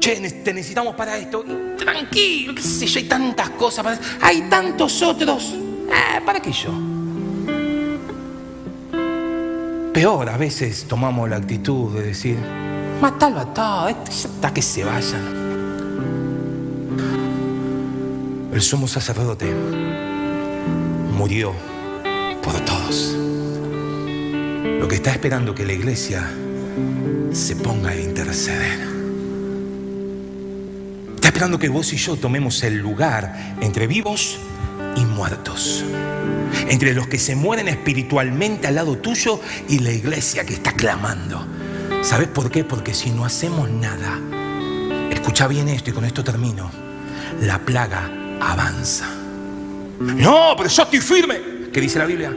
Che, 0.00 0.16
te 0.16 0.54
necesitamos 0.54 0.94
para 0.94 1.16
esto. 1.18 1.44
Tranquilo, 1.76 2.54
qué 2.54 2.62
sé 2.62 2.86
yo, 2.86 3.00
hay 3.00 3.06
tantas 3.06 3.50
cosas. 3.50 4.00
Hay 4.20 4.42
tantos 4.48 5.02
otros. 5.02 5.54
Ah, 5.92 6.20
¿Para 6.24 6.40
qué 6.40 6.52
yo? 6.52 6.70
Peor, 9.92 10.28
a 10.28 10.36
veces 10.36 10.84
tomamos 10.86 11.28
la 11.28 11.36
actitud 11.36 11.92
de 11.92 12.02
decir, 12.02 12.38
matalo 13.00 13.40
a 13.40 13.52
todos, 13.52 13.94
hasta 14.08 14.54
que 14.54 14.62
se 14.62 14.84
vayan. 14.84 15.37
El 18.58 18.64
sumo 18.64 18.88
sacerdote 18.88 19.54
murió 21.16 21.54
por 22.42 22.58
todos. 22.64 23.14
Lo 24.80 24.88
que 24.88 24.96
está 24.96 25.12
esperando 25.12 25.54
que 25.54 25.64
la 25.64 25.74
iglesia 25.74 26.28
se 27.30 27.54
ponga 27.54 27.90
a 27.90 27.96
interceder. 27.96 28.80
Está 31.14 31.28
esperando 31.28 31.60
que 31.60 31.68
vos 31.68 31.92
y 31.92 31.98
yo 31.98 32.16
tomemos 32.16 32.60
el 32.64 32.78
lugar 32.78 33.54
entre 33.60 33.86
vivos 33.86 34.40
y 34.96 35.04
muertos. 35.04 35.84
Entre 36.68 36.94
los 36.94 37.06
que 37.06 37.20
se 37.20 37.36
mueren 37.36 37.68
espiritualmente 37.68 38.66
al 38.66 38.74
lado 38.74 38.98
tuyo 38.98 39.40
y 39.68 39.78
la 39.78 39.92
iglesia 39.92 40.44
que 40.44 40.54
está 40.54 40.72
clamando. 40.72 41.46
¿Sabes 42.02 42.26
por 42.26 42.50
qué? 42.50 42.64
Porque 42.64 42.92
si 42.92 43.12
no 43.12 43.24
hacemos 43.24 43.70
nada, 43.70 44.18
escucha 45.12 45.46
bien 45.46 45.68
esto 45.68 45.90
y 45.90 45.92
con 45.92 46.04
esto 46.04 46.24
termino, 46.24 46.68
la 47.40 47.60
plaga 47.60 48.17
avanza. 48.40 49.06
No, 50.00 50.54
pero 50.56 50.68
yo 50.68 50.82
estoy 50.82 51.00
firme. 51.00 51.40
¿Qué 51.72 51.80
dice 51.80 51.98
la 51.98 52.06
Biblia? 52.06 52.32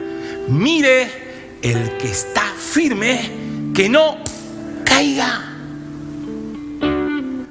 Mire 0.47 1.59
el 1.61 1.97
que 1.97 2.11
está 2.11 2.43
firme, 2.57 3.71
que 3.73 3.87
no 3.87 4.17
caiga. 4.83 5.47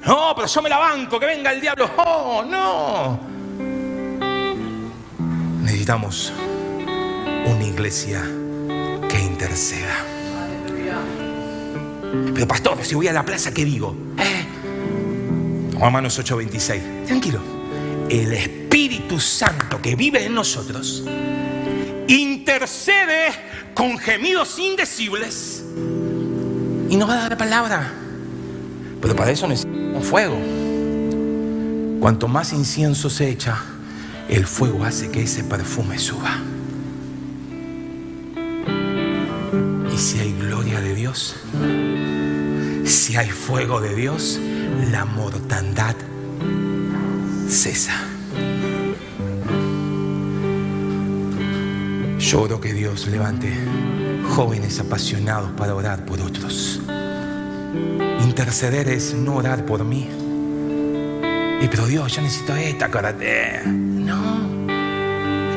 No, 0.07 0.33
pero 0.35 0.47
yo 0.49 0.63
me 0.63 0.69
la 0.69 0.79
banco, 0.79 1.21
que 1.21 1.27
venga 1.27 1.53
el 1.53 1.61
diablo. 1.61 1.91
Oh, 1.97 2.45
no. 2.45 3.21
Necesitamos 5.63 6.33
una 7.47 7.65
iglesia 7.65 8.23
que 9.09 9.21
interceda. 9.21 10.05
Pero 12.35 12.49
pastor, 12.49 12.79
si 12.83 12.95
voy 12.97 13.07
a 13.09 13.13
la 13.13 13.25
plaza, 13.25 13.55
¿qué 13.55 13.65
digo? 13.65 13.95
¿Eh? 14.19 14.45
Romanos 15.79 16.19
8:26. 16.19 17.07
Tranquilo. 17.07 17.60
El 18.11 18.33
Espíritu 18.33 19.21
Santo 19.21 19.81
que 19.81 19.95
vive 19.95 20.25
en 20.25 20.35
nosotros 20.35 21.05
intercede 22.09 23.29
con 23.73 23.97
gemidos 23.99 24.59
indecibles 24.59 25.63
y 26.89 26.97
nos 26.97 27.09
va 27.09 27.15
a 27.15 27.29
dar 27.29 27.39
palabra. 27.39 27.93
Pero 29.01 29.15
para 29.15 29.31
eso 29.31 29.47
necesitamos 29.47 30.05
fuego. 30.05 30.37
Cuanto 32.01 32.27
más 32.27 32.53
incienso 32.53 33.09
se 33.11 33.31
echa, 33.31 33.63
el 34.29 34.45
fuego 34.45 34.85
hace 34.85 35.13
que 35.13 35.23
ese 35.23 35.45
perfume 35.45 35.97
suba. 35.97 36.39
Y 39.95 39.99
si 39.99 40.19
hay 40.19 40.33
gloria 40.33 40.81
de 40.81 40.95
Dios, 40.97 41.37
si 42.85 43.17
hay 43.17 43.31
fuego 43.31 43.81
de 43.81 43.95
Dios, 43.95 44.41
la 44.91 45.05
mortandad 45.05 45.95
cesa. 47.51 48.07
Lloro 52.19 52.61
que 52.61 52.73
Dios 52.73 53.09
levante 53.09 53.53
jóvenes 54.37 54.79
apasionados 54.79 55.51
para 55.53 55.75
orar 55.75 56.05
por 56.05 56.21
otros. 56.21 56.81
Interceder 58.23 58.89
es 58.89 59.15
no 59.15 59.37
orar 59.37 59.67
por 59.67 59.85
mí. 59.85 60.09
Y 61.61 61.69
pero 61.69 61.87
Dios, 61.87 62.15
yo 62.15 62.23
necesito 62.23 62.55
esta 62.55 62.89
karate. 62.89 63.63
No. 63.67 64.41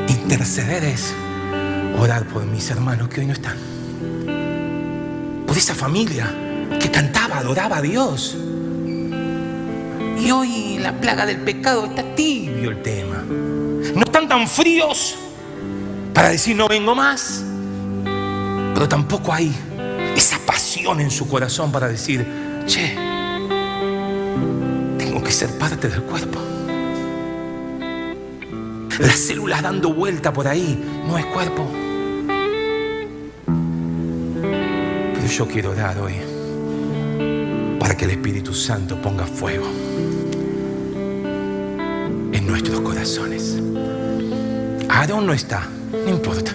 Interceder 0.08 0.84
es 0.84 1.14
orar 1.98 2.26
por 2.26 2.44
mis 2.44 2.68
hermanos 2.70 3.08
que 3.08 3.20
hoy 3.20 3.26
no 3.26 3.32
están. 3.34 3.56
Por 5.46 5.56
esa 5.56 5.74
familia 5.74 6.34
que 6.80 6.90
cantaba, 6.90 7.38
adoraba 7.38 7.76
a 7.76 7.82
Dios. 7.82 8.36
Y 10.18 10.30
hoy 10.30 10.78
la 10.78 10.92
plaga 11.00 11.26
del 11.26 11.38
pecado 11.38 11.86
está 11.86 12.02
tibio 12.14 12.70
el 12.70 12.82
tema. 12.82 13.24
No 13.94 14.02
están 14.04 14.28
tan 14.28 14.48
fríos 14.48 15.16
para 16.12 16.30
decir 16.30 16.56
no 16.56 16.68
vengo 16.68 16.94
más. 16.94 17.44
Pero 18.74 18.88
tampoco 18.88 19.32
hay 19.32 19.54
esa 20.16 20.38
pasión 20.46 21.00
en 21.00 21.10
su 21.10 21.28
corazón 21.28 21.70
para 21.70 21.88
decir, 21.88 22.26
che, 22.66 22.94
tengo 24.98 25.22
que 25.22 25.30
ser 25.30 25.50
parte 25.58 25.88
del 25.88 26.02
cuerpo. 26.02 26.38
Las 28.98 29.18
células 29.18 29.62
dando 29.62 29.92
vuelta 29.92 30.32
por 30.32 30.46
ahí 30.46 30.82
no 31.06 31.18
es 31.18 31.26
cuerpo. 31.26 31.68
Pero 35.14 35.26
yo 35.28 35.48
quiero 35.48 35.70
orar 35.70 35.98
hoy 35.98 36.33
que 37.96 38.06
el 38.06 38.12
Espíritu 38.12 38.54
Santo 38.54 39.00
ponga 39.00 39.26
fuego 39.26 39.66
en 42.32 42.46
nuestros 42.46 42.80
corazones. 42.80 43.56
Aarón 44.88 45.26
no 45.26 45.32
está, 45.32 45.68
no 45.92 46.08
importa. 46.08 46.54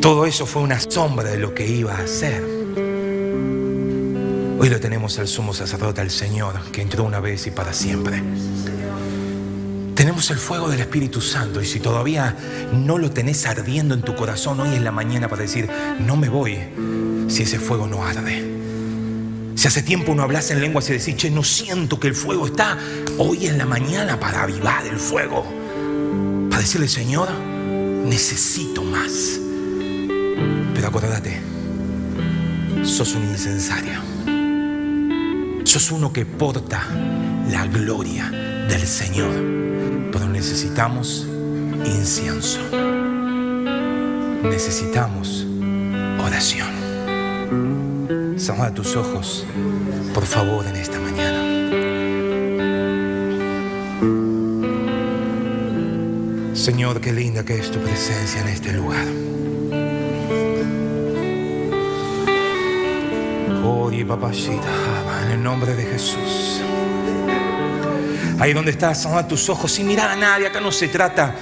Todo 0.00 0.26
eso 0.26 0.46
fue 0.46 0.62
una 0.62 0.80
sombra 0.80 1.30
de 1.30 1.38
lo 1.38 1.54
que 1.54 1.68
iba 1.68 1.94
a 1.94 2.02
hacer. 2.02 2.42
Hoy 4.58 4.68
lo 4.68 4.80
tenemos 4.80 5.18
al 5.18 5.28
sumo 5.28 5.52
sacerdote, 5.54 6.00
al 6.00 6.10
Señor, 6.10 6.60
que 6.72 6.82
entró 6.82 7.04
una 7.04 7.20
vez 7.20 7.46
y 7.46 7.50
para 7.50 7.72
siempre. 7.72 8.22
Tenemos 9.94 10.30
el 10.30 10.38
fuego 10.38 10.68
del 10.68 10.80
Espíritu 10.80 11.20
Santo 11.20 11.60
y 11.60 11.66
si 11.66 11.78
todavía 11.78 12.36
no 12.72 12.98
lo 12.98 13.10
tenés 13.10 13.46
ardiendo 13.46 13.94
en 13.94 14.02
tu 14.02 14.14
corazón 14.14 14.60
hoy 14.60 14.74
en 14.74 14.82
la 14.82 14.90
mañana 14.92 15.28
para 15.28 15.42
decir, 15.42 15.68
no 16.00 16.16
me 16.16 16.28
voy 16.28 16.58
si 17.28 17.44
ese 17.44 17.58
fuego 17.58 17.86
no 17.86 18.04
arde. 18.04 18.51
Si 19.62 19.68
hace 19.68 19.84
tiempo 19.84 20.12
no 20.12 20.24
hablas 20.24 20.50
en 20.50 20.60
lenguas 20.60 20.90
y 20.90 20.94
decís, 20.94 21.14
che, 21.14 21.30
no 21.30 21.44
siento 21.44 22.00
que 22.00 22.08
el 22.08 22.16
fuego 22.16 22.48
está 22.48 22.76
hoy 23.16 23.46
en 23.46 23.58
la 23.58 23.64
mañana 23.64 24.18
para 24.18 24.42
avivar 24.42 24.84
el 24.84 24.98
fuego. 24.98 25.46
Para 26.50 26.62
decirle, 26.62 26.88
Señor, 26.88 27.30
necesito 28.04 28.82
más. 28.82 29.38
Pero 30.74 30.88
acuérdate, 30.88 31.38
sos 32.82 33.14
un 33.14 33.22
incensario. 33.22 34.00
Sos 35.62 35.92
uno 35.92 36.12
que 36.12 36.26
porta 36.26 36.82
la 37.48 37.64
gloria 37.68 38.30
del 38.68 38.84
Señor. 38.84 39.30
Pero 40.10 40.28
necesitamos 40.28 41.24
incienso. 41.84 42.58
Necesitamos 44.42 45.46
oración. 46.18 47.81
Cerra 48.42 48.74
tus 48.74 48.96
ojos, 48.96 49.46
por 50.12 50.26
favor, 50.26 50.66
en 50.66 50.74
esta 50.74 50.98
mañana. 50.98 51.38
Señor, 56.52 57.00
qué 57.00 57.12
linda 57.12 57.44
que 57.44 57.56
es 57.56 57.70
tu 57.70 57.78
presencia 57.78 58.40
en 58.40 58.48
este 58.48 58.72
lugar. 58.72 59.06
Oye, 63.64 64.04
papachita, 64.04 64.72
en 65.24 65.30
el 65.30 65.40
nombre 65.44 65.76
de 65.76 65.84
Jesús. 65.84 66.62
Ahí 68.40 68.52
donde 68.52 68.72
estás, 68.72 69.02
cerra 69.02 69.28
tus 69.28 69.48
ojos 69.50 69.70
sin 69.70 69.86
mirar 69.86 70.10
a 70.10 70.16
nadie. 70.16 70.48
Acá 70.48 70.60
no 70.60 70.72
se 70.72 70.88
trata 70.88 71.36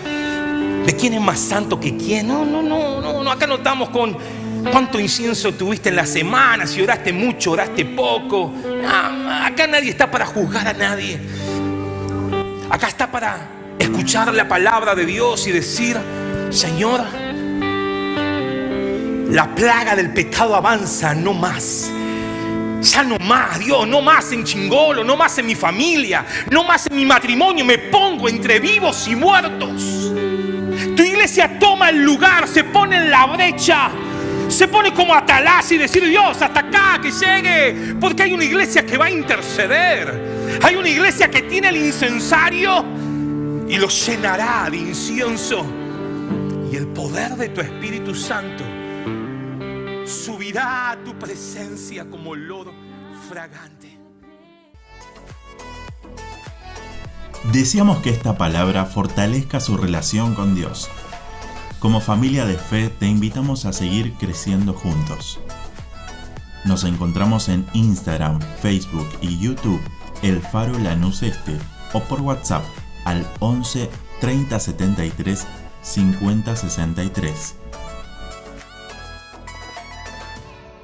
de 0.85 0.97
quién 1.01 1.15
es 1.15 1.21
más 1.23 1.39
santo 1.41 1.81
que 1.81 1.97
quién. 1.97 2.29
No, 2.29 2.45
no, 2.45 2.61
no, 2.61 3.01
no, 3.01 3.25
no. 3.25 3.31
Acá 3.31 3.47
no 3.47 3.55
estamos 3.55 3.89
con 3.89 4.19
cuánto 4.71 4.99
incienso 4.99 5.55
tuviste 5.55 5.89
en 5.89 5.97
la 5.97 6.07
semana, 6.07 6.67
si 6.67 6.83
oraste 6.83 7.13
mucho, 7.13 7.53
oraste 7.53 7.85
poco. 7.85 8.53
acá 9.45 9.67
nadie 9.67 9.91
está 9.91 10.11
para 10.11 10.27
juzgar 10.27 10.67
a 10.69 10.73
nadie. 10.73 11.19
Acá 12.71 12.89
está 12.89 13.11
para 13.11 13.39
escuchar 13.79 14.33
la 14.35 14.47
palabra 14.47 14.95
de 14.95 15.05
Dios 15.07 15.47
y 15.47 15.53
decir, 15.53 15.97
Señor, 16.51 17.01
la 19.31 19.55
plaga 19.55 19.97
del 19.97 20.13
pecado 20.13 20.55
avanza, 20.55 21.15
no 21.15 21.33
más. 21.33 21.91
Ya 22.83 23.03
no 23.03 23.19
más, 23.19 23.59
Dios, 23.59 23.87
no 23.87 24.01
más 24.01 24.33
en 24.33 24.43
chingolo, 24.43 25.05
no 25.05 25.17
más 25.17 25.37
en 25.39 25.47
mi 25.47 25.55
familia, 25.55 26.25
no 26.51 26.65
más 26.65 26.87
en 26.87 26.97
mi 26.97 27.05
matrimonio. 27.05 27.65
Me 27.65 27.79
pongo 27.79 28.29
entre 28.29 28.59
vivos 28.59 29.07
y 29.07 29.15
muertos. 29.15 30.13
Tu 30.97 31.03
iglesia 31.03 31.59
toma 31.59 31.91
el 31.91 32.03
lugar, 32.03 32.49
se 32.49 32.65
pone 32.65 32.97
en 32.97 33.11
la 33.11 33.27
brecha, 33.27 33.91
se 34.51 34.69
pone 34.69 34.93
como 34.93 35.15
atalaz 35.15 35.71
y 35.73 35.79
decir 35.79 36.05
Dios, 36.05 36.41
hasta 36.41 36.61
acá, 36.61 37.01
que 37.01 37.11
llegue. 37.11 37.95
Porque 38.01 38.25
hay 38.25 38.33
una 38.33 38.45
iglesia 38.45 38.85
que 38.85 38.97
va 38.97 39.07
a 39.07 39.11
interceder. 39.11 40.59
Hay 40.63 40.77
una 40.77 40.89
iglesia 40.89 41.31
que 41.31 41.43
tiene 41.43 41.69
el 41.69 41.77
incensario 41.77 42.85
y 43.69 43.77
lo 43.77 43.89
llenará 43.89 44.69
de 44.71 44.77
incienso. 44.79 45.65
Y 46.73 46.77
el 46.77 46.89
poder 46.89 47.37
de 47.37 47.49
tu 47.49 47.61
Espíritu 47.61 48.15
Santo 48.15 48.65
subirá 50.05 50.91
a 50.91 50.97
tu 50.97 51.19
presencia 51.19 52.09
como 52.09 52.31
olor 52.31 52.73
fragante. 53.29 53.99
Deseamos 57.53 57.99
que 57.99 58.11
esta 58.11 58.37
palabra 58.37 58.85
fortalezca 58.85 59.61
su 59.61 59.77
relación 59.77 60.35
con 60.35 60.55
Dios. 60.55 60.91
Como 61.81 62.03
familia 62.03 62.45
de 62.45 62.59
fe 62.59 62.91
te 62.91 63.07
invitamos 63.07 63.65
a 63.65 63.73
seguir 63.73 64.13
creciendo 64.19 64.75
juntos. 64.75 65.41
Nos 66.67 66.85
encontramos 66.85 67.49
en 67.49 67.67
Instagram, 67.73 68.39
Facebook 68.61 69.09
y 69.23 69.39
YouTube 69.39 69.81
El 70.21 70.43
Faro 70.43 70.79
Lanús 70.79 71.23
Este 71.23 71.57
o 71.95 72.01
por 72.01 72.21
WhatsApp 72.21 72.63
al 73.07 73.27
11 73.39 73.89
30 74.21 74.61
73 74.61 75.47
50 75.81 76.55
63. 76.55 77.55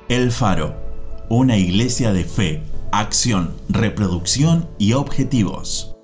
El 0.08 0.32
Faro, 0.32 0.76
una 1.28 1.58
iglesia 1.58 2.14
de 2.14 2.24
fe, 2.24 2.62
acción, 2.90 3.54
reproducción 3.68 4.66
y 4.78 4.94
objetivos. 4.94 5.95